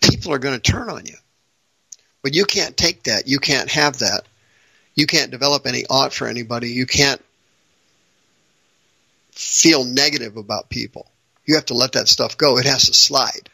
people 0.00 0.32
are 0.32 0.38
going 0.38 0.58
to 0.58 0.72
turn 0.72 0.88
on 0.88 1.06
you. 1.06 1.16
But 2.22 2.34
you 2.34 2.44
can't 2.44 2.76
take 2.76 3.04
that. 3.04 3.26
You 3.28 3.38
can't 3.38 3.70
have 3.70 3.98
that. 3.98 4.22
You 4.94 5.06
can't 5.06 5.30
develop 5.30 5.66
any 5.66 5.84
ought 5.88 6.12
for 6.12 6.26
anybody. 6.26 6.70
You 6.70 6.86
can't 6.86 7.22
feel 9.32 9.84
negative 9.84 10.36
about 10.36 10.70
people. 10.70 11.06
You 11.44 11.56
have 11.56 11.66
to 11.66 11.74
let 11.74 11.92
that 11.92 12.08
stuff 12.08 12.38
go. 12.38 12.58
It 12.58 12.66
has 12.66 12.86
to 12.86 12.94
slide. 12.94 13.48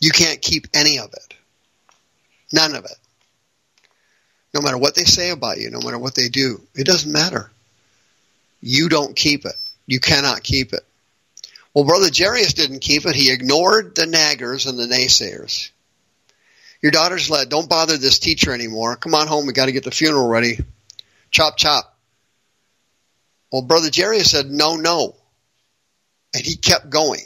You 0.00 0.10
can't 0.10 0.42
keep 0.42 0.66
any 0.74 0.98
of 0.98 1.12
it. 1.12 1.34
None 2.52 2.74
of 2.74 2.84
it. 2.84 2.96
No 4.54 4.60
matter 4.60 4.78
what 4.78 4.94
they 4.94 5.04
say 5.04 5.30
about 5.30 5.58
you, 5.58 5.70
no 5.70 5.80
matter 5.80 5.98
what 5.98 6.14
they 6.14 6.28
do, 6.28 6.60
it 6.74 6.86
doesn't 6.86 7.12
matter. 7.12 7.50
You 8.60 8.88
don't 8.88 9.14
keep 9.14 9.44
it. 9.44 9.54
You 9.86 10.00
cannot 10.00 10.42
keep 10.42 10.72
it. 10.72 10.82
Well, 11.74 11.84
Brother 11.84 12.10
Jairus 12.14 12.54
didn't 12.54 12.80
keep 12.80 13.06
it. 13.06 13.14
He 13.14 13.32
ignored 13.32 13.94
the 13.94 14.06
naggers 14.06 14.68
and 14.68 14.78
the 14.78 14.86
naysayers. 14.86 15.70
Your 16.82 16.92
daughter's 16.92 17.30
led. 17.30 17.48
Don't 17.48 17.68
bother 17.68 17.96
this 17.96 18.18
teacher 18.18 18.52
anymore. 18.52 18.96
Come 18.96 19.14
on 19.14 19.26
home. 19.26 19.46
We 19.46 19.52
got 19.52 19.66
to 19.66 19.72
get 19.72 19.84
the 19.84 19.90
funeral 19.90 20.28
ready. 20.28 20.58
Chop, 21.30 21.56
chop. 21.56 21.96
Well, 23.52 23.62
Brother 23.62 23.90
Jairus 23.94 24.30
said, 24.30 24.46
no, 24.46 24.76
no. 24.76 25.16
And 26.34 26.44
he 26.44 26.56
kept 26.56 26.90
going. 26.90 27.22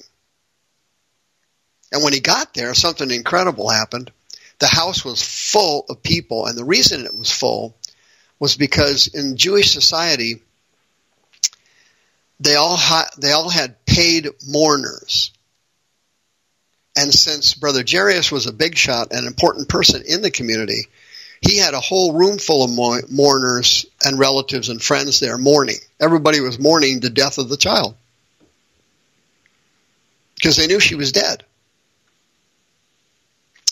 And 1.91 2.03
when 2.03 2.13
he 2.13 2.21
got 2.21 2.55
there, 2.55 2.73
something 2.75 3.11
incredible 3.11 3.69
happened. 3.69 4.11
The 4.59 4.67
house 4.67 5.05
was 5.05 5.23
full 5.23 5.85
of 5.89 6.03
people, 6.03 6.47
and 6.47 6.57
the 6.57 6.65
reason 6.65 7.05
it 7.05 7.17
was 7.17 7.31
full 7.31 7.77
was 8.39 8.57
because 8.57 9.09
in 9.09 9.37
Jewish 9.37 9.71
society, 9.73 10.43
they 12.43 12.57
all 12.57 12.77
ha- 12.77 13.11
they 13.19 13.33
all 13.33 13.49
had 13.49 13.85
paid 13.87 14.29
mourners. 14.47 15.31
And 16.97 17.13
since 17.13 17.55
Brother 17.55 17.85
Jairus 17.89 18.31
was 18.31 18.47
a 18.47 18.53
big 18.53 18.77
shot, 18.77 19.13
an 19.13 19.27
important 19.27 19.69
person 19.69 20.03
in 20.07 20.21
the 20.21 20.31
community, 20.31 20.89
he 21.41 21.57
had 21.57 21.75
a 21.75 21.81
whole 21.81 22.13
room 22.13 22.39
full 22.39 22.65
of 22.65 23.11
mourners 23.11 23.87
and 24.05 24.19
relatives 24.19 24.69
and 24.69 24.83
friends 24.83 25.19
there 25.19 25.39
mourning. 25.39 25.79
Everybody 25.99 26.41
was 26.41 26.59
mourning 26.59 27.01
the 27.01 27.11
death 27.11 27.39
of 27.39 27.49
the 27.49 27.57
child 27.57 27.95
because 30.35 30.57
they 30.57 30.67
knew 30.67 30.81
she 30.81 30.95
was 30.95 31.13
dead. 31.13 31.45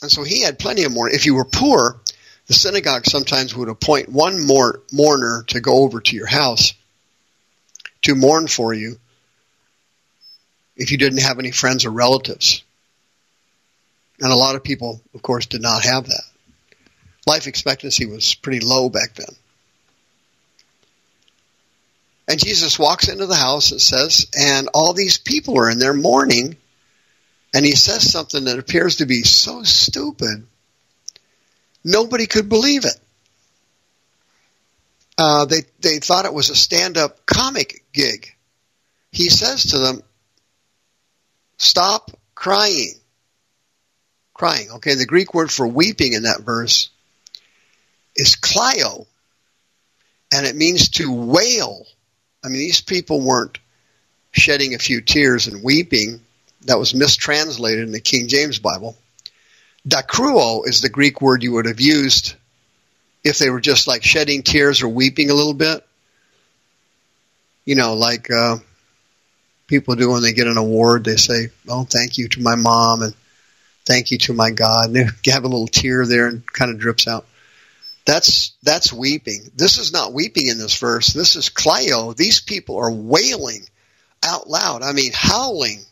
And 0.03 0.11
so 0.11 0.23
he 0.23 0.41
had 0.41 0.59
plenty 0.59 0.85
of 0.85 0.93
mourning. 0.93 1.15
If 1.15 1.27
you 1.27 1.35
were 1.35 1.45
poor, 1.45 2.01
the 2.47 2.55
synagogue 2.55 3.05
sometimes 3.05 3.55
would 3.55 3.69
appoint 3.69 4.09
one 4.09 4.47
mourner 4.47 5.45
to 5.49 5.61
go 5.61 5.83
over 5.83 6.01
to 6.01 6.17
your 6.17 6.27
house 6.27 6.73
to 8.03 8.15
mourn 8.15 8.49
for 8.49 8.73
you 8.73 8.99
if 10.77 10.91
you 10.91 10.99
didn't 10.99 11.21
have 11.21 11.39
any 11.39 11.51
friends 11.51 11.85
or 11.85 11.91
relatives. 11.91 12.65
And 14.21 14.33
a 14.33 14.37
lot 14.37 14.57
of 14.57 14.65
people, 14.65 15.01
of 15.15 15.23
course, 15.23 15.47
did 15.47 15.63
not 15.63 15.85
have 15.85 16.07
that. 16.07 16.23
Life 17.27 17.47
expectancy 17.47 18.07
was 18.07 18.35
pretty 18.35 18.61
low 18.61 18.89
back 18.89 19.15
then. 19.15 19.35
And 22.29 22.39
Jesus 22.39 22.79
walks 22.79 23.09
into 23.09 23.27
the 23.27 23.35
house, 23.35 23.73
it 23.73 23.81
says, 23.81 24.27
and 24.39 24.69
all 24.73 24.93
these 24.93 25.19
people 25.19 25.59
are 25.59 25.69
in 25.69 25.79
there 25.79 25.95
mourning. 25.95 26.57
And 27.53 27.67
he 27.67 27.73
says 27.73 28.11
something 28.11 28.45
that 28.45 28.59
appears 28.59 28.97
to 28.97 29.07
be 29.07 29.23
so 29.23 29.65
stupid, 29.65 30.47
nobody 31.83 32.27
could 32.27 32.49
believe 32.49 32.85
it. 32.85 32.97
Uh, 35.21 35.45
they, 35.45 35.63
they 35.81 35.99
thought 35.99 36.25
it 36.25 36.33
was 36.33 36.51
a 36.51 36.57
stand 36.57 36.97
up 36.97 37.27
comic 37.27 37.85
gig. 37.93 38.35
He 39.13 39.29
says 39.29 39.71
to 39.71 39.79
them, 39.79 40.03
Stop 41.59 42.11
crying 42.35 42.95
crying. 44.41 44.71
Okay, 44.77 44.95
the 44.95 45.05
Greek 45.05 45.35
word 45.35 45.51
for 45.51 45.69
weeping 45.69 46.15
in 46.15 46.23
that 46.23 46.41
verse 46.41 46.89
is 48.17 48.37
klaio, 48.37 49.07
and 50.33 50.47
it 50.47 50.57
means 50.57 50.89
to 50.89 51.13
wail. 51.13 51.85
I 52.43 52.49
mean, 52.49 52.57
these 52.61 52.81
people 52.81 53.21
weren't 53.21 53.59
shedding 54.33 54.75
a 54.75 54.79
few 54.79 55.03
tears 55.03 55.47
and 55.47 55.63
weeping. 55.63 56.23
That 56.63 56.79
was 56.79 56.95
mistranslated 56.95 57.85
in 57.85 57.93
the 57.93 58.01
King 58.01 58.29
James 58.29 58.59
Bible. 58.59 58.97
Dakruo 59.87 60.67
is 60.67 60.81
the 60.81 60.89
Greek 60.89 61.21
word 61.21 61.43
you 61.43 61.53
would 61.53 61.67
have 61.67 61.83
used 61.83 62.35
if 63.25 63.39
they 63.39 63.51
were 63.51 63.61
just 63.61 63.87
like 63.87 64.03
shedding 64.03 64.43
tears 64.43 64.83
or 64.83 64.89
weeping 64.89 65.31
a 65.31 65.35
little 65.35 65.55
bit. 65.55 65.87
You 67.65 67.75
know, 67.75 67.95
like 67.95 68.31
uh, 68.31 68.57
people 69.67 69.95
do 69.95 70.11
when 70.11 70.23
they 70.23 70.33
get 70.33 70.47
an 70.47 70.57
award, 70.57 71.05
they 71.05 71.17
say, 71.17 71.49
"Oh, 71.69 71.85
thank 71.85 72.19
you 72.19 72.29
to 72.29 72.41
my 72.41 72.57
mom," 72.57 73.03
and 73.03 73.15
thank 73.85 74.11
you 74.11 74.19
to 74.19 74.33
my 74.33 74.51
God. 74.51 74.87
And 74.87 74.97
you 74.97 75.05
have 75.33 75.45
a 75.45 75.49
little 75.49 75.69
tear 75.69 76.07
there 76.07 76.27
and 76.27 76.45
kind 76.51 76.71
of 76.71 76.79
drips 76.79 77.07
out. 77.07 77.27
That's 78.07 78.57
that's 78.63 78.93
weeping. 78.93 79.51
This 79.55 79.79
is 79.79 79.93
not 79.93 80.13
weeping 80.13 80.49
in 80.49 80.59
this 80.59 80.79
verse. 80.79 81.13
This 81.13 81.37
is 81.37 81.51
Klaio. 81.51 82.17
These 82.17 82.41
people 82.41 82.77
are 82.79 82.91
wailing 82.91 83.67
out 84.23 84.49
loud. 84.49 84.83
I 84.83 84.93
mean, 84.93 85.13
howling 85.15 85.85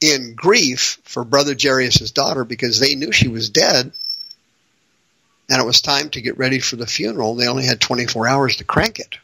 in 0.00 0.34
grief 0.34 0.98
for 1.04 1.24
Brother 1.24 1.54
Jairus' 1.60 2.10
daughter 2.10 2.44
because 2.44 2.80
they 2.80 2.96
knew 2.96 3.12
she 3.12 3.28
was 3.28 3.50
dead, 3.50 3.92
and 5.52 5.60
it 5.60 5.66
was 5.66 5.82
time 5.82 6.08
to 6.10 6.22
get 6.22 6.38
ready 6.38 6.58
for 6.58 6.76
the 6.76 6.86
funeral. 6.86 7.34
They 7.34 7.46
only 7.46 7.66
had 7.66 7.80
24 7.80 8.26
hours 8.26 8.56
to 8.56 8.64
crank 8.64 8.98
it. 8.98 9.18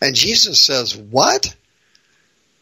And 0.00 0.14
Jesus 0.14 0.60
says, 0.60 0.96
"What? 0.96 1.54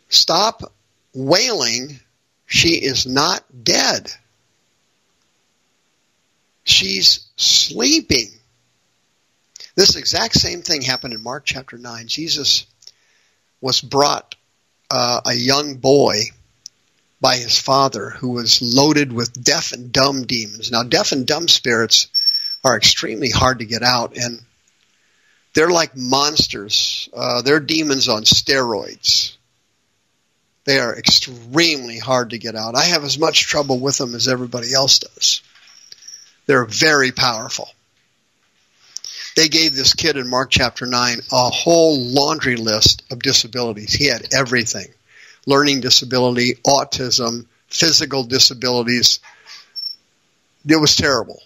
Stop 0.09 0.73
wailing 1.13 2.01
she 2.47 2.77
is 2.77 3.07
not 3.07 3.45
dead. 3.65 4.11
She's 6.63 7.27
sleeping. 7.37 8.31
This 9.75 9.97
exact 9.97 10.35
same 10.35 10.63
thing 10.63 10.83
happened 10.83 11.13
in 11.13 11.23
Mark 11.23 11.45
chapter 11.45 11.77
9. 11.77 12.07
Jesus 12.07 12.67
was 13.61 13.81
brought 13.81 14.37
uh, 14.91 15.21
a 15.27 15.35
young 15.35 15.77
boy 15.77 16.21
by 17.21 17.37
his 17.37 17.59
father 17.59 18.11
who 18.11 18.31
was 18.31 18.61
loaded 18.63 19.13
with 19.13 19.43
deaf 19.43 19.73
and 19.73 19.93
dumb 19.93 20.25
demons. 20.25 20.71
Now, 20.71 20.83
deaf 20.83 21.13
and 21.13 21.27
dumb 21.27 21.49
spirits 21.49 22.09
are 22.63 22.77
extremely 22.77 23.31
hard 23.31 23.61
to 23.61 23.65
get 23.65 23.83
out, 23.83 24.17
and 24.17 24.41
they're 25.55 25.71
like 25.71 25.97
monsters. 25.97 27.09
Uh, 27.15 27.43
they're 27.43 27.61
demons 27.61 28.09
on 28.09 28.25
steroids. 28.25 29.37
They 30.65 30.81
are 30.81 30.99
extremely 30.99 31.99
hard 31.99 32.31
to 32.31 32.39
get 32.39 32.57
out. 32.57 32.75
I 32.75 32.85
have 32.85 33.05
as 33.05 33.19
much 33.19 33.47
trouble 33.47 33.79
with 33.79 33.97
them 33.99 34.15
as 34.15 34.29
everybody 34.29 34.75
else 34.75 34.99
does. 34.99 35.41
They're 36.47 36.65
very 36.65 37.13
powerful. 37.13 37.69
they 39.37 39.49
gave 39.49 39.75
this 39.75 39.95
kid 39.95 40.17
in 40.17 40.29
Mark 40.29 40.51
chapter 40.51 40.87
9 40.87 41.19
a 41.31 41.51
whole 41.51 42.01
laundry 42.01 42.57
list 42.57 43.05
of 43.11 43.21
disabilities. 43.21 43.93
He 43.93 44.07
had 44.07 44.35
everything 44.35 44.89
learning 45.47 45.81
disability, 45.81 46.55
autism, 46.67 47.47
physical 47.69 48.25
disabilities. 48.25 49.21
It 50.69 50.81
was 50.81 50.97
terrible. 50.97 51.41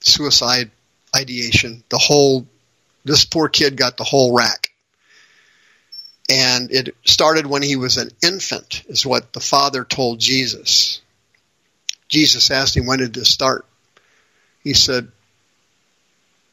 Suicide 0.00 0.70
ideation, 1.14 1.84
the 1.90 1.98
whole, 1.98 2.46
this 3.04 3.24
poor 3.24 3.48
kid 3.48 3.76
got 3.76 3.96
the 3.96 4.04
whole 4.04 4.34
rack. 4.34 4.70
And 6.30 6.70
it 6.70 6.96
started 7.04 7.46
when 7.46 7.62
he 7.62 7.76
was 7.76 7.98
an 7.98 8.10
infant, 8.22 8.82
is 8.88 9.04
what 9.04 9.32
the 9.32 9.40
father 9.40 9.84
told 9.84 10.18
Jesus. 10.18 11.02
Jesus 12.08 12.50
asked 12.50 12.76
him, 12.76 12.86
when 12.86 12.98
did 12.98 13.12
this 13.12 13.28
start? 13.28 13.66
He 14.62 14.72
said, 14.72 15.08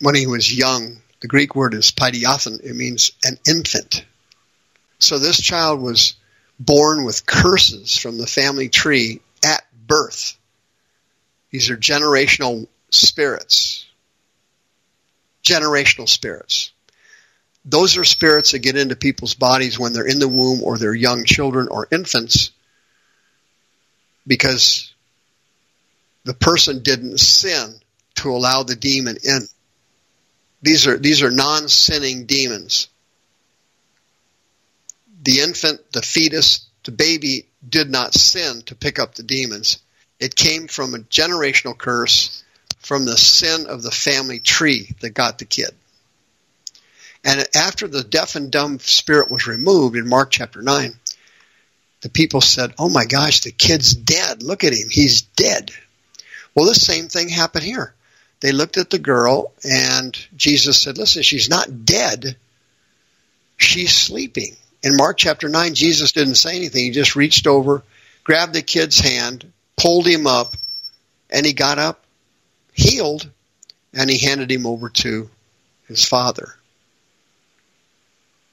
when 0.02 0.16
he 0.16 0.28
was 0.28 0.56
young. 0.56 0.98
The 1.22 1.28
Greek 1.28 1.56
word 1.56 1.76
is 1.76 1.92
paidiothen. 1.92 2.60
It 2.64 2.76
means 2.76 3.12
an 3.24 3.38
infant. 3.48 4.04
So 5.02 5.18
this 5.18 5.42
child 5.42 5.82
was 5.82 6.14
born 6.60 7.04
with 7.04 7.26
curses 7.26 7.98
from 7.98 8.18
the 8.18 8.28
family 8.28 8.70
tree 8.70 9.20
at 9.44 9.64
birth. 9.88 10.38
These 11.50 11.72
are 11.72 11.78
generational 11.78 12.68
spirits. 12.92 13.86
Generational 15.44 16.08
spirits. 16.08 16.72
Those 17.66 17.98
are 17.98 18.04
spirits 18.04 18.52
that 18.52 18.60
get 18.60 18.78
into 18.78 18.96
people's 18.96 19.34
bodies 19.34 19.78
when 19.78 19.94
they're 19.94 20.08
in 20.08 20.20
the 20.20 20.28
womb 20.28 20.62
or 20.64 20.78
they're 20.78 20.94
young 20.94 21.26
children 21.26 21.68
or 21.68 21.88
infants 21.92 22.52
because 24.26 24.94
the 26.26 26.34
person 26.36 26.84
didn't 26.84 27.20
sin 27.20 27.74
to 28.16 28.32
allow 28.32 28.64
the 28.64 28.76
demon 28.76 29.18
in. 29.24 29.48
These 30.62 30.86
are 30.86 30.98
these 30.98 31.24
are 31.24 31.32
non-sinning 31.32 32.28
demons. 32.28 32.88
The 35.22 35.40
infant, 35.40 35.92
the 35.92 36.02
fetus, 36.02 36.66
the 36.84 36.92
baby 36.92 37.48
did 37.68 37.90
not 37.90 38.14
sin 38.14 38.64
to 38.64 38.76
pick 38.76 39.00
up 39.00 39.16
the 39.16 39.24
demons. 39.24 39.80
It 40.20 40.36
came 40.36 40.68
from 40.68 40.94
a 40.94 41.00
generational 41.00 41.78
curse 41.78 42.44
from 42.80 43.06
the 43.06 43.18
sin 43.18 43.68
of 43.68 43.84
the 43.84 43.92
family 43.92 44.40
tree 44.40 44.96
that 45.02 45.12
got 45.12 45.38
the 45.38 45.46
kid. 45.46 45.72
And 47.24 47.48
after 47.56 47.88
the 47.88 48.04
deaf 48.04 48.36
and 48.36 48.52
dumb 48.52 48.80
spirit 48.80 49.30
was 49.30 49.46
removed 49.46 49.96
in 49.96 50.10
Mark 50.10 50.32
chapter 50.32 50.62
9, 50.62 50.94
the 52.02 52.10
people 52.10 52.42
said, 52.42 52.74
Oh 52.80 52.90
my 52.90 53.06
gosh, 53.06 53.42
the 53.42 53.52
kid's 53.52 53.94
dead. 53.94 54.42
Look 54.42 54.64
at 54.64 54.74
him. 54.74 54.90
He's 54.90 55.22
dead. 55.22 55.70
Well, 56.56 56.66
the 56.66 56.74
same 56.74 57.08
thing 57.08 57.30
happened 57.30 57.64
here 57.64 57.94
they 58.42 58.52
looked 58.52 58.78
at 58.78 58.90
the 58.90 59.00
girl 59.00 59.54
and 59.64 60.18
Jesus 60.36 60.82
said, 60.82 60.98
listen, 60.98 61.22
she's 61.22 61.50
not 61.50 61.86
dead. 61.86 62.36
She's 63.58 63.96
sleeping. 63.96 64.58
In 64.84 64.98
Mark 64.98 65.18
chapter 65.18 65.48
9, 65.48 65.76
Jesus 65.76 66.12
didn't 66.12 66.36
say 66.36 66.56
anything. 66.56 66.86
He 66.86 66.92
just 66.92 67.16
reached 67.16 67.46
over, 67.46 67.84
grabbed 68.24 68.54
the 68.54 68.62
kid's 68.62 69.00
hand, 69.00 69.52
pulled 69.78 70.08
him 70.08 70.26
up, 70.26 70.56
and 71.30 71.46
he 71.46 71.54
got 71.54 71.78
up, 71.78 72.04
healed, 72.74 73.30
and 73.94 74.10
he 74.10 74.18
handed 74.18 74.52
him 74.52 74.66
over 74.66 74.90
to 74.90 75.30
his 75.88 76.04
father. 76.04 76.56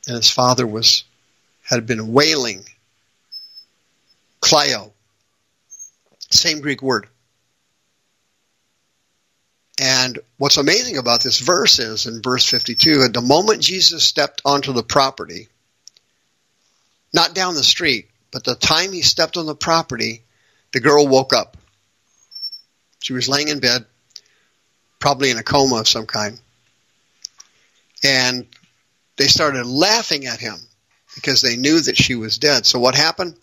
And 0.06 0.16
his 0.16 0.30
father 0.30 0.66
was 0.66 1.04
had 1.64 1.86
been 1.86 2.12
wailing. 2.12 2.64
Klaio. 4.40 4.90
Same 6.30 6.60
Greek 6.60 6.82
word. 6.82 7.06
And 9.80 10.18
what's 10.38 10.56
amazing 10.56 10.96
about 10.96 11.22
this 11.22 11.38
verse 11.38 11.78
is 11.78 12.06
in 12.06 12.20
verse 12.22 12.44
52, 12.44 13.02
at 13.02 13.12
the 13.12 13.20
moment 13.20 13.62
Jesus 13.62 14.02
stepped 14.02 14.42
onto 14.44 14.72
the 14.72 14.82
property, 14.82 15.48
not 17.12 17.34
down 17.34 17.54
the 17.54 17.64
street, 17.64 18.08
but 18.30 18.44
the 18.44 18.54
time 18.54 18.92
he 18.92 19.02
stepped 19.02 19.36
on 19.36 19.46
the 19.46 19.54
property, 19.54 20.22
the 20.72 20.80
girl 20.80 21.06
woke 21.06 21.32
up. 21.32 21.56
She 23.00 23.12
was 23.12 23.28
laying 23.28 23.48
in 23.48 23.60
bed, 23.60 23.84
probably 24.98 25.30
in 25.30 25.38
a 25.38 25.42
coma 25.42 25.76
of 25.76 25.88
some 25.88 26.06
kind. 26.06 26.38
And 28.04 28.46
they 29.16 29.26
started 29.26 29.66
laughing 29.66 30.26
at 30.26 30.40
him 30.40 30.56
because 31.14 31.42
they 31.42 31.56
knew 31.56 31.80
that 31.80 31.96
she 31.96 32.14
was 32.14 32.38
dead. 32.38 32.66
So 32.66 32.78
what 32.78 32.94
happened? 32.94 33.34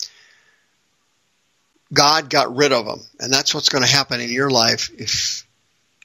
God 1.94 2.30
got 2.30 2.56
rid 2.56 2.72
of 2.72 2.86
them. 2.86 3.02
And 3.20 3.32
that's 3.32 3.54
what's 3.54 3.70
going 3.70 3.84
to 3.84 3.90
happen 3.90 4.22
in 4.22 4.32
your 4.32 4.50
life 4.50 4.92
if 4.98 5.46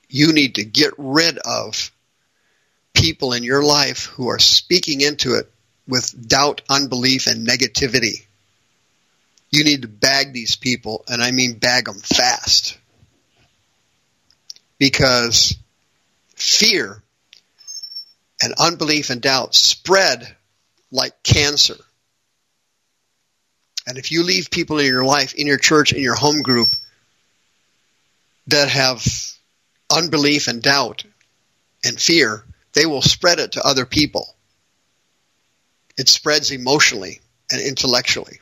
you 0.08 0.32
need 0.32 0.56
to 0.56 0.64
get 0.64 0.92
rid 0.98 1.38
of 1.38 1.90
people 2.94 3.32
in 3.32 3.44
your 3.44 3.62
life 3.62 4.06
who 4.06 4.28
are 4.28 4.38
speaking 4.38 5.00
into 5.00 5.34
it 5.34 5.50
with 5.86 6.28
doubt, 6.28 6.62
unbelief, 6.68 7.26
and 7.26 7.46
negativity. 7.46 8.26
You 9.50 9.64
need 9.64 9.82
to 9.82 9.88
bag 9.88 10.32
these 10.32 10.56
people, 10.56 11.04
and 11.08 11.22
I 11.22 11.32
mean 11.32 11.58
bag 11.58 11.86
them 11.86 11.98
fast. 11.98 12.78
Because 14.78 15.56
fear 16.36 17.02
and 18.42 18.54
unbelief 18.58 19.10
and 19.10 19.20
doubt 19.20 19.54
spread 19.54 20.36
like 20.90 21.22
cancer. 21.22 21.76
And 23.86 23.98
if 23.98 24.12
you 24.12 24.22
leave 24.22 24.50
people 24.50 24.78
in 24.78 24.86
your 24.86 25.04
life, 25.04 25.34
in 25.34 25.46
your 25.46 25.58
church, 25.58 25.92
in 25.92 26.00
your 26.00 26.14
home 26.14 26.42
group 26.42 26.68
that 28.46 28.68
have 28.68 29.04
unbelief 29.90 30.48
and 30.48 30.62
doubt 30.62 31.04
and 31.84 32.00
fear, 32.00 32.44
they 32.72 32.86
will 32.86 33.02
spread 33.02 33.38
it 33.38 33.52
to 33.52 33.66
other 33.66 33.84
people. 33.84 34.34
It 36.00 36.08
spreads 36.08 36.50
emotionally 36.50 37.20
and 37.52 37.60
intellectually. 37.60 38.40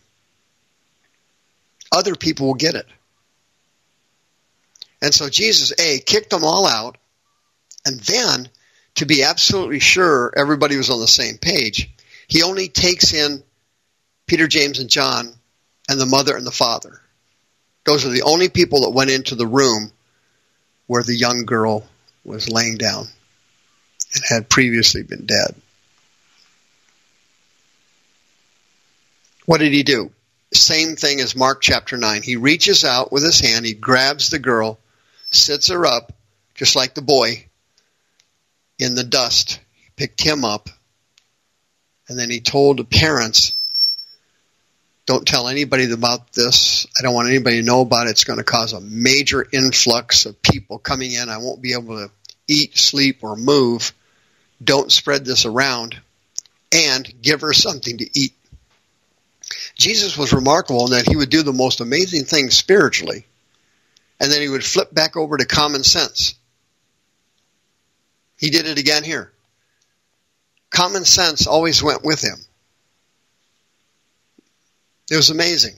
Other 1.90 2.14
people 2.14 2.46
will 2.46 2.54
get 2.54 2.76
it. 2.76 2.86
And 5.02 5.12
so 5.12 5.28
Jesus, 5.28 5.72
A, 5.76 5.98
kicked 5.98 6.30
them 6.30 6.44
all 6.44 6.68
out, 6.68 6.98
and 7.84 7.98
then, 7.98 8.48
to 8.94 9.06
be 9.06 9.24
absolutely 9.24 9.80
sure 9.80 10.32
everybody 10.36 10.76
was 10.76 10.88
on 10.88 11.00
the 11.00 11.08
same 11.08 11.36
page, 11.36 11.90
he 12.28 12.44
only 12.44 12.68
takes 12.68 13.12
in 13.12 13.42
Peter, 14.28 14.46
James, 14.46 14.78
and 14.78 14.88
John, 14.88 15.34
and 15.88 16.00
the 16.00 16.06
mother 16.06 16.36
and 16.36 16.46
the 16.46 16.52
father. 16.52 17.00
Those 17.84 18.06
are 18.06 18.10
the 18.10 18.22
only 18.22 18.50
people 18.50 18.82
that 18.82 18.90
went 18.90 19.10
into 19.10 19.34
the 19.34 19.48
room 19.48 19.90
where 20.86 21.02
the 21.02 21.16
young 21.16 21.44
girl 21.44 21.84
was 22.22 22.48
laying 22.48 22.76
down 22.76 23.08
and 24.14 24.24
had 24.28 24.48
previously 24.48 25.02
been 25.02 25.26
dead. 25.26 25.56
What 29.48 29.60
did 29.60 29.72
he 29.72 29.82
do? 29.82 30.10
Same 30.52 30.94
thing 30.94 31.22
as 31.22 31.34
Mark 31.34 31.62
chapter 31.62 31.96
9. 31.96 32.20
He 32.20 32.36
reaches 32.36 32.84
out 32.84 33.10
with 33.10 33.22
his 33.22 33.40
hand, 33.40 33.64
he 33.64 33.72
grabs 33.72 34.28
the 34.28 34.38
girl, 34.38 34.78
sits 35.30 35.68
her 35.68 35.86
up, 35.86 36.12
just 36.54 36.76
like 36.76 36.92
the 36.92 37.00
boy, 37.00 37.46
in 38.78 38.94
the 38.94 39.04
dust. 39.04 39.58
He 39.80 39.88
picked 39.96 40.22
him 40.22 40.44
up, 40.44 40.68
and 42.10 42.18
then 42.18 42.28
he 42.28 42.40
told 42.40 42.76
the 42.76 42.84
parents 42.84 43.56
don't 45.06 45.26
tell 45.26 45.48
anybody 45.48 45.90
about 45.90 46.34
this. 46.34 46.86
I 46.98 47.02
don't 47.02 47.14
want 47.14 47.30
anybody 47.30 47.60
to 47.60 47.66
know 47.66 47.80
about 47.80 48.06
it. 48.06 48.10
It's 48.10 48.24
going 48.24 48.40
to 48.40 48.44
cause 48.44 48.74
a 48.74 48.82
major 48.82 49.46
influx 49.50 50.26
of 50.26 50.42
people 50.42 50.78
coming 50.78 51.12
in. 51.12 51.30
I 51.30 51.38
won't 51.38 51.62
be 51.62 51.72
able 51.72 51.96
to 51.96 52.10
eat, 52.48 52.76
sleep, 52.76 53.20
or 53.22 53.34
move. 53.34 53.94
Don't 54.62 54.92
spread 54.92 55.24
this 55.24 55.46
around. 55.46 55.98
And 56.70 57.10
give 57.22 57.40
her 57.40 57.54
something 57.54 57.96
to 57.96 58.10
eat. 58.12 58.34
Jesus 59.78 60.18
was 60.18 60.32
remarkable 60.32 60.86
in 60.86 60.90
that 60.90 61.08
he 61.08 61.16
would 61.16 61.30
do 61.30 61.42
the 61.42 61.52
most 61.52 61.80
amazing 61.80 62.24
things 62.24 62.56
spiritually, 62.56 63.24
and 64.20 64.30
then 64.30 64.42
he 64.42 64.48
would 64.48 64.64
flip 64.64 64.92
back 64.92 65.16
over 65.16 65.36
to 65.36 65.46
common 65.46 65.84
sense. 65.84 66.34
He 68.36 68.50
did 68.50 68.66
it 68.66 68.78
again 68.78 69.04
here. 69.04 69.32
Common 70.70 71.04
sense 71.04 71.46
always 71.46 71.82
went 71.82 72.04
with 72.04 72.22
him. 72.22 72.36
It 75.10 75.16
was 75.16 75.30
amazing. 75.30 75.74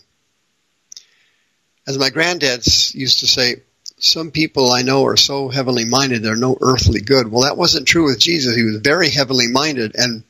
As 1.87 1.99
my 1.99 2.11
granddads 2.11 2.95
used 2.95 3.21
to 3.21 3.27
say, 3.27 3.63
some 3.99 4.31
people 4.31 4.73
I 4.73 4.83
know 4.83 5.05
are 5.05 5.17
so 5.17 5.51
heavenly 5.51 5.85
minded 5.85 6.23
they're 6.23 6.37
no 6.37 6.57
earthly 6.61 7.01
good. 7.01 7.31
Well, 7.31 7.43
that 7.43 7.57
wasn't 7.57 7.87
true 7.87 8.05
with 8.07 8.19
Jesus. 8.19 8.57
He 8.57 8.63
was 8.63 8.77
very 8.77 9.11
heavenly 9.11 9.49
minded 9.49 9.95
and 9.95 10.25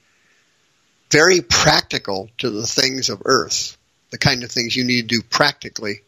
very 1.11 1.41
practical 1.41 2.31
to 2.39 2.51
the 2.51 2.67
things 2.67 3.09
of 3.09 3.23
earth, 3.25 3.77
the 4.11 4.19
kind 4.19 4.45
of 4.45 4.51
things 4.51 4.77
you 4.77 4.85
need 4.85 5.09
to 5.09 5.21
do 5.21 5.23
practically. 5.23 6.01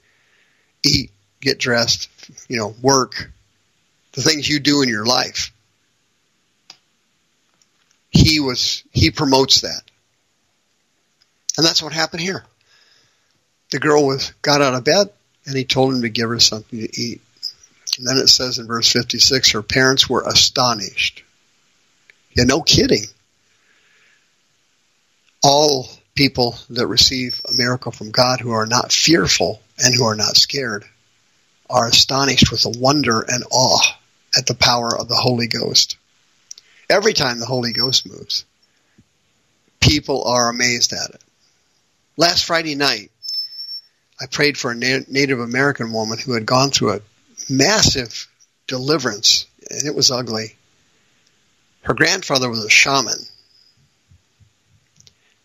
Eat, 0.85 1.11
get 1.41 1.59
dressed, 1.59 2.09
you 2.49 2.57
know, 2.57 2.75
work, 2.83 3.31
the 4.13 4.23
things 4.23 4.49
you 4.49 4.61
do 4.61 4.83
in 4.83 4.89
your 4.89 5.07
life. 5.07 5.53
He 8.11 8.41
was, 8.41 8.83
he 8.93 9.11
promotes 9.11 9.61
that. 9.63 9.83
And 11.57 11.67
that's 11.67 11.83
what 11.83 11.93
happened 11.93 12.23
here 12.23 12.45
the 13.73 13.81
girl 13.81 14.07
was 14.07 14.33
got 14.43 14.63
out 14.63 14.75
of 14.75 14.85
bed 14.85 15.11
and 15.47 15.57
he 15.57 15.65
told 15.65 15.95
him 15.95 16.03
to 16.03 16.09
give 16.09 16.29
her 16.29 16.39
something 16.39 16.79
to 16.79 17.01
eat. 17.01 17.21
And 17.99 18.07
then 18.07 18.19
it 18.19 18.29
says 18.29 18.59
in 18.59 18.67
verse 18.67 18.93
56, 18.93 19.53
her 19.53 19.63
parents 19.63 20.09
were 20.09 20.23
astonished. 20.23 21.25
Yeah, 22.37 22.45
no 22.45 22.63
kidding. 22.63 23.05
All 25.43 25.89
people 26.15 26.57
that 26.71 26.87
receive 26.87 27.41
a 27.49 27.57
miracle 27.57 27.93
from 27.93 28.11
God 28.11 28.41
who 28.41 28.53
are 28.53 28.67
not 28.67 28.93
fearful 28.93 29.61
and 29.83 29.95
who 29.95 30.05
are 30.05 30.15
not 30.15 30.37
scared 30.37 30.85
are 31.69 31.89
astonished 31.89 32.51
with 32.51 32.63
the 32.63 32.79
wonder 32.79 33.21
and 33.27 33.45
awe 33.51 33.99
at 34.37 34.47
the 34.47 34.55
power 34.55 34.97
of 34.97 35.09
the 35.09 35.17
Holy 35.17 35.47
Ghost. 35.49 35.97
Every 36.89 37.13
time 37.13 37.41
the 37.41 37.47
Holy 37.47 37.73
Ghost 37.73 38.07
moves, 38.07 38.45
people 39.81 40.25
are 40.25 40.51
amazed 40.51 40.93
at 40.93 41.11
it. 41.11 41.23
Last 42.17 42.45
Friday 42.45 42.75
night, 42.75 43.11
I 44.21 44.27
prayed 44.27 44.59
for 44.59 44.71
a 44.71 44.77
Native 44.77 45.41
American 45.41 45.93
woman 45.93 46.19
who 46.19 46.35
had 46.35 46.47
gone 46.47 46.71
through 46.71 46.93
a 46.93 47.01
massive 47.49 48.29
deliverance, 48.67 49.47
and 49.71 49.87
it 49.87 49.95
was 49.95 50.11
ugly. 50.11 50.57
Her 51.81 51.95
grandfather 51.95 52.49
was 52.49 52.65
a 52.65 52.71
shaman, 52.71 53.19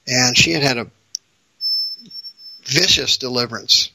and 0.07 0.37
she 0.37 0.51
had 0.51 0.63
had 0.63 0.77
a 0.77 0.87
vicious 2.63 3.17
deliverance. 3.17 3.91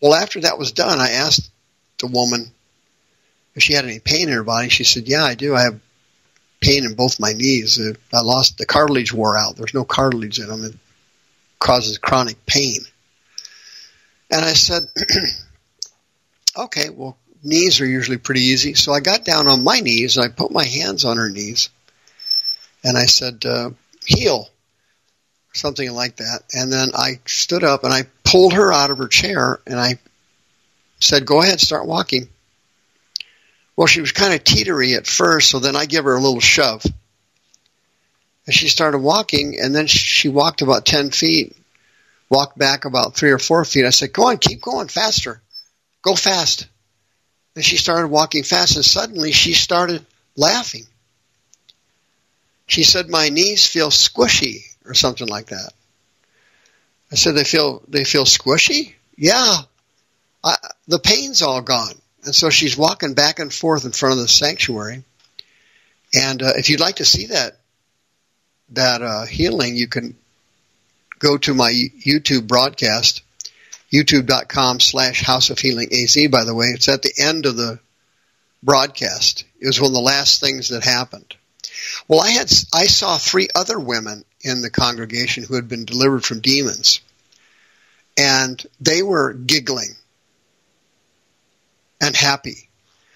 Well, 0.00 0.14
after 0.14 0.40
that 0.40 0.58
was 0.58 0.72
done, 0.72 0.98
I 0.98 1.10
asked 1.10 1.50
the 1.98 2.06
woman 2.06 2.50
if 3.54 3.62
she 3.62 3.74
had 3.74 3.84
any 3.84 3.98
pain 3.98 4.28
in 4.28 4.34
her 4.34 4.44
body. 4.44 4.68
She 4.68 4.84
said, 4.84 5.08
"Yeah, 5.08 5.24
I 5.24 5.34
do. 5.34 5.54
I 5.54 5.62
have 5.62 5.80
pain 6.60 6.84
in 6.84 6.94
both 6.94 7.20
my 7.20 7.32
knees. 7.32 7.80
I 8.12 8.20
lost 8.20 8.58
the 8.58 8.66
cartilage 8.66 9.12
wore 9.12 9.36
out. 9.36 9.56
There's 9.56 9.74
no 9.74 9.84
cartilage 9.84 10.38
in 10.38 10.48
them. 10.48 10.64
It 10.64 10.74
causes 11.58 11.98
chronic 11.98 12.44
pain." 12.46 12.80
And 14.30 14.44
I 14.44 14.52
said, 14.54 14.82
"Okay, 16.56 16.90
well, 16.90 17.16
knees 17.42 17.80
are 17.80 17.86
usually 17.86 18.18
pretty 18.18 18.42
easy." 18.42 18.74
So 18.74 18.92
I 18.92 19.00
got 19.00 19.24
down 19.24 19.46
on 19.46 19.64
my 19.64 19.80
knees 19.80 20.16
and 20.16 20.24
I 20.24 20.28
put 20.28 20.50
my 20.50 20.64
hands 20.64 21.04
on 21.04 21.16
her 21.16 21.30
knees, 21.30 21.70
and 22.84 22.96
I 22.96 23.06
said, 23.06 23.44
uh, 23.46 23.70
"Heal." 24.04 24.50
Something 25.56 25.90
like 25.92 26.16
that. 26.16 26.42
And 26.54 26.72
then 26.72 26.90
I 26.94 27.20
stood 27.26 27.64
up 27.64 27.84
and 27.84 27.92
I 27.92 28.02
pulled 28.24 28.52
her 28.52 28.72
out 28.72 28.90
of 28.90 28.98
her 28.98 29.08
chair 29.08 29.60
and 29.66 29.78
I 29.78 29.98
said, 31.00 31.26
Go 31.26 31.42
ahead, 31.42 31.60
start 31.60 31.86
walking. 31.86 32.28
Well, 33.76 33.86
she 33.86 34.00
was 34.00 34.12
kind 34.12 34.32
of 34.32 34.42
teetery 34.42 34.96
at 34.96 35.06
first, 35.06 35.50
so 35.50 35.58
then 35.58 35.76
I 35.76 35.84
give 35.84 36.04
her 36.04 36.14
a 36.14 36.20
little 36.20 36.40
shove. 36.40 36.84
And 38.46 38.54
she 38.54 38.68
started 38.68 38.98
walking, 38.98 39.58
and 39.60 39.74
then 39.74 39.86
she 39.86 40.28
walked 40.28 40.62
about 40.62 40.86
10 40.86 41.10
feet, 41.10 41.54
walked 42.30 42.56
back 42.56 42.84
about 42.84 43.16
three 43.16 43.32
or 43.32 43.38
four 43.38 43.64
feet. 43.64 43.84
I 43.84 43.90
said, 43.90 44.12
Go 44.12 44.28
on, 44.28 44.38
keep 44.38 44.62
going 44.62 44.88
faster. 44.88 45.42
Go 46.00 46.14
fast. 46.14 46.68
And 47.54 47.64
she 47.64 47.76
started 47.76 48.08
walking 48.08 48.44
fast, 48.44 48.76
and 48.76 48.84
suddenly 48.84 49.32
she 49.32 49.52
started 49.52 50.06
laughing. 50.36 50.84
She 52.66 52.82
said, 52.82 53.08
My 53.08 53.28
knees 53.28 53.66
feel 53.66 53.90
squishy 53.90 54.75
or 54.86 54.94
something 54.94 55.26
like 55.26 55.46
that. 55.46 55.72
I 57.10 57.14
said, 57.14 57.34
they 57.34 57.44
feel, 57.44 57.82
they 57.88 58.04
feel 58.04 58.24
squishy? 58.24 58.94
Yeah. 59.16 59.56
I, 60.44 60.56
the 60.88 60.98
pain's 60.98 61.42
all 61.42 61.62
gone. 61.62 61.94
And 62.24 62.34
so 62.34 62.50
she's 62.50 62.76
walking 62.76 63.14
back 63.14 63.38
and 63.38 63.52
forth 63.52 63.84
in 63.84 63.92
front 63.92 64.14
of 64.14 64.18
the 64.18 64.28
sanctuary. 64.28 65.04
And 66.14 66.42
uh, 66.42 66.52
if 66.56 66.70
you'd 66.70 66.80
like 66.80 66.96
to 66.96 67.04
see 67.04 67.26
that, 67.26 67.56
that 68.70 69.02
uh, 69.02 69.24
healing, 69.26 69.76
you 69.76 69.86
can 69.86 70.16
go 71.18 71.36
to 71.38 71.54
my 71.54 71.70
YouTube 71.72 72.46
broadcast, 72.46 73.22
youtube.com 73.92 74.80
slash 74.80 75.22
House 75.22 75.50
of 75.50 75.58
Healing 75.58 75.88
AZ, 75.92 76.16
by 76.30 76.44
the 76.44 76.54
way. 76.54 76.66
It's 76.66 76.88
at 76.88 77.02
the 77.02 77.12
end 77.18 77.46
of 77.46 77.56
the 77.56 77.78
broadcast. 78.62 79.44
It 79.60 79.66
was 79.66 79.80
one 79.80 79.90
of 79.90 79.94
the 79.94 80.00
last 80.00 80.40
things 80.40 80.68
that 80.68 80.84
happened. 80.84 81.34
Well, 82.08 82.20
I 82.20 82.30
had 82.30 82.52
I 82.74 82.86
saw 82.86 83.16
three 83.16 83.48
other 83.54 83.78
women 83.78 84.24
in 84.46 84.62
the 84.62 84.70
congregation 84.70 85.44
who 85.44 85.56
had 85.56 85.68
been 85.68 85.84
delivered 85.84 86.24
from 86.24 86.40
demons, 86.40 87.00
and 88.16 88.64
they 88.80 89.02
were 89.02 89.32
giggling 89.32 89.94
and 92.00 92.14
happy. 92.14 92.68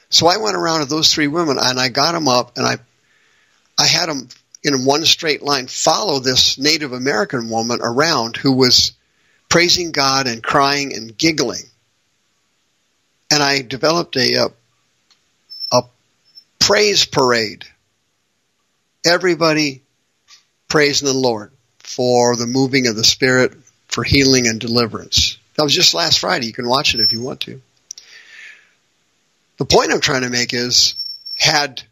So 0.08 0.26
I 0.26 0.38
went 0.38 0.56
around 0.56 0.80
to 0.80 0.86
those 0.86 1.12
three 1.12 1.28
women 1.28 1.56
and 1.60 1.78
I 1.78 1.88
got 1.88 2.12
them 2.12 2.26
up 2.26 2.56
and 2.56 2.66
I 2.66 2.78
I 3.78 3.86
had 3.86 4.08
them 4.08 4.28
in 4.62 4.84
one 4.84 5.04
straight 5.04 5.42
line 5.42 5.68
follow 5.68 6.18
this 6.18 6.58
Native 6.58 6.92
American 6.92 7.48
woman 7.48 7.78
around 7.80 8.36
who 8.36 8.52
was 8.52 8.92
praising 9.48 9.92
God 9.92 10.26
and 10.26 10.42
crying 10.42 10.94
and 10.94 11.16
giggling. 11.16 11.62
And 13.30 13.42
I 13.42 13.62
developed 13.62 14.16
a, 14.16 14.34
a, 14.34 14.50
a 15.72 15.82
praise 16.58 17.06
parade 17.06 17.64
everybody 19.04 19.82
praising 20.70 21.06
the 21.06 21.12
Lord 21.14 21.52
for 21.80 22.36
the 22.36 22.46
moving 22.46 22.86
of 22.86 22.96
the 22.96 23.04
Spirit, 23.04 23.52
for 23.88 24.04
healing 24.04 24.46
and 24.46 24.58
deliverance. 24.58 25.36
That 25.56 25.64
was 25.64 25.74
just 25.74 25.92
last 25.92 26.20
Friday. 26.20 26.46
You 26.46 26.52
can 26.54 26.68
watch 26.68 26.94
it 26.94 27.00
if 27.00 27.12
you 27.12 27.20
want 27.20 27.40
to. 27.42 27.60
The 29.58 29.66
point 29.66 29.92
I'm 29.92 30.00
trying 30.00 30.22
to 30.22 30.30
make 30.30 30.54
is 30.54 30.94
had 31.38 31.82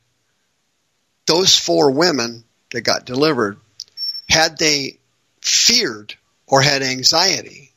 those 1.26 1.58
four 1.58 1.90
women 1.90 2.44
that 2.72 2.80
got 2.80 3.04
delivered, 3.04 3.58
had 4.30 4.56
they 4.58 4.98
feared 5.42 6.14
or 6.46 6.62
had 6.62 6.82
anxiety, 6.82 7.72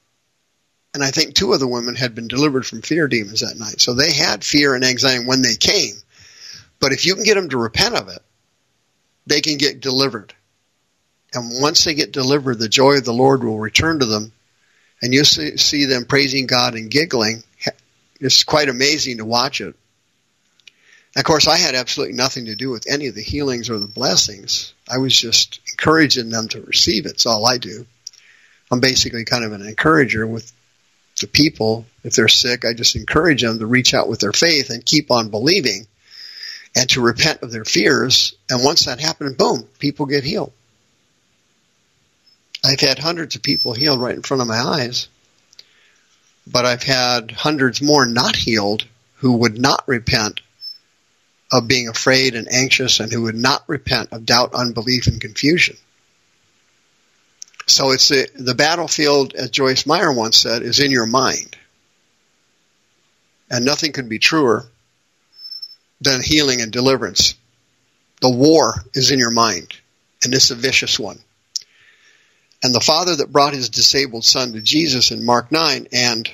and 0.94 1.04
I 1.04 1.12
think 1.12 1.34
two 1.34 1.54
of 1.54 1.60
the 1.60 1.68
women 1.68 1.96
had 1.96 2.16
been 2.16 2.28
delivered 2.28 2.66
from 2.66 2.82
fear 2.82 3.08
demons 3.08 3.42
that 3.42 3.58
night. 3.58 3.82
So 3.82 3.94
they 3.94 4.14
had 4.14 4.44
fear 4.44 4.76
and 4.76 4.84
anxiety 4.84 5.26
when 5.26 5.42
they 5.42 5.56
came. 5.56 5.96
But 6.80 6.92
if 6.92 7.06
you 7.06 7.16
can 7.16 7.24
get 7.24 7.36
them 7.36 7.50
to 7.50 7.58
repent 7.58 7.96
of 7.96 8.10
it, 8.10 8.22
they 9.26 9.42
can 9.42 9.58
get 9.58 9.82
delivered. 9.82 10.34
And 11.34 11.62
once 11.62 11.84
they 11.84 11.94
get 11.94 12.12
delivered, 12.12 12.60
the 12.60 12.70
joy 12.70 12.98
of 12.98 13.06
the 13.06 13.14
Lord 13.14 13.44
will 13.44 13.60
return 13.60 14.00
to 14.00 14.06
them. 14.06 14.34
And 15.02 15.14
you 15.14 15.24
see, 15.24 15.58
see 15.58 15.86
them 15.86 16.06
praising 16.06 16.46
God 16.46 16.76
and 16.76 16.92
giggling. 16.92 17.44
It's 18.20 18.44
quite 18.44 18.70
amazing 18.70 19.18
to 19.18 19.26
watch 19.26 19.62
it. 19.62 19.76
of 21.16 21.24
course, 21.24 21.48
I 21.48 21.58
had 21.58 21.74
absolutely 21.74 22.16
nothing 22.16 22.46
to 22.46 22.56
do 22.56 22.70
with 22.70 22.86
any 22.88 23.08
of 23.08 23.16
the 23.16 23.24
healings 23.24 23.70
or 23.70 23.80
the 23.80 23.88
blessings. 23.88 24.74
I 24.88 25.00
was 25.00 25.20
just 25.20 25.60
encouraging 25.72 26.30
them 26.30 26.48
to 26.50 26.62
receive 26.62 27.06
it. 27.06 27.14
It's 27.14 27.26
all 27.26 27.48
I 27.48 27.58
do. 27.58 27.86
I'm 28.70 28.80
basically 28.80 29.26
kind 29.26 29.44
of 29.44 29.54
an 29.54 29.66
encourager 29.66 30.28
with 30.28 30.52
the 31.20 31.28
people. 31.28 31.86
If 32.04 32.14
they're 32.14 32.28
sick, 32.28 32.64
I 32.64 32.74
just 32.74 32.96
encourage 32.96 33.42
them 33.42 33.60
to 33.60 33.66
reach 33.66 33.94
out 33.94 34.08
with 34.08 34.20
their 34.20 34.34
faith 34.34 34.70
and 34.70 34.86
keep 34.86 35.12
on 35.12 35.30
believing 35.30 35.88
and 36.76 36.90
to 36.92 37.02
repent 37.02 37.42
of 37.42 37.52
their 37.52 37.66
fears. 37.66 38.36
And 38.50 38.64
once 38.64 38.86
that 38.86 39.00
happened, 39.00 39.38
boom, 39.38 39.68
people 39.80 40.06
get 40.06 40.24
healed. 40.24 40.54
I've 42.64 42.80
had 42.80 43.00
hundreds 43.00 43.36
of 43.36 43.42
people 43.42 43.74
healed 43.74 44.00
right 44.00 44.16
in 44.16 44.22
front 44.22 44.42
of 44.42 44.48
my 44.48 44.60
eyes, 44.60 45.08
but 46.46 46.66
I've 46.66 46.84
had 46.84 47.32
hundreds 47.32 47.82
more 47.82 48.06
not 48.06 48.36
healed 48.36 48.86
who 49.16 49.34
would 49.34 49.60
not 49.60 49.88
repent 49.88 50.42
of 51.52 51.68
being 51.68 51.88
afraid 51.88 52.36
and 52.36 52.52
anxious 52.52 53.00
and 53.00 53.12
who 53.12 53.24
would 53.24 53.36
not 53.36 53.64
repent 53.68 54.14
of 54.14 54.26
doubt, 54.26 54.54
unbelief, 54.54 55.08
and 55.08 55.20
confusion. 55.20 55.76
So 57.68 57.92
it's 57.92 58.10
the, 58.10 58.30
the 58.36 58.56
battlefield, 58.56 59.34
as 59.34 59.50
Joyce 59.50 59.86
Meyer 59.86 60.12
once 60.12 60.38
said, 60.38 60.62
is 60.62 60.80
in 60.80 60.92
your 60.92 61.06
mind. 61.06 61.56
And 63.50 63.66
nothing 63.66 63.92
could 63.92 64.10
be 64.10 64.20
truer 64.20 64.66
than 66.00 66.22
healing 66.24 66.62
and 66.62 66.72
deliverance. 66.72 67.36
The 68.22 68.30
war 68.30 68.76
is 68.94 69.12
in 69.12 69.20
your 69.20 69.32
mind, 69.32 69.74
and 70.24 70.34
it's 70.34 70.52
a 70.52 70.56
vicious 70.56 71.00
one. 71.00 71.20
And 72.64 72.76
the 72.76 72.80
father 72.80 73.16
that 73.16 73.32
brought 73.32 73.54
his 73.54 73.70
disabled 73.70 74.24
son 74.24 74.54
to 74.54 74.62
Jesus 74.62 75.12
in 75.12 75.26
Mark 75.26 75.52
9, 75.52 75.88
and 75.92 76.30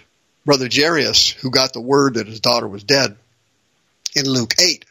Brother 0.46 0.68
Jairus, 0.72 1.30
who 1.32 1.50
got 1.50 1.74
the 1.74 1.82
word 1.82 2.16
that 2.16 2.28
his 2.28 2.40
daughter 2.40 2.68
was 2.68 2.84
dead 2.84 3.18
in 4.16 4.26
Luke 4.26 4.54
8, 4.60 4.86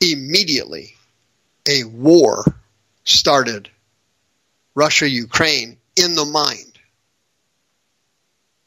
immediately 0.00 0.94
a 1.68 1.84
war 1.84 2.44
started 3.04 3.68
Russia 4.74 5.08
Ukraine 5.08 5.78
in 5.96 6.14
the 6.14 6.24
mind. 6.24 6.78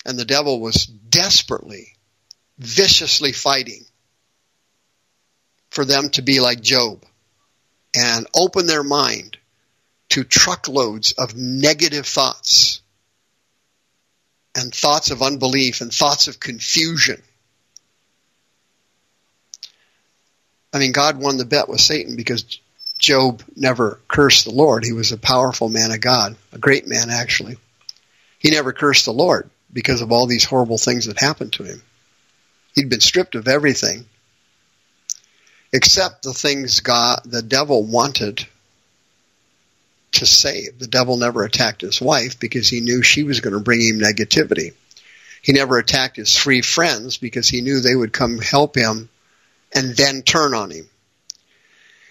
And 0.05 0.19
the 0.19 0.25
devil 0.25 0.59
was 0.59 0.85
desperately, 0.85 1.95
viciously 2.59 3.31
fighting 3.31 3.85
for 5.69 5.85
them 5.85 6.09
to 6.09 6.21
be 6.21 6.39
like 6.39 6.61
Job 6.61 7.03
and 7.95 8.27
open 8.35 8.67
their 8.67 8.83
mind 8.83 9.37
to 10.13 10.23
truckloads 10.23 11.13
of 11.13 11.35
negative 11.35 12.05
thoughts 12.05 12.83
and 14.53 14.71
thoughts 14.71 15.09
of 15.09 15.23
unbelief 15.23 15.81
and 15.81 15.91
thoughts 15.91 16.27
of 16.27 16.39
confusion. 16.39 17.19
I 20.71 20.77
mean, 20.77 20.91
God 20.91 21.17
won 21.17 21.37
the 21.37 21.45
bet 21.45 21.67
with 21.67 21.81
Satan 21.81 22.15
because 22.15 22.59
Job 22.99 23.41
never 23.55 23.99
cursed 24.07 24.45
the 24.45 24.51
Lord. 24.51 24.85
He 24.85 24.93
was 24.93 25.11
a 25.11 25.17
powerful 25.17 25.67
man 25.67 25.89
of 25.89 25.99
God, 25.99 26.35
a 26.51 26.59
great 26.59 26.87
man, 26.87 27.09
actually. 27.09 27.57
He 28.37 28.51
never 28.51 28.71
cursed 28.71 29.05
the 29.05 29.13
Lord 29.13 29.49
because 29.71 30.01
of 30.01 30.11
all 30.11 30.27
these 30.27 30.45
horrible 30.45 30.77
things 30.77 31.07
that 31.07 31.17
happened 31.17 31.53
to 31.53 31.63
him. 31.63 31.81
He'd 32.75 32.89
been 32.89 33.01
stripped 33.01 33.33
of 33.33 33.47
everything 33.47 34.05
except 35.71 36.21
the 36.21 36.33
things 36.33 36.81
God, 36.81 37.21
the 37.25 37.41
devil 37.41 37.83
wanted 37.83 38.45
to 40.13 40.25
save. 40.25 40.79
The 40.79 40.87
devil 40.87 41.17
never 41.17 41.43
attacked 41.43 41.81
his 41.81 42.01
wife 42.01 42.39
because 42.39 42.69
he 42.69 42.81
knew 42.81 43.01
she 43.01 43.23
was 43.23 43.41
going 43.41 43.53
to 43.53 43.59
bring 43.59 43.81
him 43.81 43.99
negativity. 43.99 44.73
He 45.41 45.51
never 45.51 45.77
attacked 45.77 46.15
his 46.15 46.37
three 46.37 46.61
friends 46.61 47.17
because 47.17 47.49
he 47.49 47.61
knew 47.61 47.79
they 47.79 47.95
would 47.95 48.13
come 48.13 48.39
help 48.39 48.75
him 48.75 49.09
and 49.75 49.95
then 49.95 50.21
turn 50.21 50.53
on 50.53 50.71
him. 50.71 50.87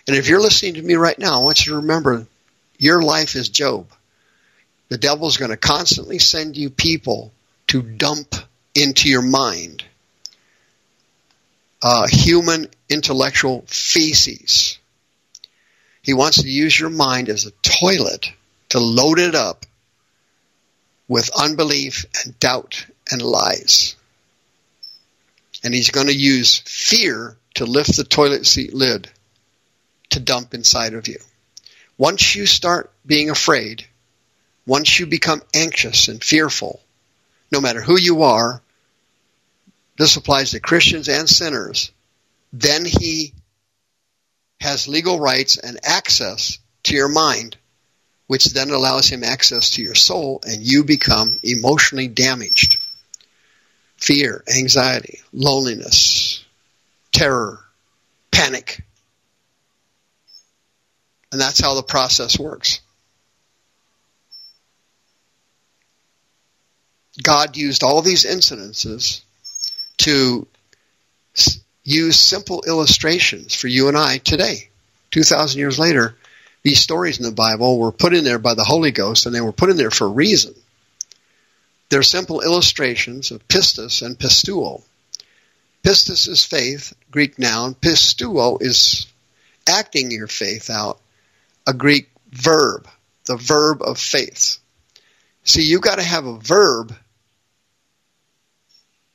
And 0.06 0.16
if 0.16 0.28
you're 0.28 0.40
listening 0.40 0.74
to 0.74 0.82
me 0.82 0.94
right 0.94 1.18
now, 1.18 1.40
I 1.40 1.44
want 1.44 1.64
you 1.64 1.72
to 1.72 1.76
remember 1.76 2.26
your 2.78 3.02
life 3.02 3.36
is 3.36 3.48
Job. 3.48 3.86
The 4.88 4.98
devil's 4.98 5.38
going 5.38 5.52
to 5.52 5.56
constantly 5.56 6.18
send 6.18 6.56
you 6.56 6.68
people 6.68 7.32
to 7.68 7.82
dump 7.82 8.34
into 8.74 9.08
your 9.08 9.22
mind 9.22 9.84
uh, 11.82 12.06
human 12.06 12.68
intellectual 12.88 13.64
feces. 13.66 14.78
He 16.02 16.14
wants 16.14 16.42
to 16.42 16.48
use 16.48 16.78
your 16.78 16.90
mind 16.90 17.28
as 17.28 17.46
a 17.46 17.52
toilet 17.62 18.30
to 18.70 18.80
load 18.80 19.18
it 19.18 19.34
up 19.34 19.66
with 21.08 21.30
unbelief 21.38 22.06
and 22.24 22.38
doubt 22.40 22.86
and 23.10 23.22
lies. 23.22 23.94
And 25.62 25.72
he's 25.72 25.90
going 25.90 26.08
to 26.08 26.14
use 26.14 26.58
fear 26.66 27.36
to 27.54 27.66
lift 27.66 27.96
the 27.96 28.04
toilet 28.04 28.46
seat 28.46 28.74
lid 28.74 29.08
to 30.10 30.20
dump 30.20 30.54
inside 30.54 30.94
of 30.94 31.06
you. 31.06 31.18
Once 31.96 32.34
you 32.34 32.46
start 32.46 32.90
being 33.06 33.30
afraid, 33.30 33.86
once 34.66 34.98
you 34.98 35.06
become 35.06 35.42
anxious 35.54 36.08
and 36.08 36.22
fearful, 36.22 36.80
no 37.52 37.60
matter 37.60 37.80
who 37.80 37.98
you 37.98 38.22
are, 38.22 38.62
this 39.98 40.16
applies 40.16 40.50
to 40.50 40.60
Christians 40.60 41.08
and 41.08 41.28
sinners, 41.28 41.92
then 42.52 42.84
he 42.84 43.34
has 44.62 44.86
legal 44.86 45.18
rights 45.18 45.58
and 45.58 45.78
access 45.82 46.58
to 46.84 46.94
your 46.94 47.08
mind, 47.08 47.56
which 48.28 48.44
then 48.46 48.70
allows 48.70 49.08
him 49.08 49.24
access 49.24 49.70
to 49.70 49.82
your 49.82 49.96
soul, 49.96 50.40
and 50.44 50.62
you 50.62 50.84
become 50.84 51.36
emotionally 51.42 52.06
damaged. 52.06 52.78
Fear, 53.96 54.44
anxiety, 54.48 55.20
loneliness, 55.32 56.44
terror, 57.10 57.58
panic. 58.30 58.84
And 61.32 61.40
that's 61.40 61.60
how 61.60 61.74
the 61.74 61.82
process 61.82 62.38
works. 62.38 62.80
God 67.20 67.56
used 67.56 67.82
all 67.82 68.00
these 68.00 68.24
incidences 68.24 69.22
to 69.98 70.46
use 71.84 72.18
simple 72.18 72.62
illustrations 72.66 73.54
for 73.54 73.68
you 73.68 73.88
and 73.88 73.96
I 73.96 74.18
today. 74.18 74.68
2,000 75.10 75.58
years 75.58 75.78
later, 75.78 76.16
these 76.62 76.80
stories 76.80 77.18
in 77.18 77.24
the 77.24 77.32
Bible 77.32 77.78
were 77.78 77.92
put 77.92 78.14
in 78.14 78.24
there 78.24 78.38
by 78.38 78.54
the 78.54 78.64
Holy 78.64 78.92
Ghost 78.92 79.26
and 79.26 79.34
they 79.34 79.40
were 79.40 79.52
put 79.52 79.70
in 79.70 79.76
there 79.76 79.90
for 79.90 80.06
a 80.06 80.10
reason. 80.10 80.54
They're 81.90 82.02
simple 82.02 82.40
illustrations 82.40 83.30
of 83.30 83.46
pistis 83.48 84.00
and 84.04 84.18
pisteuo. 84.18 84.82
Pistis 85.82 86.28
is 86.28 86.44
faith, 86.44 86.94
Greek 87.10 87.38
noun. 87.38 87.74
Pisteuo 87.74 88.62
is 88.62 89.06
acting 89.68 90.10
your 90.10 90.28
faith 90.28 90.70
out, 90.70 91.00
a 91.66 91.74
Greek 91.74 92.08
verb, 92.30 92.88
the 93.26 93.36
verb 93.36 93.82
of 93.82 93.98
faith. 93.98 94.58
See, 95.44 95.62
you've 95.62 95.82
got 95.82 95.96
to 95.96 96.02
have 96.02 96.24
a 96.24 96.38
verb 96.38 96.94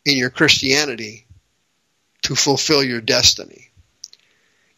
in 0.05 0.18
your 0.18 0.30
Christianity 0.30 1.26
to 2.28 2.36
fulfill 2.36 2.84
your 2.84 2.99
destiny. 2.99 3.69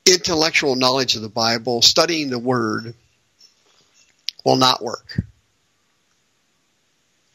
Intellectual 0.06 0.76
knowledge 0.76 1.16
of 1.16 1.24
the 1.24 1.30
Bible, 1.30 1.82
studying 1.82 2.30
the 2.30 2.38
Word, 2.38 2.94
will 4.46 4.56
not 4.56 4.84
work. 4.84 5.20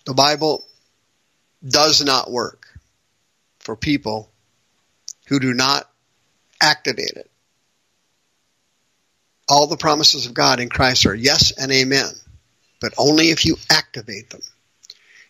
The 0.06 0.14
Bible 0.14 0.64
does 1.68 2.04
not 2.04 2.30
work 2.30 2.68
for 3.58 3.74
people 3.74 4.30
who 5.26 5.40
do 5.40 5.52
not 5.52 5.90
activate 6.62 7.14
it. 7.16 7.28
All 9.48 9.66
the 9.66 9.76
promises 9.76 10.26
of 10.26 10.34
God 10.34 10.60
in 10.60 10.68
Christ 10.68 11.06
are 11.06 11.14
yes 11.14 11.50
and 11.58 11.72
amen, 11.72 12.10
but 12.80 12.94
only 12.98 13.30
if 13.30 13.44
you 13.44 13.56
activate 13.68 14.30
them. 14.30 14.42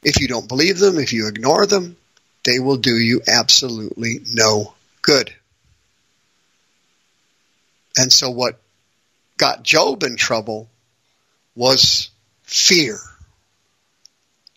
If 0.03 0.21
you 0.21 0.29
don't 0.29 0.47
believe 0.47 0.79
them, 0.79 0.99
if 0.99 1.15
you 1.15 1.27
ignore 1.27 1.65
them, 1.65 1.97
they 2.45 2.59
will 2.59 2.77
do 2.77 2.97
you 2.97 3.23
absolutely 3.27 4.21
no 4.33 4.75
good. 5.03 5.35
And 7.97 8.13
so 8.13 8.31
what 8.31 8.61
got 9.37 9.63
Job 9.63 10.03
in 10.03 10.17
trouble 10.17 10.69
was 11.55 12.11
fear. 12.43 12.99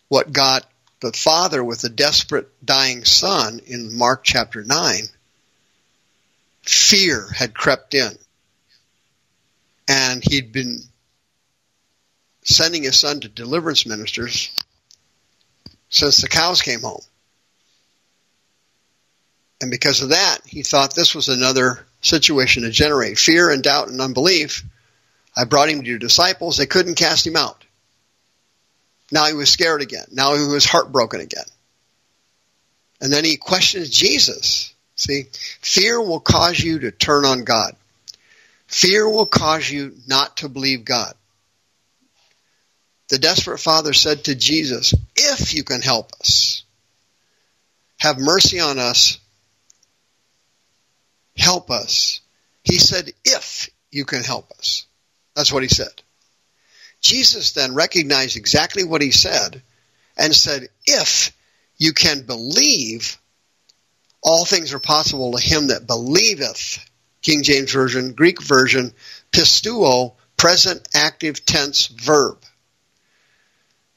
What 0.09 0.31
got 0.31 0.65
the 0.99 1.13
father 1.13 1.63
with 1.63 1.81
the 1.81 1.89
desperate 1.89 2.49
dying 2.65 3.05
son 3.05 3.61
in 3.65 3.97
Mark 3.97 4.23
chapter 4.23 4.63
9, 4.63 5.03
fear 6.63 7.27
had 7.35 7.53
crept 7.53 7.93
in. 7.93 8.11
And 9.87 10.23
he'd 10.23 10.51
been 10.51 10.81
sending 12.43 12.83
his 12.83 12.99
son 12.99 13.21
to 13.21 13.27
deliverance 13.27 13.85
ministers 13.85 14.49
since 15.89 16.17
the 16.17 16.27
cows 16.27 16.61
came 16.61 16.81
home. 16.81 17.01
And 19.61 19.71
because 19.71 20.01
of 20.01 20.09
that, 20.09 20.39
he 20.45 20.63
thought 20.63 20.93
this 20.93 21.15
was 21.15 21.29
another 21.29 21.85
situation 22.01 22.63
to 22.63 22.69
generate 22.69 23.17
fear 23.17 23.49
and 23.49 23.63
doubt 23.63 23.89
and 23.89 23.99
unbelief. 23.99 24.63
I 25.35 25.45
brought 25.45 25.69
him 25.69 25.81
to 25.81 25.87
your 25.87 25.99
disciples. 25.99 26.57
They 26.57 26.65
couldn't 26.65 26.95
cast 26.95 27.25
him 27.25 27.35
out. 27.35 27.63
Now 29.11 29.25
he 29.25 29.33
was 29.33 29.49
scared 29.49 29.81
again. 29.81 30.05
Now 30.11 30.35
he 30.35 30.45
was 30.45 30.65
heartbroken 30.65 31.21
again. 31.21 31.45
And 33.01 33.11
then 33.11 33.23
he 33.23 33.37
questions 33.37 33.89
Jesus. 33.89 34.73
See, 34.95 35.25
fear 35.61 36.01
will 36.01 36.19
cause 36.19 36.59
you 36.59 36.79
to 36.79 36.91
turn 36.91 37.25
on 37.25 37.43
God. 37.43 37.75
Fear 38.67 39.09
will 39.09 39.25
cause 39.25 39.69
you 39.69 39.95
not 40.07 40.37
to 40.37 40.49
believe 40.49 40.83
God. 40.83 41.13
The 43.09 43.19
desperate 43.19 43.59
father 43.59 43.93
said 43.93 44.25
to 44.25 44.35
Jesus, 44.35 44.93
If 45.15 45.53
you 45.53 45.63
can 45.63 45.81
help 45.81 46.11
us, 46.19 46.63
have 47.99 48.19
mercy 48.19 48.59
on 48.59 48.79
us 48.79 49.19
help 51.37 51.71
us. 51.71 52.21
He 52.63 52.77
said, 52.77 53.11
if 53.23 53.69
you 53.91 54.05
can 54.05 54.23
help 54.23 54.51
us. 54.51 54.85
That's 55.35 55.51
what 55.51 55.63
he 55.63 55.69
said. 55.69 56.01
Jesus 57.01 57.51
then 57.51 57.75
recognized 57.75 58.37
exactly 58.37 58.83
what 58.83 59.01
he 59.01 59.11
said 59.11 59.61
and 60.17 60.35
said, 60.35 60.67
if 60.85 61.31
you 61.77 61.93
can 61.93 62.23
believe, 62.23 63.17
all 64.23 64.45
things 64.45 64.73
are 64.73 64.79
possible 64.79 65.33
to 65.33 65.43
him 65.43 65.67
that 65.67 65.87
believeth. 65.87 66.83
King 67.21 67.43
James 67.43 67.71
Version, 67.71 68.13
Greek 68.13 68.41
version, 68.41 68.93
pisteuo, 69.31 70.15
present 70.37 70.87
active 70.93 71.45
tense 71.45 71.87
verb. 71.87 72.43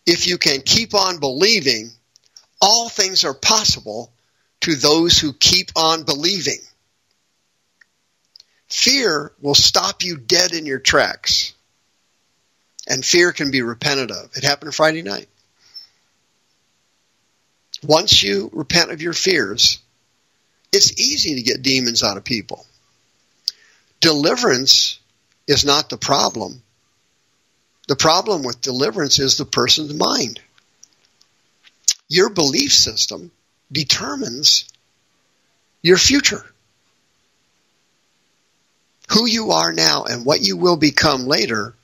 If 0.06 0.26
you 0.26 0.38
can 0.38 0.62
keep 0.62 0.94
on 0.94 1.20
believing, 1.20 1.90
all 2.60 2.88
things 2.88 3.24
are 3.24 3.34
possible 3.34 4.12
to 4.62 4.74
those 4.74 5.18
who 5.18 5.32
keep 5.32 5.70
on 5.76 6.02
believing. 6.02 6.58
Fear 8.70 9.32
will 9.40 9.56
stop 9.56 10.04
you 10.04 10.16
dead 10.16 10.52
in 10.52 10.64
your 10.64 10.78
tracks. 10.78 11.52
And 12.88 13.04
fear 13.04 13.32
can 13.32 13.50
be 13.50 13.62
repented 13.62 14.10
of. 14.10 14.30
It 14.36 14.44
happened 14.44 14.74
Friday 14.74 15.02
night. 15.02 15.28
Once 17.82 18.22
you 18.22 18.50
repent 18.52 18.90
of 18.90 19.02
your 19.02 19.12
fears, 19.12 19.78
it's 20.72 20.98
easy 21.00 21.36
to 21.36 21.42
get 21.42 21.62
demons 21.62 22.02
out 22.02 22.16
of 22.16 22.24
people. 22.24 22.64
Deliverance 24.00 24.98
is 25.46 25.64
not 25.64 25.90
the 25.90 25.98
problem. 25.98 26.62
The 27.88 27.96
problem 27.96 28.44
with 28.44 28.60
deliverance 28.60 29.18
is 29.18 29.36
the 29.36 29.44
person's 29.44 29.94
mind. 29.94 30.40
Your 32.08 32.30
belief 32.30 32.72
system 32.72 33.30
determines 33.72 34.64
your 35.82 35.96
future 35.96 36.44
who 39.10 39.26
you 39.26 39.50
are 39.50 39.72
now 39.72 40.04
and 40.04 40.24
what 40.24 40.40
you 40.40 40.56
will 40.56 40.76
become 40.76 41.26
later 41.26 41.74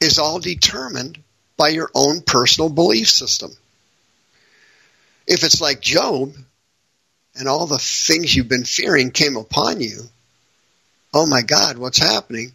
is 0.00 0.18
all 0.18 0.38
determined 0.40 1.22
by 1.56 1.68
your 1.68 1.90
own 1.94 2.20
personal 2.20 2.68
belief 2.68 3.08
system. 3.08 3.50
If 5.26 5.44
it's 5.44 5.60
like 5.60 5.80
Job 5.80 6.34
and 7.36 7.48
all 7.48 7.66
the 7.66 7.78
things 7.78 8.34
you've 8.34 8.48
been 8.48 8.64
fearing 8.64 9.10
came 9.10 9.36
upon 9.36 9.80
you, 9.80 10.00
oh 11.14 11.26
my 11.26 11.42
God, 11.42 11.78
what's 11.78 11.98
happening? 11.98 12.52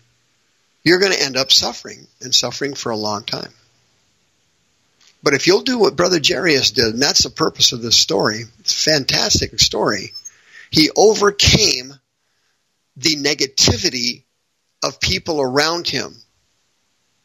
You're 0.83 0.99
going 0.99 1.13
to 1.13 1.23
end 1.23 1.37
up 1.37 1.51
suffering 1.51 2.07
and 2.21 2.33
suffering 2.33 2.73
for 2.73 2.91
a 2.91 2.97
long 2.97 3.23
time. 3.23 3.51
But 5.23 5.35
if 5.35 5.47
you'll 5.47 5.61
do 5.61 5.77
what 5.77 5.95
Brother 5.95 6.19
Jairus 6.23 6.71
did, 6.71 6.93
and 6.93 7.01
that's 7.01 7.23
the 7.23 7.29
purpose 7.29 7.71
of 7.71 7.81
this 7.81 7.97
story, 7.97 8.43
it's 8.59 8.87
a 8.87 8.91
fantastic 8.91 9.59
story. 9.59 10.13
He 10.71 10.89
overcame 10.95 11.93
the 12.97 13.15
negativity 13.15 14.23
of 14.83 14.99
people 14.99 15.41
around 15.41 15.87
him. 15.87 16.15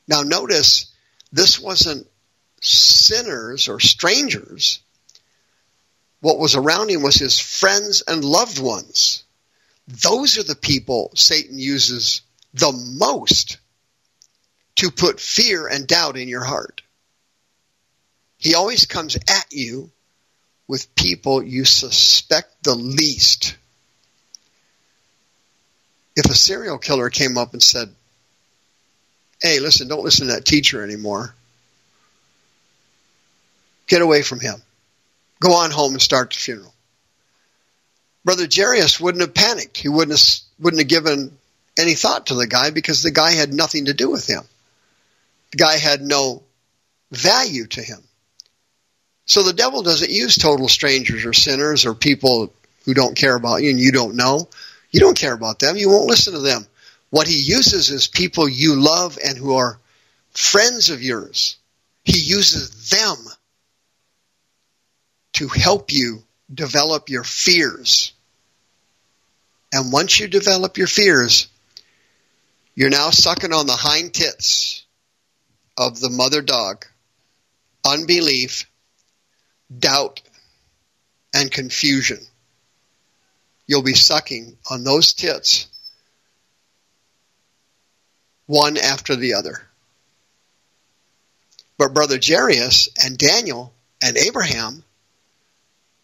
Now, 0.09 0.23
notice 0.23 0.93
this 1.33 1.59
wasn't 1.59 2.07
sinners 2.61 3.69
or 3.69 3.81
strangers. 3.81 4.81
What 6.21 6.39
was 6.39 6.55
around 6.55 6.91
him 6.91 7.03
was 7.03 7.17
his 7.17 7.39
friends 7.39 8.03
and 8.07 8.25
loved 8.25 8.59
ones. 8.59 9.25
Those 9.89 10.39
are 10.39 10.43
the 10.43 10.57
people 10.57 11.13
Satan 11.15 11.59
uses 11.59 12.23
the 12.55 12.73
most 12.73 13.59
to 14.77 14.91
put 14.91 15.21
fear 15.21 15.67
and 15.67 15.87
doubt 15.87 16.17
in 16.17 16.29
your 16.29 16.45
heart. 16.45 16.83
He 18.39 18.55
always 18.55 18.87
comes 18.87 19.17
at 19.17 19.47
you 19.51 19.91
with 20.69 20.95
people 20.95 21.43
you 21.43 21.65
suspect 21.65 22.63
the 22.63 22.75
least. 22.75 23.57
If 26.17 26.27
a 26.27 26.35
serial 26.35 26.79
killer 26.79 27.11
came 27.11 27.37
up 27.37 27.53
and 27.53 27.63
said, 27.63 27.95
Hey, 29.41 29.61
listen, 29.61 29.89
don't 29.89 30.05
listen 30.05 30.29
to 30.29 30.33
that 30.33 30.47
teacher 30.47 30.83
anymore. 30.83 31.35
Get 33.87 34.03
away 34.03 34.23
from 34.23 34.41
him. 34.41 34.63
Go 35.41 35.53
on 35.55 35.71
home 35.71 35.93
and 35.93 36.03
start 36.03 36.31
the 36.31 36.39
funeral. 36.39 36.73
Brother 38.25 38.49
Jairus 38.53 38.99
wouldn't 38.99 39.21
have 39.21 39.35
panicked. 39.35 39.77
He 39.77 39.89
wouldn't 39.89 40.19
have, 40.19 40.41
wouldn't 40.59 40.81
have 40.81 40.89
given 40.89 41.37
any 41.79 41.95
thought 41.95 42.27
to 42.27 42.35
the 42.35 42.47
guy 42.47 42.71
because 42.71 43.03
the 43.03 43.11
guy 43.11 43.33
had 43.33 43.53
nothing 43.53 43.85
to 43.85 43.95
do 43.95 44.11
with 44.11 44.27
him. 44.27 44.43
The 45.53 45.59
guy 45.59 45.77
had 45.77 46.01
no 46.01 46.43
value 47.13 47.67
to 47.67 47.83
him. 47.83 48.03
So 49.27 49.43
the 49.43 49.53
devil 49.53 49.83
doesn't 49.83 50.11
use 50.11 50.37
total 50.37 50.69
strangers 50.69 51.25
or 51.25 51.33
sinners 51.33 51.85
or 51.85 51.95
people 51.95 52.53
who 52.85 52.95
don't 52.95 53.17
care 53.17 53.37
about 53.37 53.63
you 53.63 53.71
and 53.71 53.79
you 53.79 53.93
don't 53.93 54.17
know. 54.17 54.49
You 54.97 55.01
don't 55.01 55.19
care 55.19 55.35
about 55.35 55.59
them. 55.59 55.77
You 55.77 55.91
won't 55.91 56.09
listen 56.09 56.33
to 56.33 56.39
them. 56.39 56.67
What 57.11 57.29
he 57.29 57.39
uses 57.39 57.91
is 57.91 58.09
people 58.09 58.49
you 58.49 58.81
love 58.81 59.19
and 59.23 59.37
who 59.37 59.57
are 59.57 59.79
friends 60.31 60.89
of 60.89 61.03
yours. 61.03 61.59
He 62.03 62.19
uses 62.19 62.89
them 62.89 63.19
to 65.35 65.49
help 65.49 65.93
you 65.93 66.25
develop 66.51 67.11
your 67.11 67.25
fears. 67.25 68.15
And 69.71 69.93
once 69.93 70.19
you 70.19 70.29
develop 70.29 70.79
your 70.79 70.87
fears, 70.87 71.49
you're 72.75 72.89
now 72.89 73.11
sucking 73.11 73.53
on 73.53 73.67
the 73.67 73.75
hind 73.75 74.15
tits 74.15 74.87
of 75.77 76.01
the 76.01 76.09
mother 76.09 76.41
dog. 76.41 76.87
Unbelief, 77.85 78.65
doubt, 79.79 80.23
and 81.35 81.51
confusion. 81.51 82.21
You'll 83.67 83.83
be 83.83 83.95
sucking 83.95 84.57
on 84.71 84.85
those 84.85 85.13
tits 85.13 85.67
one 88.47 88.77
after 88.77 89.17
the 89.17 89.35
other. 89.35 89.61
But 91.79 91.93
Brother 91.93 92.19
Jairus 92.25 92.89
and 93.05 93.19
Daniel 93.19 93.73
and 94.03 94.17
Abraham, 94.17 94.83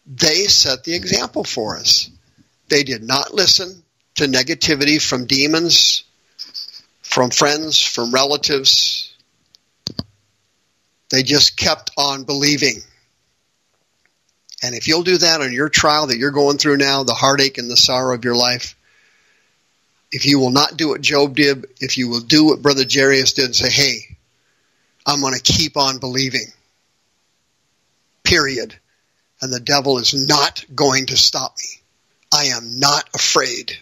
they 0.05 0.45
set 0.47 0.83
the 0.83 0.93
example 0.93 1.43
for 1.43 1.77
us. 1.77 2.09
They 2.67 2.83
did 2.83 3.03
not 3.03 3.33
listen 3.33 3.83
to 4.15 4.25
negativity 4.25 5.01
from 5.01 5.25
demons, 5.25 6.03
from 7.01 7.29
friends, 7.31 7.79
from 7.79 8.11
relatives. 8.11 9.13
They 11.09 11.23
just 11.23 11.57
kept 11.57 11.91
on 11.97 12.23
believing. 12.23 12.81
And 14.63 14.73
if 14.73 14.87
you'll 14.87 15.03
do 15.03 15.17
that 15.17 15.41
on 15.41 15.51
your 15.51 15.67
trial 15.67 16.07
that 16.07 16.17
you're 16.17 16.31
going 16.31 16.57
through 16.57 16.77
now, 16.77 17.03
the 17.03 17.13
heartache 17.13 17.57
and 17.57 17.69
the 17.69 17.75
sorrow 17.75 18.15
of 18.15 18.23
your 18.23 18.35
life, 18.35 18.75
if 20.09 20.25
you 20.25 20.39
will 20.39 20.51
not 20.51 20.77
do 20.77 20.89
what 20.89 21.01
Job 21.01 21.35
did, 21.35 21.65
if 21.81 21.97
you 21.97 22.07
will 22.07 22.21
do 22.21 22.45
what 22.45 22.61
Brother 22.61 22.85
Jairus 22.89 23.33
did 23.33 23.45
and 23.45 23.55
say, 23.55 23.69
hey, 23.69 24.17
I'm 25.05 25.19
going 25.19 25.33
to 25.33 25.41
keep 25.41 25.75
on 25.75 25.99
believing. 25.99 26.45
Period. 28.23 28.73
And 29.41 29.51
the 29.51 29.59
devil 29.59 29.97
is 29.97 30.13
not 30.13 30.63
going 30.73 31.07
to 31.07 31.17
stop 31.17 31.57
me. 31.57 31.81
I 32.31 32.45
am 32.55 32.79
not 32.79 33.09
afraid. 33.13 33.77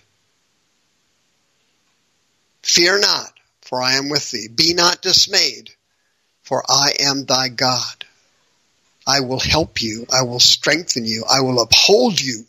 Fear 2.63 3.01
not, 3.01 3.31
for 3.61 3.81
I 3.81 3.93
am 3.93 4.09
with 4.09 4.31
thee. 4.31 4.47
Be 4.47 4.73
not 4.73 5.03
dismayed, 5.03 5.69
for 6.41 6.63
I 6.67 6.93
am 7.01 7.25
thy 7.25 7.49
God. 7.49 8.00
I 9.07 9.21
will 9.21 9.39
help 9.39 9.81
you. 9.81 10.05
I 10.11 10.23
will 10.23 10.39
strengthen 10.39 11.05
you. 11.05 11.23
I 11.29 11.41
will 11.41 11.61
uphold 11.61 12.19
you. 12.21 12.45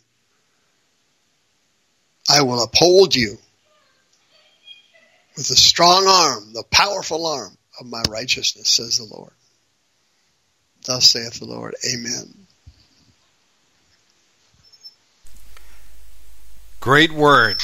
I 2.29 2.43
will 2.43 2.63
uphold 2.63 3.15
you 3.15 3.37
with 5.35 5.47
the 5.47 5.55
strong 5.55 6.07
arm, 6.07 6.53
the 6.53 6.63
powerful 6.71 7.25
arm 7.25 7.57
of 7.79 7.87
my 7.87 8.03
righteousness, 8.09 8.69
says 8.69 8.97
the 8.97 9.15
Lord. 9.15 9.31
Thus 10.85 11.09
saith 11.09 11.39
the 11.39 11.45
Lord. 11.45 11.75
Amen. 11.91 12.45
Great 16.79 17.11
word 17.11 17.61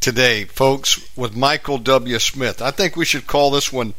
today, 0.00 0.44
folks, 0.44 0.98
with 1.16 1.36
Michael 1.36 1.78
W. 1.78 2.18
Smith. 2.18 2.62
I 2.62 2.70
think 2.70 2.96
we 2.96 3.04
should 3.04 3.26
call 3.26 3.50
this 3.50 3.72
one 3.72 3.94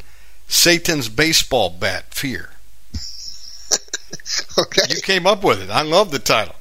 Satan's 0.48 1.08
Baseball 1.08 1.70
Bat 1.70 2.12
Fear. 2.12 2.50
okay. 4.66 4.82
You 4.88 5.00
came 5.00 5.26
up 5.26 5.42
with 5.42 5.62
it. 5.62 5.70
I 5.70 5.82
love 5.82 6.10
the 6.10 6.18
title. 6.18 6.54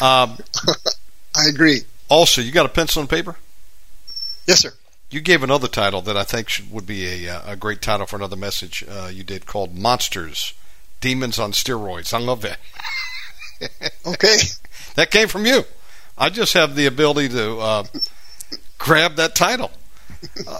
Um, 0.00 0.38
I 1.36 1.48
agree. 1.48 1.82
Also, 2.08 2.40
you 2.40 2.52
got 2.52 2.66
a 2.66 2.70
pencil 2.70 3.00
and 3.00 3.08
paper? 3.08 3.36
Yes, 4.46 4.60
sir. 4.60 4.72
You 5.10 5.20
gave 5.20 5.42
another 5.42 5.68
title 5.68 6.00
that 6.02 6.16
I 6.16 6.24
think 6.24 6.48
should, 6.48 6.70
would 6.72 6.86
be 6.86 7.26
a, 7.26 7.36
uh, 7.36 7.52
a 7.52 7.56
great 7.56 7.82
title 7.82 8.06
for 8.06 8.16
another 8.16 8.36
message 8.36 8.84
uh, 8.88 9.10
you 9.12 9.22
did 9.24 9.46
called 9.46 9.76
Monsters, 9.76 10.54
Demons 11.00 11.38
on 11.38 11.52
Steroids. 11.52 12.14
I 12.14 12.18
love 12.18 12.42
that. 12.42 12.58
okay. 14.06 14.36
that 14.94 15.10
came 15.10 15.28
from 15.28 15.46
you. 15.46 15.64
I 16.16 16.30
just 16.30 16.54
have 16.54 16.74
the 16.74 16.86
ability 16.86 17.28
to 17.30 17.58
uh, 17.58 17.84
grab 18.78 19.16
that 19.16 19.34
title. 19.34 19.70
Uh, 20.46 20.58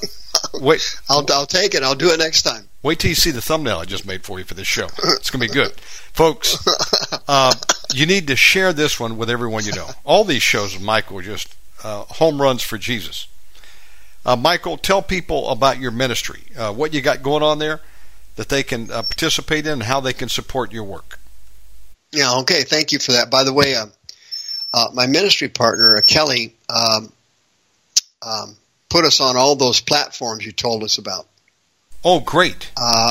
wait, 0.55 0.83
I'll, 1.09 1.25
I'll 1.33 1.47
take 1.47 1.75
it. 1.75 1.83
I'll 1.83 1.95
do 1.95 2.11
it 2.11 2.19
next 2.19 2.43
time. 2.43 2.69
Wait 2.83 2.99
till 2.99 3.11
you 3.11 3.15
see 3.15 3.31
the 3.31 3.41
thumbnail 3.41 3.79
I 3.79 3.85
just 3.85 4.07
made 4.07 4.25
for 4.25 4.39
you 4.39 4.45
for 4.45 4.55
this 4.55 4.67
show. 4.67 4.87
It's 4.87 5.31
going 5.31 5.41
to 5.41 5.49
be 5.49 5.55
good. 5.55 5.73
Folks, 6.13 6.59
uh, 7.29 7.55
you 7.95 8.07
need 8.07 8.27
to 8.27 8.37
share 8.37 8.73
this 8.73 8.99
one 8.99 9.17
with 9.17 9.31
everyone 9.31 9.65
you 9.65 9.73
know. 9.73 9.89
All 10.05 10.25
these 10.25 10.43
shows 10.43 10.79
Michael 10.81 11.19
are 11.19 11.23
just 11.23 11.55
uh, 11.85 12.03
home 12.05 12.43
runs 12.43 12.63
for 12.63 12.79
Jesus. 12.79 13.29
Uh, 14.25 14.37
Michael, 14.37 14.77
tell 14.77 15.03
people 15.03 15.49
about 15.51 15.79
your 15.79 15.91
ministry, 15.91 16.43
uh, 16.57 16.73
what 16.73 16.93
you 16.93 17.01
got 17.01 17.23
going 17.23 17.43
on 17.43 17.59
there 17.59 17.81
that 18.37 18.49
they 18.49 18.63
can 18.63 18.91
uh, 18.91 19.03
participate 19.03 19.67
in, 19.67 19.75
and 19.75 19.83
how 19.83 20.01
they 20.01 20.13
can 20.13 20.29
support 20.29 20.73
your 20.73 20.85
work. 20.85 21.19
Yeah, 22.13 22.39
okay. 22.41 22.63
Thank 22.63 22.93
you 22.93 22.99
for 22.99 23.13
that. 23.13 23.31
By 23.31 23.45
the 23.45 23.53
way, 23.53 23.75
uh, 23.75 23.87
uh, 24.73 24.89
my 24.95 25.07
ministry 25.07 25.49
partner, 25.49 26.01
Kelly, 26.03 26.55
um, 26.69 27.13
um, 28.23 28.57
put 28.89 29.05
us 29.05 29.21
on 29.21 29.37
all 29.37 29.55
those 29.57 29.81
platforms 29.81 30.47
you 30.47 30.53
told 30.53 30.83
us 30.83 30.99
about. 30.99 31.27
Oh, 32.05 32.21
great. 32.21 32.71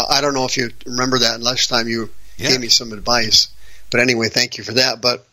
I 0.09 0.19
don't 0.21 0.33
know 0.33 0.45
if 0.45 0.57
you 0.57 0.69
remember 0.85 1.19
that 1.19 1.41
last 1.41 1.69
time 1.69 1.87
you 1.87 2.09
yeah. 2.37 2.49
gave 2.49 2.59
me 2.59 2.67
some 2.67 2.91
advice. 2.91 3.47
But 3.89 4.01
anyway, 4.01 4.29
thank 4.29 4.57
you 4.57 4.63
for 4.63 4.73
that. 4.73 5.01
But 5.01 5.25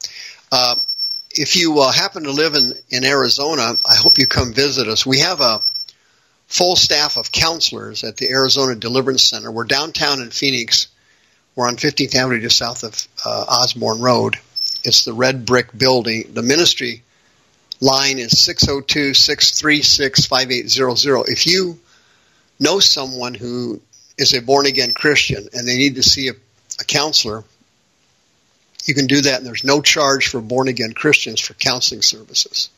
if 1.30 1.56
you 1.56 1.80
uh, 1.80 1.92
happen 1.92 2.24
to 2.24 2.32
live 2.32 2.54
in, 2.54 2.72
in 2.90 3.04
Arizona, 3.04 3.62
I 3.62 3.96
hope 3.96 4.18
you 4.18 4.26
come 4.26 4.52
visit 4.52 4.88
us. 4.88 5.06
We 5.06 5.20
have 5.20 5.40
a 5.40 5.61
full 6.46 6.76
staff 6.76 7.16
of 7.16 7.30
counselors 7.30 8.04
at 8.04 8.16
the 8.16 8.30
Arizona 8.30 8.74
Deliverance 8.74 9.22
Center. 9.22 9.50
We're 9.50 9.64
downtown 9.64 10.20
in 10.20 10.30
Phoenix. 10.30 10.88
We're 11.54 11.68
on 11.68 11.76
15th 11.76 12.14
Avenue 12.14 12.40
just 12.40 12.59
south 12.59 12.84
of 12.84 13.09
uh, 13.24 13.44
Osborn 13.48 14.00
Road. 14.00 14.36
It's 14.84 15.04
the 15.04 15.12
red 15.12 15.44
brick 15.44 15.76
building. 15.76 16.30
The 16.32 16.42
ministry 16.42 17.02
line 17.80 18.18
is 18.18 18.42
602 18.42 19.14
636 19.14 20.26
5800. 20.26 21.28
If 21.28 21.46
you 21.46 21.78
know 22.59 22.80
someone 22.80 23.34
who 23.34 23.80
is 24.16 24.34
a 24.34 24.42
born 24.42 24.66
again 24.66 24.92
Christian 24.92 25.48
and 25.52 25.66
they 25.66 25.76
need 25.76 25.94
to 25.96 26.02
see 26.02 26.28
a, 26.28 26.32
a 26.80 26.84
counselor, 26.84 27.44
you 28.84 28.94
can 28.94 29.06
do 29.06 29.20
that, 29.20 29.38
and 29.38 29.46
there's 29.46 29.64
no 29.64 29.82
charge 29.82 30.28
for 30.28 30.40
born 30.40 30.68
again 30.68 30.92
Christians 30.92 31.40
for 31.40 31.54
counseling 31.54 32.02
services. 32.02 32.70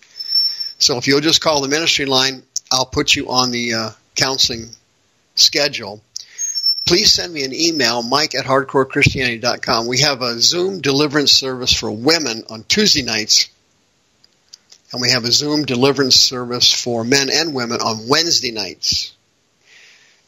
So 0.78 0.96
if 0.96 1.06
you'll 1.06 1.20
just 1.20 1.40
call 1.40 1.60
the 1.60 1.68
ministry 1.68 2.06
line, 2.06 2.42
I'll 2.72 2.86
put 2.86 3.14
you 3.14 3.30
on 3.30 3.50
the 3.50 3.74
uh, 3.74 3.90
counseling 4.16 4.70
schedule. 5.34 6.02
Please 6.86 7.12
send 7.12 7.32
me 7.32 7.44
an 7.44 7.54
email, 7.54 8.02
mike 8.02 8.34
at 8.34 8.44
hardcorechristianity.com. 8.44 9.86
We 9.86 10.00
have 10.00 10.22
a 10.22 10.40
Zoom 10.40 10.80
deliverance 10.80 11.32
service 11.32 11.72
for 11.72 11.90
women 11.90 12.44
on 12.50 12.64
Tuesday 12.64 13.02
nights, 13.02 13.48
and 14.92 15.00
we 15.00 15.10
have 15.10 15.24
a 15.24 15.30
Zoom 15.30 15.64
deliverance 15.64 16.16
service 16.16 16.72
for 16.72 17.04
men 17.04 17.30
and 17.30 17.54
women 17.54 17.80
on 17.80 18.08
Wednesday 18.08 18.50
nights. 18.50 19.12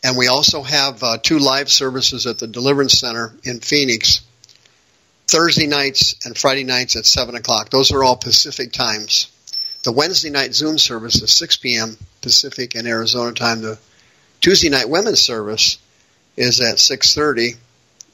And 0.05 0.17
we 0.17 0.27
also 0.27 0.63
have 0.63 1.03
uh, 1.03 1.19
two 1.19 1.39
live 1.39 1.71
services 1.71 2.27
at 2.27 2.39
the 2.39 2.49
Deliverance 2.49 2.99
Center 2.99 3.33
in 3.45 3.61
Phoenix 3.61 4.23
Thursday 5.29 5.67
nights 5.67 6.17
and 6.27 6.37
Friday 6.37 6.65
nights 6.65 6.97
at 6.97 7.07
7 7.07 7.35
o'clock. 7.35 7.71
Those 7.71 7.93
are 7.93 8.03
all 8.03 8.17
Pacific 8.17 8.73
times. 8.73 9.29
the 9.85 9.93
Wednesday 9.93 10.31
night 10.31 10.55
Zoom 10.55 10.79
service 10.79 11.23
is 11.23 11.33
6 11.33 11.57
p.m. 11.59 11.97
Pacific 12.21 12.75
and 12.75 12.87
Arizona 12.87 13.33
time. 13.33 13.63
The 13.63 13.79
Tuesday 14.41 14.69
night 14.69 14.89
women's 14.89 15.21
service 15.21 15.79
is 16.37 16.61
at 16.61 16.77
6:30. 16.77 17.57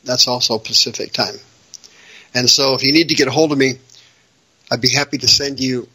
That's 0.05 0.29
also 0.29 0.59
Pacific 0.59 1.13
time. 1.13 1.35
And 2.35 2.49
so, 2.49 2.75
if 2.75 2.83
you 2.83 2.93
need 2.93 3.09
to 3.09 3.15
get 3.15 3.29
a 3.29 3.31
hold 3.31 3.53
of 3.53 3.59
me, 3.59 3.75
I'd 4.71 4.81
be 4.81 4.91
happy 4.91 5.19
to 5.19 5.29
send 5.29 5.59
you 5.61 5.89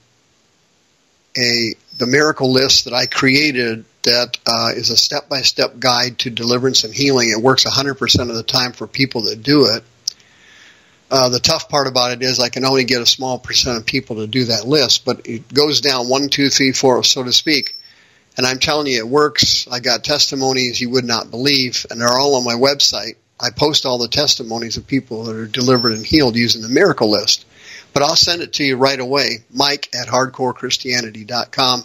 a 1.37 1.73
the 1.97 2.07
miracle 2.07 2.51
list 2.51 2.85
that 2.85 2.93
I 2.93 3.05
created 3.05 3.85
that 4.03 4.37
uh, 4.45 4.71
is 4.75 4.89
a 4.89 4.97
step 4.97 5.29
by 5.29 5.41
step 5.41 5.79
guide 5.79 6.19
to 6.19 6.29
deliverance 6.29 6.83
and 6.83 6.93
healing. 6.93 7.29
It 7.29 7.41
works 7.41 7.65
100% 7.65 8.29
of 8.29 8.35
the 8.35 8.43
time 8.43 8.73
for 8.73 8.87
people 8.87 9.23
that 9.23 9.41
do 9.41 9.67
it. 9.67 9.83
Uh, 11.09 11.29
the 11.29 11.39
tough 11.39 11.69
part 11.69 11.87
about 11.87 12.11
it 12.11 12.23
is 12.23 12.39
I 12.39 12.49
can 12.49 12.65
only 12.65 12.85
get 12.85 13.01
a 13.01 13.05
small 13.05 13.37
percent 13.37 13.77
of 13.77 13.85
people 13.85 14.17
to 14.17 14.27
do 14.27 14.45
that 14.45 14.67
list, 14.67 15.05
but 15.05 15.27
it 15.27 15.53
goes 15.53 15.81
down 15.81 16.09
one, 16.09 16.29
two, 16.29 16.49
three, 16.49 16.71
four, 16.71 17.03
so 17.03 17.23
to 17.23 17.31
speak. 17.31 17.75
And 18.35 18.47
I'm 18.47 18.57
telling 18.57 18.87
you, 18.87 18.97
it 18.97 19.07
works. 19.07 19.67
I 19.71 19.79
got 19.79 20.03
testimonies 20.03 20.81
you 20.81 20.89
would 20.89 21.05
not 21.05 21.29
believe, 21.29 21.85
and 21.91 22.01
they're 22.01 22.09
all 22.09 22.35
on 22.35 22.43
my 22.43 22.55
website. 22.55 23.15
I 23.39 23.51
post 23.51 23.85
all 23.85 23.99
the 23.99 24.07
testimonies 24.07 24.77
of 24.77 24.87
people 24.87 25.25
that 25.25 25.35
are 25.35 25.45
delivered 25.45 25.93
and 25.93 26.05
healed 26.05 26.35
using 26.35 26.61
the 26.61 26.69
miracle 26.69 27.11
list. 27.11 27.45
But 27.93 28.01
I'll 28.01 28.15
send 28.15 28.41
it 28.41 28.53
to 28.53 28.63
you 28.63 28.77
right 28.77 28.99
away, 28.99 29.39
Mike 29.51 29.89
at 29.93 30.07
hardcorechristianity.com. 30.07 31.83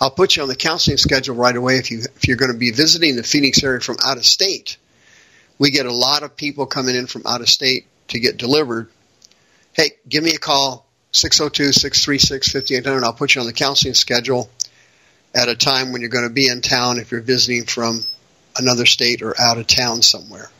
I'll 0.00 0.10
put 0.10 0.36
you 0.36 0.42
on 0.42 0.48
the 0.48 0.56
counseling 0.56 0.96
schedule 0.96 1.34
right 1.34 1.56
away 1.56 1.78
if 1.78 1.90
you 1.90 1.98
if 2.16 2.28
you're 2.28 2.36
going 2.36 2.52
to 2.52 2.58
be 2.58 2.70
visiting 2.70 3.16
the 3.16 3.22
Phoenix 3.22 3.62
area 3.62 3.80
from 3.80 3.96
out 4.04 4.16
of 4.16 4.24
state. 4.24 4.76
We 5.58 5.70
get 5.70 5.86
a 5.86 5.92
lot 5.92 6.22
of 6.22 6.36
people 6.36 6.66
coming 6.66 6.94
in 6.94 7.06
from 7.06 7.22
out 7.26 7.40
of 7.40 7.48
state 7.48 7.86
to 8.08 8.20
get 8.20 8.36
delivered. 8.36 8.88
Hey, 9.72 9.90
give 10.08 10.22
me 10.22 10.30
a 10.34 10.38
call 10.38 10.86
602-636-5800 11.12 13.02
I'll 13.02 13.12
put 13.12 13.34
you 13.34 13.40
on 13.40 13.46
the 13.46 13.52
counseling 13.52 13.94
schedule 13.94 14.48
at 15.34 15.48
a 15.48 15.56
time 15.56 15.92
when 15.92 16.00
you're 16.00 16.10
going 16.10 16.28
to 16.28 16.32
be 16.32 16.48
in 16.48 16.60
town 16.60 16.98
if 16.98 17.10
you're 17.10 17.20
visiting 17.20 17.64
from 17.64 18.02
another 18.56 18.86
state 18.86 19.22
or 19.22 19.34
out 19.40 19.58
of 19.58 19.66
town 19.66 20.02
somewhere. 20.02 20.50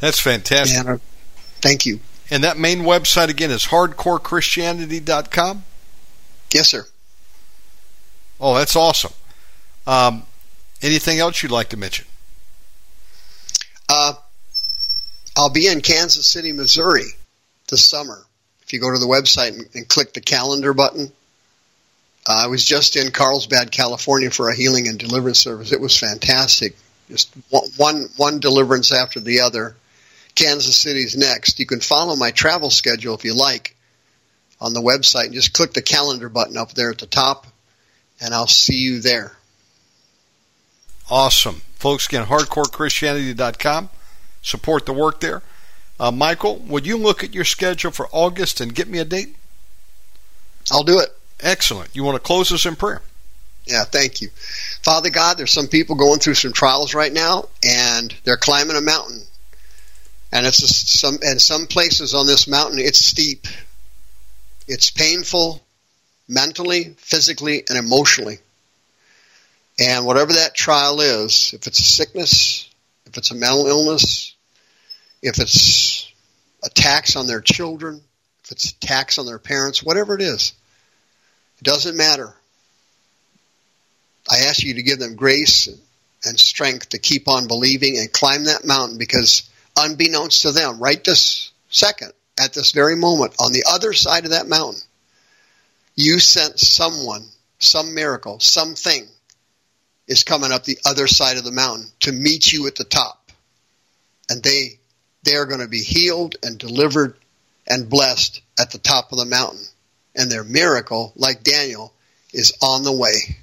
That's 0.00 0.20
fantastic. 0.20 0.78
And, 0.78 0.88
uh, 0.88 0.98
thank 1.60 1.86
you. 1.86 2.00
And 2.30 2.44
that 2.44 2.58
main 2.58 2.80
website 2.80 3.28
again 3.28 3.50
is 3.50 3.66
hardcorechristianity.com? 3.66 5.64
Yes, 6.52 6.68
sir. 6.68 6.86
Oh, 8.40 8.54
that's 8.54 8.76
awesome. 8.76 9.12
Um, 9.86 10.24
anything 10.82 11.18
else 11.18 11.42
you'd 11.42 11.52
like 11.52 11.70
to 11.70 11.76
mention? 11.76 12.06
Uh, 13.88 14.14
I'll 15.36 15.50
be 15.50 15.66
in 15.66 15.80
Kansas 15.80 16.26
City, 16.26 16.52
Missouri 16.52 17.04
this 17.68 17.88
summer. 17.88 18.22
If 18.62 18.72
you 18.72 18.80
go 18.80 18.92
to 18.92 18.98
the 18.98 19.06
website 19.06 19.52
and, 19.56 19.68
and 19.74 19.88
click 19.88 20.12
the 20.12 20.20
calendar 20.20 20.72
button, 20.72 21.12
uh, 22.26 22.44
I 22.44 22.46
was 22.46 22.64
just 22.64 22.96
in 22.96 23.10
Carlsbad, 23.10 23.70
California 23.70 24.30
for 24.30 24.48
a 24.48 24.56
healing 24.56 24.88
and 24.88 24.98
deliverance 24.98 25.38
service. 25.38 25.72
It 25.72 25.80
was 25.80 25.98
fantastic. 25.98 26.76
Just 27.08 27.34
one 27.76 28.08
one 28.16 28.40
deliverance 28.40 28.92
after 28.92 29.20
the 29.20 29.40
other. 29.40 29.76
Kansas 30.34 30.76
City's 30.76 31.16
next. 31.16 31.60
You 31.60 31.66
can 31.66 31.80
follow 31.80 32.16
my 32.16 32.30
travel 32.30 32.70
schedule 32.70 33.14
if 33.14 33.24
you 33.24 33.34
like 33.34 33.76
on 34.60 34.72
the 34.72 34.80
website 34.80 35.26
and 35.26 35.34
just 35.34 35.52
click 35.52 35.74
the 35.74 35.82
calendar 35.82 36.28
button 36.28 36.56
up 36.56 36.72
there 36.72 36.90
at 36.90 36.98
the 36.98 37.06
top, 37.06 37.46
and 38.20 38.34
I'll 38.34 38.46
see 38.46 38.76
you 38.76 39.00
there. 39.00 39.36
Awesome. 41.10 41.62
Folks, 41.76 42.06
again, 42.06 42.26
hardcorechristianity.com. 42.26 43.90
Support 44.42 44.86
the 44.86 44.92
work 44.92 45.20
there. 45.20 45.42
Uh, 46.00 46.10
Michael, 46.10 46.56
would 46.56 46.86
you 46.86 46.96
look 46.96 47.22
at 47.22 47.34
your 47.34 47.44
schedule 47.44 47.90
for 47.90 48.08
August 48.10 48.60
and 48.60 48.74
get 48.74 48.88
me 48.88 48.98
a 48.98 49.04
date? 49.04 49.36
I'll 50.72 50.82
do 50.82 50.98
it. 50.98 51.10
Excellent. 51.40 51.94
You 51.94 52.04
want 52.04 52.16
to 52.16 52.20
close 52.20 52.50
us 52.52 52.66
in 52.66 52.76
prayer? 52.76 53.02
Yeah, 53.66 53.84
thank 53.84 54.20
you. 54.20 54.28
Father 54.82 55.10
God, 55.10 55.38
there's 55.38 55.52
some 55.52 55.68
people 55.68 55.96
going 55.96 56.18
through 56.20 56.34
some 56.34 56.52
trials 56.52 56.94
right 56.94 57.12
now, 57.12 57.48
and 57.66 58.14
they're 58.24 58.36
climbing 58.36 58.76
a 58.76 58.80
mountain. 58.80 59.22
And 60.32 60.46
it's 60.46 60.62
a, 60.62 60.68
some 60.68 61.18
and 61.22 61.40
some 61.40 61.66
places 61.66 62.12
on 62.12 62.26
this 62.26 62.48
mountain 62.48 62.78
it's 62.80 63.04
steep. 63.04 63.46
It's 64.66 64.90
painful 64.90 65.63
mentally, 66.28 66.94
physically, 66.98 67.64
and 67.68 67.78
emotionally. 67.78 68.38
And 69.78 70.06
whatever 70.06 70.32
that 70.34 70.54
trial 70.54 71.00
is, 71.00 71.52
if 71.52 71.66
it's 71.66 71.78
a 71.78 71.82
sickness, 71.82 72.70
if 73.06 73.16
it's 73.16 73.30
a 73.30 73.34
mental 73.34 73.66
illness, 73.66 74.34
if 75.22 75.38
it's 75.38 76.10
attacks 76.62 77.16
on 77.16 77.26
their 77.26 77.40
children, 77.40 78.00
if 78.44 78.52
it's 78.52 78.70
attacks 78.70 79.18
on 79.18 79.26
their 79.26 79.38
parents, 79.38 79.82
whatever 79.82 80.14
it 80.14 80.22
is, 80.22 80.52
it 81.58 81.64
doesn't 81.64 81.96
matter. 81.96 82.32
I 84.30 84.46
ask 84.48 84.62
you 84.62 84.74
to 84.74 84.82
give 84.82 84.98
them 84.98 85.16
grace 85.16 85.68
and 86.24 86.38
strength 86.38 86.90
to 86.90 86.98
keep 86.98 87.28
on 87.28 87.46
believing 87.46 87.98
and 87.98 88.10
climb 88.10 88.44
that 88.44 88.64
mountain 88.64 88.96
because 88.96 89.48
unbeknownst 89.76 90.42
to 90.42 90.52
them, 90.52 90.78
right 90.78 91.02
this 91.02 91.50
second, 91.68 92.12
at 92.40 92.54
this 92.54 92.72
very 92.72 92.96
moment, 92.96 93.34
on 93.38 93.52
the 93.52 93.64
other 93.70 93.92
side 93.92 94.24
of 94.24 94.30
that 94.30 94.48
mountain, 94.48 94.80
you 95.94 96.18
sent 96.18 96.58
someone, 96.58 97.24
some 97.58 97.94
miracle, 97.94 98.40
something 98.40 99.06
is 100.06 100.22
coming 100.22 100.52
up 100.52 100.64
the 100.64 100.78
other 100.84 101.06
side 101.06 101.36
of 101.36 101.44
the 101.44 101.52
mountain 101.52 101.90
to 102.00 102.12
meet 102.12 102.52
you 102.52 102.66
at 102.66 102.76
the 102.76 102.84
top. 102.84 103.30
And 104.28 104.42
they 104.42 104.78
they 105.24 105.36
are 105.36 105.46
going 105.46 105.60
to 105.60 105.68
be 105.68 105.82
healed 105.82 106.36
and 106.42 106.58
delivered 106.58 107.16
and 107.66 107.88
blessed 107.88 108.42
at 108.58 108.70
the 108.70 108.78
top 108.78 109.10
of 109.10 109.18
the 109.18 109.24
mountain. 109.24 109.64
And 110.14 110.30
their 110.30 110.44
miracle, 110.44 111.12
like 111.16 111.42
Daniel, 111.42 111.92
is 112.32 112.56
on 112.62 112.82
the 112.82 112.92
way. 112.92 113.36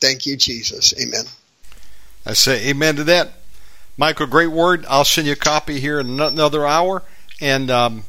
Thank 0.00 0.26
you, 0.26 0.36
Jesus. 0.36 0.92
Amen. 1.00 1.24
I 2.26 2.34
say 2.34 2.68
amen 2.68 2.96
to 2.96 3.04
that. 3.04 3.30
Michael, 3.96 4.26
great 4.26 4.48
word. 4.48 4.84
I'll 4.88 5.04
send 5.04 5.26
you 5.26 5.32
a 5.32 5.36
copy 5.36 5.80
here 5.80 5.98
in 5.98 6.20
another 6.20 6.66
hour, 6.66 7.02
and 7.40 7.70
um, 7.70 8.04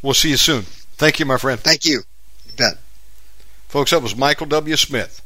we'll 0.00 0.14
see 0.14 0.30
you 0.30 0.36
soon. 0.36 0.62
Thank 0.62 1.18
you, 1.18 1.26
my 1.26 1.38
friend. 1.38 1.58
Thank 1.60 1.84
you. 1.84 2.02
You 2.46 2.52
bet. 2.56 2.78
Folks, 3.68 3.90
that 3.90 4.02
was 4.02 4.16
Michael 4.16 4.46
W. 4.46 4.76
Smith. 4.76 5.22